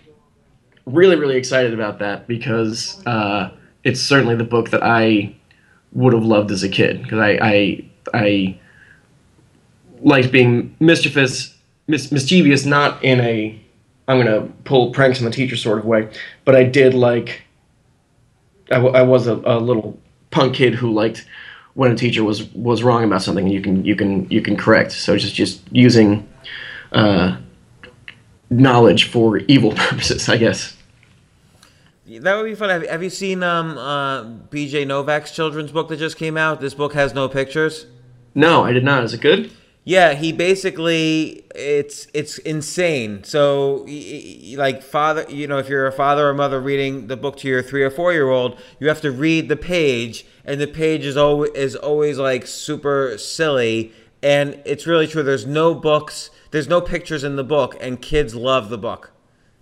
really 0.86 1.16
really 1.16 1.38
excited 1.38 1.74
about 1.74 2.00
that 2.00 2.28
because 2.28 3.06
uh, 3.06 3.52
it's 3.84 4.02
certainly 4.02 4.36
the 4.36 4.44
book 4.44 4.72
that 4.72 4.84
I 4.84 5.36
would 5.94 6.14
have 6.14 6.24
loved 6.24 6.52
as 6.52 6.64
a 6.64 6.70
kid 6.70 7.04
because 7.04 7.20
I, 7.20 7.38
I 7.42 7.86
I 8.14 8.60
liked 10.02 10.32
being 10.32 10.76
mischievous, 10.80 11.56
mis- 11.88 12.12
mischievous, 12.12 12.66
not 12.66 13.04
in 13.04 13.20
a 13.22 13.60
I'm 14.08 14.18
gonna 14.18 14.48
pull 14.64 14.92
pranks 14.92 15.20
on 15.20 15.26
the 15.26 15.32
teacher 15.32 15.56
sort 15.56 15.78
of 15.78 15.86
way, 15.86 16.10
but 16.46 16.56
I 16.56 16.64
did 16.64 16.94
like. 16.94 17.44
I, 18.72 18.76
w- 18.76 18.94
I 18.94 19.02
was 19.02 19.26
a, 19.26 19.34
a 19.34 19.58
little 19.60 20.00
punk 20.30 20.56
kid 20.56 20.76
who 20.76 20.92
liked 20.92 21.26
when 21.74 21.92
a 21.92 21.96
teacher 21.96 22.24
was 22.24 22.44
was 22.54 22.84
wrong 22.84 23.04
about 23.04 23.22
something 23.22 23.46
and 23.46 23.54
you 23.54 23.62
can 23.62 23.86
you 23.86 23.96
can 23.96 24.30
you 24.30 24.42
can 24.42 24.58
correct. 24.58 24.92
So 24.92 25.18
just 25.18 25.36
just 25.36 25.62
using 25.72 26.28
uh, 26.92 27.38
knowledge 28.50 29.06
for 29.06 29.38
evil 29.38 29.72
purposes, 29.76 30.30
I 30.30 30.38
guess. 30.38 30.76
That 32.08 32.36
would 32.36 32.46
be 32.46 32.56
fun. 32.56 32.70
Have, 32.70 32.88
have 32.88 33.04
you 33.04 33.12
seen 33.12 33.44
um, 33.44 33.78
uh, 33.78 34.24
B.J. 34.24 34.86
Novak's 34.86 35.30
children's 35.30 35.72
book 35.72 35.90
that 35.90 35.98
just 35.98 36.18
came 36.18 36.38
out? 36.38 36.60
This 36.60 36.74
book 36.74 36.94
has 36.94 37.14
no 37.14 37.30
pictures. 37.30 37.86
No, 38.34 38.64
I 38.64 38.72
did 38.72 38.84
not. 38.84 39.04
Is 39.04 39.14
it 39.14 39.22
good? 39.22 39.52
Yeah, 39.90 40.14
he 40.14 40.32
basically 40.32 41.46
it's 41.56 42.06
it's 42.14 42.38
insane. 42.38 43.24
So 43.24 43.88
like 44.56 44.84
father, 44.84 45.26
you 45.28 45.48
know, 45.48 45.58
if 45.58 45.68
you're 45.68 45.88
a 45.88 45.92
father 45.92 46.30
or 46.30 46.34
mother 46.36 46.62
reading 46.62 47.08
the 47.08 47.18
book 47.18 47.38
to 47.38 47.48
your 47.48 47.64
3 47.64 47.82
or 47.82 47.90
4 47.90 48.14
year 48.14 48.30
old, 48.30 48.60
you 48.80 48.88
have 48.88 49.02
to 49.02 49.10
read 49.10 49.50
the 49.50 49.56
page 49.56 50.28
and 50.46 50.62
the 50.62 50.68
page 50.68 51.06
is 51.08 51.18
always 51.18 51.50
is 51.56 51.76
always 51.76 52.20
like 52.20 52.46
super 52.46 53.18
silly 53.18 53.92
and 54.22 54.62
it's 54.64 54.86
really 54.86 55.08
true. 55.08 55.24
There's 55.24 55.48
no 55.48 55.74
books, 55.74 56.30
there's 56.52 56.68
no 56.68 56.82
pictures 56.82 57.24
in 57.24 57.36
the 57.36 57.44
book 57.44 57.76
and 57.82 58.00
kids 58.00 58.36
love 58.36 58.70
the 58.70 58.78
book. 58.78 59.12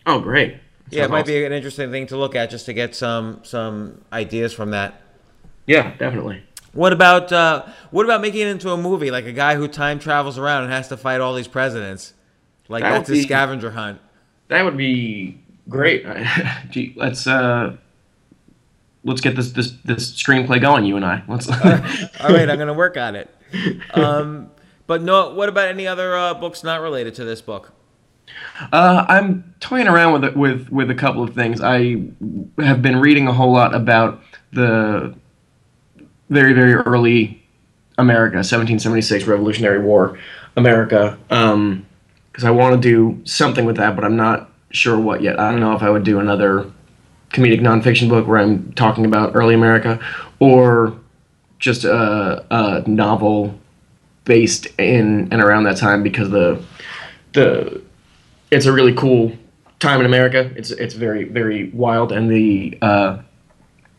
Oh, 0.06 0.20
great. 0.20 0.58
yeah, 0.90 1.06
it 1.06 1.10
might 1.10 1.22
awesome. 1.22 1.36
be 1.36 1.46
an 1.46 1.54
interesting 1.54 1.90
thing 1.90 2.06
to 2.08 2.18
look 2.18 2.36
at 2.36 2.50
just 2.50 2.66
to 2.66 2.74
get 2.74 2.96
some 2.96 3.40
some 3.44 4.04
ideas 4.12 4.52
from 4.52 4.72
that. 4.72 5.02
Yeah, 5.68 5.96
definitely. 5.96 6.44
What 6.74 6.94
about 6.94 7.32
uh, 7.32 7.66
what 7.92 8.06
about 8.06 8.22
making 8.22 8.42
it 8.42 8.48
into 8.48 8.72
a 8.72 8.78
movie, 8.78 9.12
like 9.12 9.26
a 9.26 9.34
guy 9.34 9.56
who 9.56 9.68
time 9.68 10.00
travels 10.00 10.38
around 10.38 10.64
and 10.64 10.72
has 10.72 10.88
to 10.90 10.98
fight 10.98 11.22
all 11.22 11.34
these 11.34 11.48
presidents? 11.48 12.14
Like 12.70 12.84
that 12.84 12.92
that's 12.92 13.10
a 13.10 13.22
scavenger 13.22 13.72
hunt. 13.72 14.00
That 14.50 14.64
would 14.64 14.78
be 14.78 15.40
great. 15.70 16.06
Gee, 16.70 16.94
let's 16.96 17.26
uh, 17.28 17.78
let's 19.04 19.22
get 19.22 19.36
this 19.36 19.52
this 19.52 19.72
this 19.84 20.12
screenplay 20.12 20.62
going. 20.62 20.86
You 20.86 20.98
and 20.98 21.06
I. 21.06 21.24
Let's. 21.28 21.50
all 22.22 22.30
right, 22.30 22.50
I'm 22.50 22.58
gonna 22.58 22.74
work 22.74 22.98
on 22.98 23.16
it. 23.16 23.34
Um, 23.94 24.52
but 24.88 25.02
no, 25.02 25.34
what 25.34 25.48
about 25.48 25.70
any 25.70 25.88
other 25.88 26.16
uh, 26.16 26.34
books 26.34 26.64
not 26.64 26.82
related 26.82 27.16
to 27.16 27.26
this 27.26 27.42
book? 27.42 27.72
Uh, 28.72 29.06
I'm 29.08 29.56
toying 29.60 29.88
around 29.88 30.22
with 30.22 30.36
with 30.36 30.70
with 30.70 30.92
a 30.92 30.96
couple 30.96 31.24
of 31.24 31.34
things. 31.34 31.62
I 31.62 32.04
have 32.58 32.82
been 32.82 32.98
reading 32.98 33.28
a 33.28 33.34
whole 33.34 33.54
lot 33.54 33.74
about 33.74 34.22
the 34.52 35.16
very 36.30 36.54
very 36.54 36.74
early 36.74 37.44
America, 37.98 38.38
1776 38.38 39.26
Revolutionary 39.26 39.80
War 39.80 40.18
America, 40.56 41.18
because 41.28 41.54
um, 41.54 41.86
I 42.44 42.52
want 42.52 42.82
to 42.82 42.82
do 42.82 43.22
something 43.26 43.66
with 43.66 43.78
that, 43.78 43.96
but 43.96 44.06
I'm 44.06 44.16
not 44.16 44.52
sure 44.72 45.00
what 45.00 45.22
yet. 45.22 45.40
I 45.40 45.52
don't 45.52 45.60
know 45.60 45.76
if 45.76 45.82
I 45.82 45.90
would 45.90 46.04
do 46.04 46.20
another 46.20 46.72
comedic 47.32 47.60
nonfiction 47.60 48.10
book 48.10 48.28
where 48.28 48.38
I'm 48.38 48.72
talking 48.74 49.06
about 49.06 49.36
early 49.36 49.56
America, 49.56 50.00
or 50.40 50.98
just 51.60 51.84
a, 51.84 52.46
a 52.52 52.88
novel 52.88 53.58
based 54.26 54.68
in 54.78 55.30
and 55.32 55.42
around 55.42 55.64
that 55.64 55.78
time 55.78 56.04
because 56.04 56.30
the 56.30 56.62
the 57.34 57.82
it's 58.52 58.66
a 58.66 58.72
really 58.72 58.94
cool 58.94 59.32
time 59.80 60.00
in 60.00 60.06
America. 60.06 60.52
It's 60.56 60.72
it's 60.72 60.94
very 60.94 61.24
very 61.24 61.70
wild, 61.72 62.12
and 62.12 62.30
the 62.30 62.78
uh, 62.82 63.18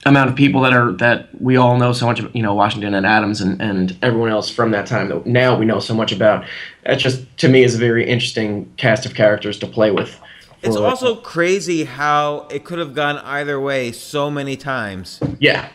amount 0.08 0.30
of 0.30 0.36
people 0.36 0.62
that 0.62 0.72
are 0.72 0.92
that 0.92 1.28
we 1.40 1.56
all 1.56 1.76
know 1.78 1.92
so 1.92 2.06
much, 2.06 2.20
about 2.20 2.34
you 2.34 2.42
know, 2.42 2.54
Washington 2.54 2.94
and 2.94 3.06
Adams 3.06 3.40
and, 3.40 3.60
and 3.60 3.96
everyone 4.02 4.30
else 4.30 4.50
from 4.50 4.70
that 4.72 4.86
time 4.86 5.08
that 5.08 5.26
now 5.26 5.56
we 5.58 5.64
know 5.64 5.80
so 5.80 5.94
much 5.94 6.12
about. 6.12 6.44
That 6.84 6.98
just 6.98 7.24
to 7.38 7.48
me 7.48 7.62
is 7.62 7.74
a 7.74 7.78
very 7.78 8.08
interesting 8.08 8.72
cast 8.76 9.06
of 9.06 9.14
characters 9.14 9.58
to 9.60 9.66
play 9.66 9.90
with. 9.90 10.18
It's 10.62 10.76
also 10.76 11.14
crazy 11.14 11.84
how 11.84 12.48
it 12.50 12.64
could 12.64 12.78
have 12.80 12.94
gone 12.94 13.18
either 13.18 13.60
way 13.60 13.92
so 13.92 14.30
many 14.30 14.56
times. 14.56 15.20
Yeah. 15.38 15.68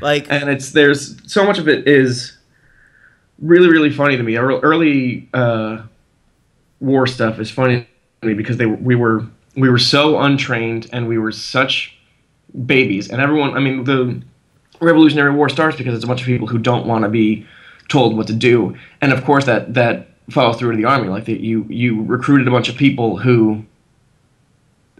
Like 0.00 0.30
and 0.30 0.48
it's 0.48 0.72
there's 0.72 1.20
so 1.30 1.44
much 1.44 1.58
of 1.58 1.68
it 1.68 1.86
is 1.86 2.36
really 3.38 3.68
really 3.68 3.90
funny 3.90 4.16
to 4.16 4.22
me. 4.22 4.36
Early 4.36 5.28
uh, 5.34 5.82
war 6.80 7.06
stuff 7.06 7.38
is 7.38 7.50
funny 7.50 7.86
to 8.20 8.28
me 8.28 8.34
because 8.34 8.56
they 8.56 8.66
we 8.66 8.94
were 8.94 9.26
we 9.54 9.68
were 9.68 9.78
so 9.78 10.18
untrained 10.18 10.88
and 10.92 11.08
we 11.08 11.18
were 11.18 11.32
such 11.32 11.96
babies, 12.66 13.10
and 13.10 13.20
everyone. 13.20 13.54
I 13.54 13.60
mean, 13.60 13.84
the 13.84 14.22
Revolutionary 14.80 15.34
War 15.34 15.48
starts 15.48 15.76
because 15.76 15.94
it's 15.94 16.04
a 16.04 16.08
bunch 16.08 16.20
of 16.20 16.26
people 16.26 16.46
who 16.46 16.58
don't 16.58 16.86
want 16.86 17.04
to 17.04 17.08
be 17.08 17.46
told 17.88 18.16
what 18.16 18.26
to 18.28 18.32
do, 18.32 18.76
and 19.00 19.12
of 19.12 19.24
course 19.24 19.44
that 19.46 19.74
that 19.74 20.08
follows 20.30 20.56
through 20.56 20.72
to 20.72 20.76
the 20.76 20.84
army. 20.84 21.08
Like 21.08 21.26
that, 21.26 21.40
you 21.40 21.64
you 21.68 22.02
recruited 22.02 22.48
a 22.48 22.50
bunch 22.50 22.68
of 22.68 22.76
people 22.76 23.18
who 23.18 23.64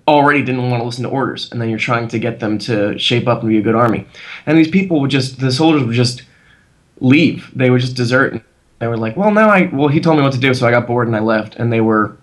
already 0.09 0.43
didn't 0.43 0.69
want 0.69 0.81
to 0.81 0.85
listen 0.85 1.05
to 1.05 1.11
orders, 1.11 1.51
and 1.53 1.61
then 1.61 1.69
you're 1.69 1.79
trying 1.79 2.09
to 2.09 2.19
get 2.19 2.41
them 2.41 2.59
to 2.59 2.99
shape 2.99 3.29
up 3.29 3.41
and 3.41 3.49
be 3.49 3.59
a 3.59 3.63
good 3.63 3.75
army. 3.75 4.07
And 4.47 4.59
these 4.59 4.69
people 4.71 5.01
would 5.01 5.11
just 5.11 5.41
the 5.41 5.53
soldiers 5.53 5.85
would 5.85 5.95
just 5.95 6.23
leave. 7.01 7.51
They 7.55 7.71
would 7.71 7.81
just 7.81 7.97
desert. 7.97 8.43
They 8.79 8.89
were 8.89 8.97
like, 8.97 9.17
well, 9.17 9.31
now 9.31 9.49
I 9.49 9.71
well 9.73 9.89
he 9.89 10.01
told 10.01 10.17
me 10.17 10.23
what 10.23 10.33
to 10.33 10.41
do, 10.41 10.55
so 10.55 10.67
I 10.67 10.71
got 10.71 10.87
bored 10.87 11.07
and 11.07 11.17
I 11.17 11.21
left. 11.21 11.57
And 11.57 11.73
they 11.73 11.81
were 11.81 12.17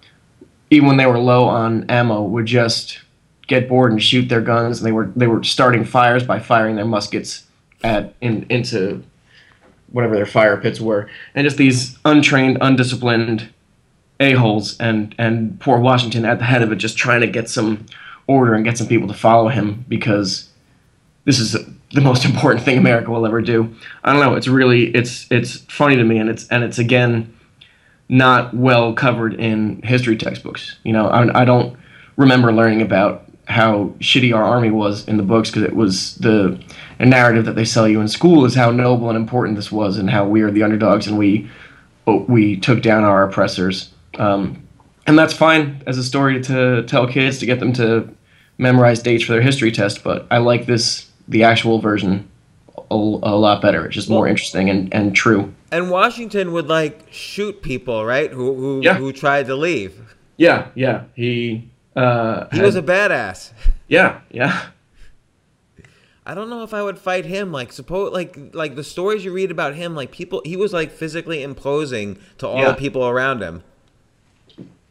even 0.69 0.88
when 0.88 0.97
they 0.97 1.05
were 1.05 1.19
low 1.19 1.45
on 1.45 1.89
ammo 1.89 2.23
would 2.23 2.45
just 2.45 2.99
get 3.49 3.67
bored 3.67 3.91
and 3.91 4.01
shoot 4.01 4.29
their 4.29 4.41
guns. 4.41 4.79
And 4.79 4.87
they 4.87 4.93
were 4.93 5.11
they 5.15 5.27
were 5.27 5.43
starting 5.43 5.83
fires 5.83 6.23
by 6.23 6.39
firing 6.39 6.77
their 6.77 6.85
muskets 6.85 7.45
at 7.83 8.13
in, 8.21 8.45
into 8.49 9.03
whatever 9.91 10.15
their 10.15 10.25
fire 10.25 10.55
pits 10.55 10.79
were, 10.79 11.09
and 11.35 11.43
just 11.43 11.57
these 11.57 11.97
untrained, 12.05 12.59
undisciplined 12.61 13.49
a 14.21 14.33
holes, 14.33 14.77
and 14.79 15.13
and 15.17 15.59
poor 15.59 15.79
Washington 15.79 16.23
at 16.25 16.39
the 16.39 16.45
head 16.45 16.61
of 16.61 16.71
it, 16.71 16.77
just 16.77 16.97
trying 16.97 17.21
to 17.21 17.27
get 17.27 17.49
some 17.49 17.85
order 18.27 18.53
and 18.53 18.63
get 18.63 18.77
some 18.77 18.87
people 18.87 19.07
to 19.07 19.13
follow 19.13 19.49
him 19.49 19.83
because 19.87 20.49
this 21.25 21.39
is 21.39 21.57
the 21.93 22.01
most 22.01 22.25
important 22.31 22.63
thing 22.63 22.77
America 22.77 23.11
will 23.11 23.25
ever 23.25 23.41
do. 23.41 23.73
I 24.03 24.13
don't 24.13 24.21
know. 24.21 24.35
It's 24.35 24.47
really 24.47 24.95
it's 24.95 25.29
it's 25.31 25.57
funny 25.57 25.95
to 25.95 26.03
me, 26.03 26.19
and 26.19 26.29
it's 26.29 26.47
and 26.49 26.63
it's 26.63 26.77
again 26.77 27.33
not 28.09 28.53
well 28.53 28.93
covered 28.93 29.35
in 29.35 29.81
history 29.83 30.17
textbooks. 30.17 30.77
You 30.83 30.93
know, 30.93 31.07
I, 31.07 31.41
I 31.41 31.45
don't 31.45 31.77
remember 32.17 32.51
learning 32.51 32.81
about 32.81 33.28
how 33.49 33.85
shitty 33.99 34.33
our 34.33 34.43
army 34.43 34.69
was 34.69 35.07
in 35.07 35.17
the 35.17 35.23
books 35.23 35.49
because 35.49 35.63
it 35.63 35.75
was 35.75 36.15
the 36.15 36.59
narrative 36.99 37.45
that 37.45 37.55
they 37.55 37.65
sell 37.65 37.87
you 37.87 37.99
in 37.99 38.07
school 38.07 38.45
is 38.45 38.53
how 38.53 38.69
noble 38.69 39.09
and 39.09 39.17
important 39.17 39.55
this 39.55 39.71
was 39.71 39.97
and 39.97 40.09
how 40.09 40.25
we 40.25 40.41
are 40.41 40.51
the 40.51 40.63
underdogs 40.63 41.07
and 41.07 41.17
we 41.17 41.49
we 42.05 42.57
took 42.57 42.81
down 42.81 43.03
our 43.03 43.23
oppressors. 43.27 43.91
Um, 44.17 44.63
and 45.05 45.17
that's 45.17 45.33
fine 45.33 45.83
as 45.87 45.97
a 45.97 46.03
story 46.03 46.41
to 46.43 46.83
tell 46.83 47.07
kids 47.07 47.39
to 47.39 47.45
get 47.45 47.59
them 47.59 47.73
to 47.73 48.09
memorize 48.57 49.01
dates 49.01 49.23
for 49.23 49.31
their 49.33 49.41
history 49.41 49.71
test. 49.71 50.03
But 50.03 50.27
I 50.29 50.37
like 50.37 50.65
this 50.65 51.09
the 51.27 51.43
actual 51.43 51.79
version 51.79 52.29
a, 52.91 52.95
a 52.95 53.35
lot 53.35 53.61
better. 53.61 53.85
It's 53.85 53.95
just 53.95 54.09
well, 54.09 54.19
more 54.19 54.27
interesting 54.27 54.69
and, 54.69 54.93
and 54.93 55.15
true. 55.15 55.53
And 55.71 55.89
Washington 55.89 56.51
would 56.53 56.67
like 56.67 57.07
shoot 57.11 57.61
people, 57.61 58.05
right? 58.05 58.31
Who 58.31 58.53
who 58.55 58.81
yeah. 58.83 58.95
who 58.95 59.11
tried 59.11 59.47
to 59.47 59.55
leave. 59.55 60.15
Yeah, 60.37 60.67
yeah. 60.75 61.03
He 61.15 61.69
uh, 61.99 62.47
he 62.51 62.57
had, 62.57 62.65
was 62.65 62.75
a 62.75 62.81
badass. 62.81 63.51
Yeah, 63.87 64.21
yeah. 64.29 64.67
I 66.27 66.35
don't 66.35 66.47
know 66.51 66.61
if 66.61 66.75
I 66.75 66.83
would 66.83 66.99
fight 66.99 67.25
him. 67.25 67.51
Like 67.51 67.73
suppose 67.73 68.13
like 68.13 68.37
like 68.53 68.75
the 68.75 68.83
stories 68.83 69.25
you 69.25 69.33
read 69.33 69.49
about 69.49 69.73
him, 69.73 69.95
like 69.95 70.11
people 70.11 70.43
he 70.45 70.55
was 70.55 70.71
like 70.71 70.91
physically 70.91 71.41
imposing 71.41 72.19
to 72.37 72.47
all 72.47 72.59
yeah. 72.59 72.69
the 72.69 72.75
people 72.75 73.07
around 73.07 73.41
him. 73.41 73.63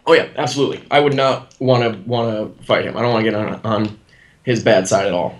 Oh 0.04 0.14
yeah, 0.14 0.30
absolutely. 0.34 0.84
I 0.90 0.98
would 0.98 1.14
not 1.14 1.54
want 1.60 1.84
to 1.84 2.10
want 2.10 2.58
to 2.58 2.64
fight 2.64 2.86
him. 2.86 2.96
I 2.96 3.02
don't 3.02 3.12
want 3.12 3.24
to 3.24 3.30
get 3.30 3.38
on 3.38 3.60
on 3.64 4.00
his 4.42 4.64
bad 4.64 4.88
side 4.88 5.06
at 5.06 5.12
all. 5.12 5.38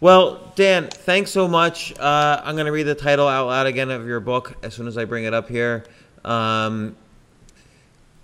Well, 0.00 0.52
Dan, 0.54 0.88
thanks 0.88 1.30
so 1.30 1.48
much. 1.48 1.98
Uh, 1.98 2.42
I'm 2.44 2.56
going 2.56 2.66
to 2.66 2.72
read 2.72 2.82
the 2.82 2.94
title 2.94 3.26
out 3.26 3.46
loud 3.46 3.66
again 3.66 3.90
of 3.90 4.06
your 4.06 4.20
book 4.20 4.54
as 4.62 4.74
soon 4.74 4.86
as 4.86 4.98
I 4.98 5.06
bring 5.06 5.24
it 5.24 5.32
up 5.32 5.48
here. 5.48 5.86
Um, 6.26 6.94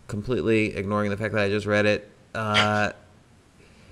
completely 0.08 0.76
ignoring 0.76 1.08
the 1.08 1.16
fact 1.16 1.32
that 1.32 1.42
I 1.42 1.48
just 1.48 1.64
read 1.64 1.86
it. 1.86 2.11
Uh, 2.35 2.93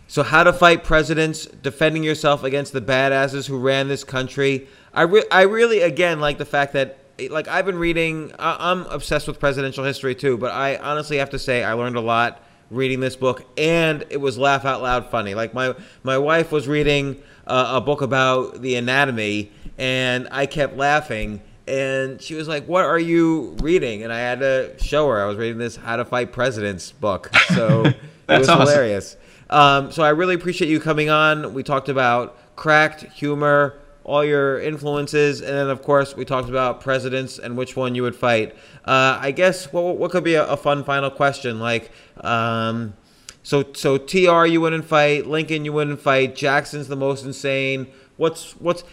so, 0.07 0.23
how 0.23 0.43
to 0.43 0.53
fight 0.53 0.83
presidents, 0.83 1.47
defending 1.47 2.03
yourself 2.03 2.43
against 2.43 2.73
the 2.73 2.81
badasses 2.81 3.47
who 3.47 3.59
ran 3.59 3.89
this 3.89 4.03
country. 4.03 4.67
I, 4.93 5.03
re- 5.03 5.25
I 5.31 5.43
really, 5.43 5.83
again, 5.83 6.21
like 6.21 6.39
the 6.39 6.45
fact 6.45 6.73
that 6.73 6.99
like 7.29 7.49
I've 7.49 7.67
been 7.67 7.79
reading. 7.79 8.33
I'm 8.39 8.87
obsessed 8.87 9.29
with 9.29 9.39
presidential 9.39 9.85
history 9.85 10.15
too, 10.15 10.39
but 10.39 10.53
I 10.53 10.77
honestly 10.77 11.19
have 11.19 11.31
to 11.31 11.39
say 11.39 11.63
I 11.63 11.75
learned 11.75 11.97
a 11.97 12.01
lot 12.01 12.43
reading 12.71 13.01
this 13.01 13.17
book, 13.17 13.45
and 13.59 14.07
it 14.11 14.19
was 14.21 14.39
laugh 14.39 14.65
out 14.65 14.81
loud 14.83 15.11
funny. 15.11 15.35
Like 15.35 15.53
my 15.53 15.75
my 16.03 16.19
wife 16.19 16.53
was 16.53 16.69
reading 16.69 17.23
uh, 17.47 17.73
a 17.75 17.81
book 17.81 18.01
about 18.01 18.63
the 18.63 18.77
anatomy, 18.77 19.53
and 19.77 20.29
I 20.31 20.47
kept 20.47 20.77
laughing. 20.77 21.43
And 21.67 22.21
she 22.21 22.35
was 22.35 22.49
like, 22.49 22.67
"What 22.67 22.85
are 22.85 22.99
you 22.99 23.57
reading?" 23.61 24.03
And 24.03 24.13
I 24.13 24.19
had 24.19 24.41
to 24.41 24.75
show 24.83 25.07
her 25.09 25.23
I 25.23 25.27
was 25.27 25.37
reading 25.37 25.59
this 25.59 25.77
"How 25.77 25.97
to 25.97 26.05
Fight 26.05 26.33
Presidents" 26.33 26.91
book. 26.91 27.31
So 27.55 27.93
it 28.31 28.39
was 28.39 28.49
awesome. 28.49 28.67
hilarious. 28.67 29.17
Um, 29.49 29.91
so 29.91 30.03
I 30.03 30.11
really 30.11 30.35
appreciate 30.35 30.71
you 30.71 30.81
coming 30.81 31.11
on. 31.11 31.55
We 31.55 31.63
talked 31.63 31.89
about 31.89 32.37
cracked 32.57 33.03
humor, 33.13 33.79
all 34.05 34.25
your 34.25 34.61
influences, 34.61 35.41
and 35.41 35.51
then 35.51 35.69
of 35.69 35.83
course 35.83 36.17
we 36.17 36.25
talked 36.25 36.49
about 36.49 36.81
presidents 36.81 37.39
and 37.39 37.57
which 37.57 37.77
one 37.77 37.95
you 37.95 38.03
would 38.03 38.15
fight. 38.15 38.55
Uh, 38.85 39.19
I 39.21 39.33
guess 39.33 39.73
what 39.73 39.97
what 39.97 40.11
could 40.11 40.25
be 40.25 40.35
a, 40.35 40.47
a 40.47 40.57
fun 40.57 40.85
final 40.85 41.11
question 41.11 41.59
like. 41.59 41.91
Um, 42.19 42.95
so 43.43 43.65
so 43.73 43.99
TR 43.99 44.47
you 44.47 44.61
wouldn't 44.61 44.85
fight, 44.85 45.27
Lincoln 45.27 45.65
you 45.65 45.73
wouldn't 45.73 46.01
fight, 46.01 46.37
Jackson's 46.37 46.89
the 46.89 46.97
most 46.97 47.25
insane. 47.25 47.89
What's 48.17 48.53
what's 48.61 48.85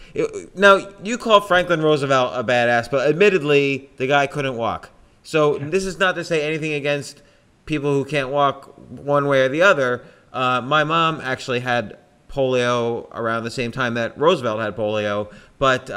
now 0.54 0.88
you 1.02 1.18
call 1.18 1.40
Franklin 1.40 1.82
Roosevelt 1.82 2.32
a 2.34 2.42
badass, 2.42 2.90
but 2.90 3.08
admittedly 3.08 3.90
the 3.98 4.06
guy 4.06 4.26
couldn't 4.26 4.56
walk. 4.56 4.90
So 5.22 5.58
this 5.58 5.84
is 5.84 5.98
not 5.98 6.14
to 6.14 6.24
say 6.24 6.46
anything 6.46 6.72
against 6.72 7.22
people 7.68 7.92
who 7.92 8.04
can't 8.04 8.30
walk 8.30 8.74
one 8.90 9.28
way 9.28 9.42
or 9.42 9.48
the 9.48 9.62
other. 9.62 10.04
Uh, 10.32 10.60
my 10.60 10.82
mom 10.82 11.20
actually 11.20 11.60
had 11.60 11.98
polio 12.28 13.08
around 13.12 13.44
the 13.44 13.50
same 13.50 13.70
time 13.70 13.94
that 13.94 14.18
Roosevelt 14.18 14.60
had 14.60 14.76
polio, 14.76 15.32
but 15.58 15.88
uh, 15.90 15.94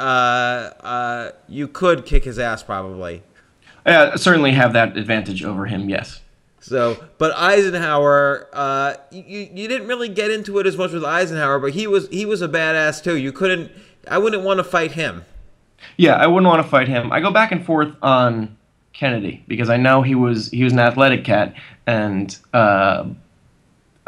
uh, 0.80 1.32
you 1.48 1.66
could 1.66 2.06
kick 2.06 2.24
his 2.24 2.38
ass 2.38 2.62
probably. 2.62 3.22
Yeah, 3.84 4.14
certainly 4.14 4.52
have 4.52 4.74
that 4.74 4.96
advantage 4.96 5.44
over 5.44 5.66
him. 5.66 5.88
Yes. 5.88 6.20
So, 6.60 7.04
but 7.18 7.36
Eisenhower, 7.36 8.48
uh, 8.52 8.94
you 9.10 9.48
you 9.52 9.66
didn't 9.66 9.88
really 9.88 10.08
get 10.08 10.30
into 10.30 10.60
it 10.60 10.66
as 10.66 10.76
much 10.76 10.92
with 10.92 11.04
Eisenhower, 11.04 11.58
but 11.58 11.72
he 11.72 11.88
was 11.88 12.06
he 12.08 12.24
was 12.24 12.40
a 12.40 12.48
badass 12.48 13.02
too. 13.02 13.16
You 13.16 13.32
couldn't, 13.32 13.72
I 14.06 14.18
wouldn't 14.18 14.44
want 14.44 14.58
to 14.58 14.64
fight 14.64 14.92
him. 14.92 15.24
Yeah, 15.96 16.14
I 16.14 16.28
wouldn't 16.28 16.48
want 16.48 16.62
to 16.62 16.68
fight 16.68 16.86
him. 16.86 17.12
I 17.12 17.20
go 17.20 17.32
back 17.32 17.50
and 17.50 17.66
forth 17.66 17.96
on 18.00 18.56
Kennedy 18.92 19.42
because 19.48 19.70
I 19.70 19.76
know 19.76 20.02
he 20.02 20.14
was 20.14 20.50
he 20.50 20.64
was 20.64 20.72
an 20.72 20.78
athletic 20.78 21.24
cat 21.24 21.54
and 21.86 22.36
uh, 22.52 23.04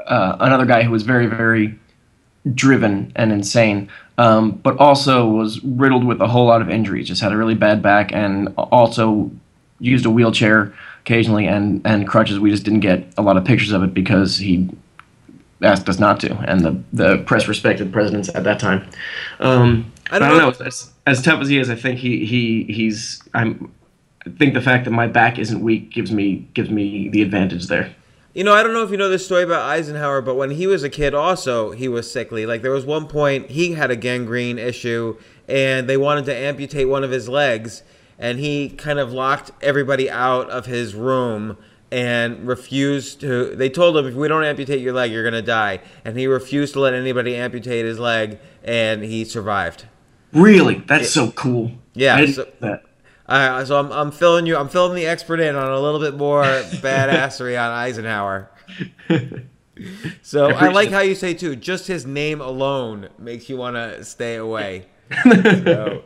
uh, 0.07 0.37
another 0.41 0.67
guy 0.67 0.83
who 0.83 0.91
was 0.91 1.03
very 1.03 1.27
very 1.27 1.79
driven 2.53 3.13
and 3.17 3.33
insane, 3.33 3.89
um, 4.19 4.53
but 4.53 4.77
also 4.79 5.27
was 5.27 5.63
riddled 5.65 6.05
with 6.05 6.21
a 6.21 6.29
whole 6.29 6.47
lot 6.47 6.61
of 6.61 6.69
injuries. 6.69 7.09
Just 7.09 7.23
had 7.23 7.33
a 7.33 7.37
really 7.37 7.55
bad 7.55 7.83
back 7.83 8.13
and 8.13 8.53
also 8.57 9.31
used 9.81 10.07
a 10.07 10.11
wheelchair 10.11 10.75
occasionally 11.01 11.47
and, 11.47 11.83
and 11.85 12.09
crutches. 12.09 12.39
We 12.39 12.51
just 12.51 12.65
didn't 12.65 12.81
get 12.81 13.07
a 13.17 13.23
lot 13.23 13.37
of 13.37 13.45
pictures 13.45 13.73
of 13.73 13.83
it 13.83 13.95
because 13.95 14.39
he 14.39 14.71
asked 15.63 15.89
us 15.89 15.99
not 15.99 16.21
to, 16.21 16.35
and 16.49 16.61
the, 16.61 16.83
the 16.93 17.19
press 17.25 17.49
respected 17.49 17.93
presidents 17.93 18.29
at 18.35 18.45
that 18.45 18.59
time. 18.59 18.89
Um, 19.41 19.93
I 20.11 20.19
don't, 20.19 20.29
I 20.29 20.39
don't 20.39 20.59
know. 20.59 20.67
As, 20.67 20.93
as 21.07 21.23
tough 21.23 21.41
as 21.41 21.49
he 21.49 21.59
is, 21.59 21.71
I 21.71 21.75
think 21.77 21.99
he, 21.99 22.25
he 22.27 22.65
he's 22.65 23.23
I'm. 23.33 23.73
I 24.27 24.31
think 24.31 24.55
the 24.55 24.61
fact 24.61 24.85
that 24.87 24.91
my 24.91 25.07
back 25.07 25.39
isn't 25.39 25.61
weak 25.61 25.91
gives 25.91 26.11
me 26.11 26.49
gives 26.55 26.71
me 26.71 27.09
the 27.09 27.23
advantage 27.23 27.67
there. 27.67 27.95
You 28.33 28.43
know, 28.43 28.53
I 28.53 28.65
don't 28.65 28.73
know 28.73 28.83
if 28.83 28.91
you 28.91 28.97
know 28.97 29.09
this 29.09 29.25
story 29.25 29.45
about 29.45 29.63
Eisenhower, 29.63 30.21
but 30.21 30.35
when 30.35 30.51
he 30.51 30.67
was 30.67 30.83
a 30.83 30.91
kid, 30.91 31.15
also 31.15 31.71
he 31.71 31.87
was 31.87 32.11
sickly. 32.11 32.47
Like 32.47 32.63
there 32.63 32.73
was 32.73 32.85
one 32.85 33.07
point 33.07 33.51
he 33.51 33.73
had 33.75 33.91
a 33.93 33.97
gangrene 33.97 34.59
issue, 34.59 35.17
and 35.47 35.89
they 35.89 35.97
wanted 35.97 36.25
to 36.25 36.35
amputate 36.35 36.89
one 36.89 37.05
of 37.05 37.13
his 37.13 37.29
legs, 37.29 37.85
and 38.19 38.39
he 38.41 38.71
kind 38.71 38.99
of 38.99 39.13
locked 39.13 39.53
everybody 39.63 40.11
out 40.11 40.51
of 40.51 40.67
his 40.67 40.95
room 40.97 41.57
and 41.93 42.49
refused 42.49 43.21
to. 43.21 43.55
They 43.55 43.69
told 43.71 43.97
him 43.97 44.07
if 44.07 44.15
we 44.15 44.27
don't 44.27 44.43
amputate 44.43 44.81
your 44.81 44.95
leg, 44.95 45.13
you're 45.13 45.23
gonna 45.23 45.43
die, 45.43 45.81
and 46.05 46.19
he 46.19 46.27
refused 46.27 46.73
to 46.73 46.81
let 46.81 46.93
anybody 46.93 47.37
amputate 47.37 47.85
his 47.85 48.01
leg, 48.01 48.41
and 48.65 49.05
he 49.05 49.25
survived. 49.25 49.85
Really, 50.33 50.83
that's 50.89 51.11
so 51.11 51.31
cool. 51.31 51.71
Yeah, 51.93 52.27
so, 52.27 52.49
uh, 53.27 53.65
so 53.65 53.79
I'm, 53.79 53.93
I'm 53.93 54.11
filling 54.11 54.47
you. 54.47 54.57
I'm 54.57 54.69
filling 54.69 54.95
the 54.95 55.07
expert 55.07 55.41
in 55.41 55.57
on 55.57 55.73
a 55.73 55.81
little 55.81 56.01
bit 56.01 56.17
more 56.17 56.43
badassery 56.45 57.61
on 57.61 57.71
Eisenhower. 57.71 58.51
So 60.23 60.51
I, 60.51 60.67
I 60.67 60.69
like 60.69 60.91
how 60.91 61.01
you 61.01 61.15
say 61.15 61.35
too. 61.35 61.57
Just 61.57 61.87
his 61.87 62.07
name 62.07 62.41
alone 62.41 63.09
makes 63.19 63.49
you 63.49 63.57
want 63.57 63.77
to 63.77 64.05
stay 64.05 64.37
away. 64.37 64.87
so, 65.25 66.05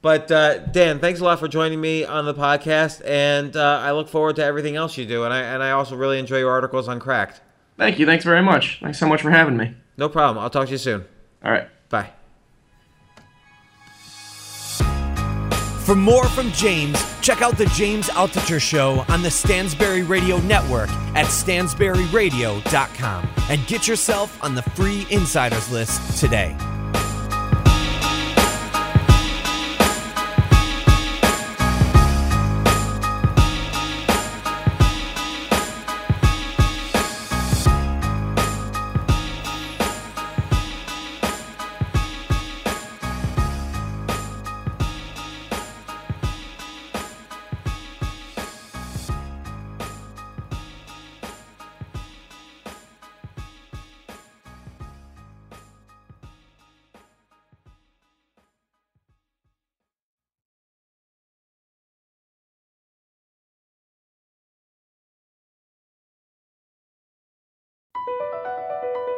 but 0.00 0.30
uh, 0.30 0.58
Dan, 0.66 1.00
thanks 1.00 1.20
a 1.20 1.24
lot 1.24 1.38
for 1.38 1.48
joining 1.48 1.80
me 1.80 2.04
on 2.04 2.24
the 2.24 2.34
podcast, 2.34 3.02
and 3.04 3.56
uh, 3.56 3.80
I 3.82 3.92
look 3.92 4.08
forward 4.08 4.36
to 4.36 4.44
everything 4.44 4.76
else 4.76 4.96
you 4.96 5.04
do. 5.04 5.24
And 5.24 5.34
I 5.34 5.40
and 5.40 5.62
I 5.62 5.72
also 5.72 5.96
really 5.96 6.18
enjoy 6.18 6.38
your 6.38 6.50
articles 6.50 6.88
on 6.88 7.00
Cracked. 7.00 7.40
Thank 7.76 7.98
you. 7.98 8.06
Thanks 8.06 8.24
very 8.24 8.42
much. 8.42 8.78
Thanks 8.80 8.98
so 8.98 9.06
much 9.06 9.22
for 9.22 9.30
having 9.30 9.56
me. 9.56 9.74
No 9.96 10.08
problem. 10.08 10.42
I'll 10.42 10.50
talk 10.50 10.66
to 10.66 10.72
you 10.72 10.78
soon. 10.78 11.04
All 11.44 11.50
right. 11.50 11.68
Bye. 11.88 12.12
For 15.92 15.96
more 15.96 16.26
from 16.28 16.50
James, 16.52 16.98
check 17.20 17.42
out 17.42 17.58
the 17.58 17.66
James 17.66 18.08
Altucher 18.08 18.58
Show 18.58 19.04
on 19.10 19.20
the 19.20 19.28
Stansberry 19.28 20.08
Radio 20.08 20.38
Network 20.38 20.88
at 21.14 21.26
stansberryradio.com 21.26 23.28
and 23.50 23.66
get 23.66 23.86
yourself 23.86 24.42
on 24.42 24.54
the 24.54 24.62
free 24.62 25.06
insiders 25.10 25.70
list 25.70 26.18
today. 26.18 26.56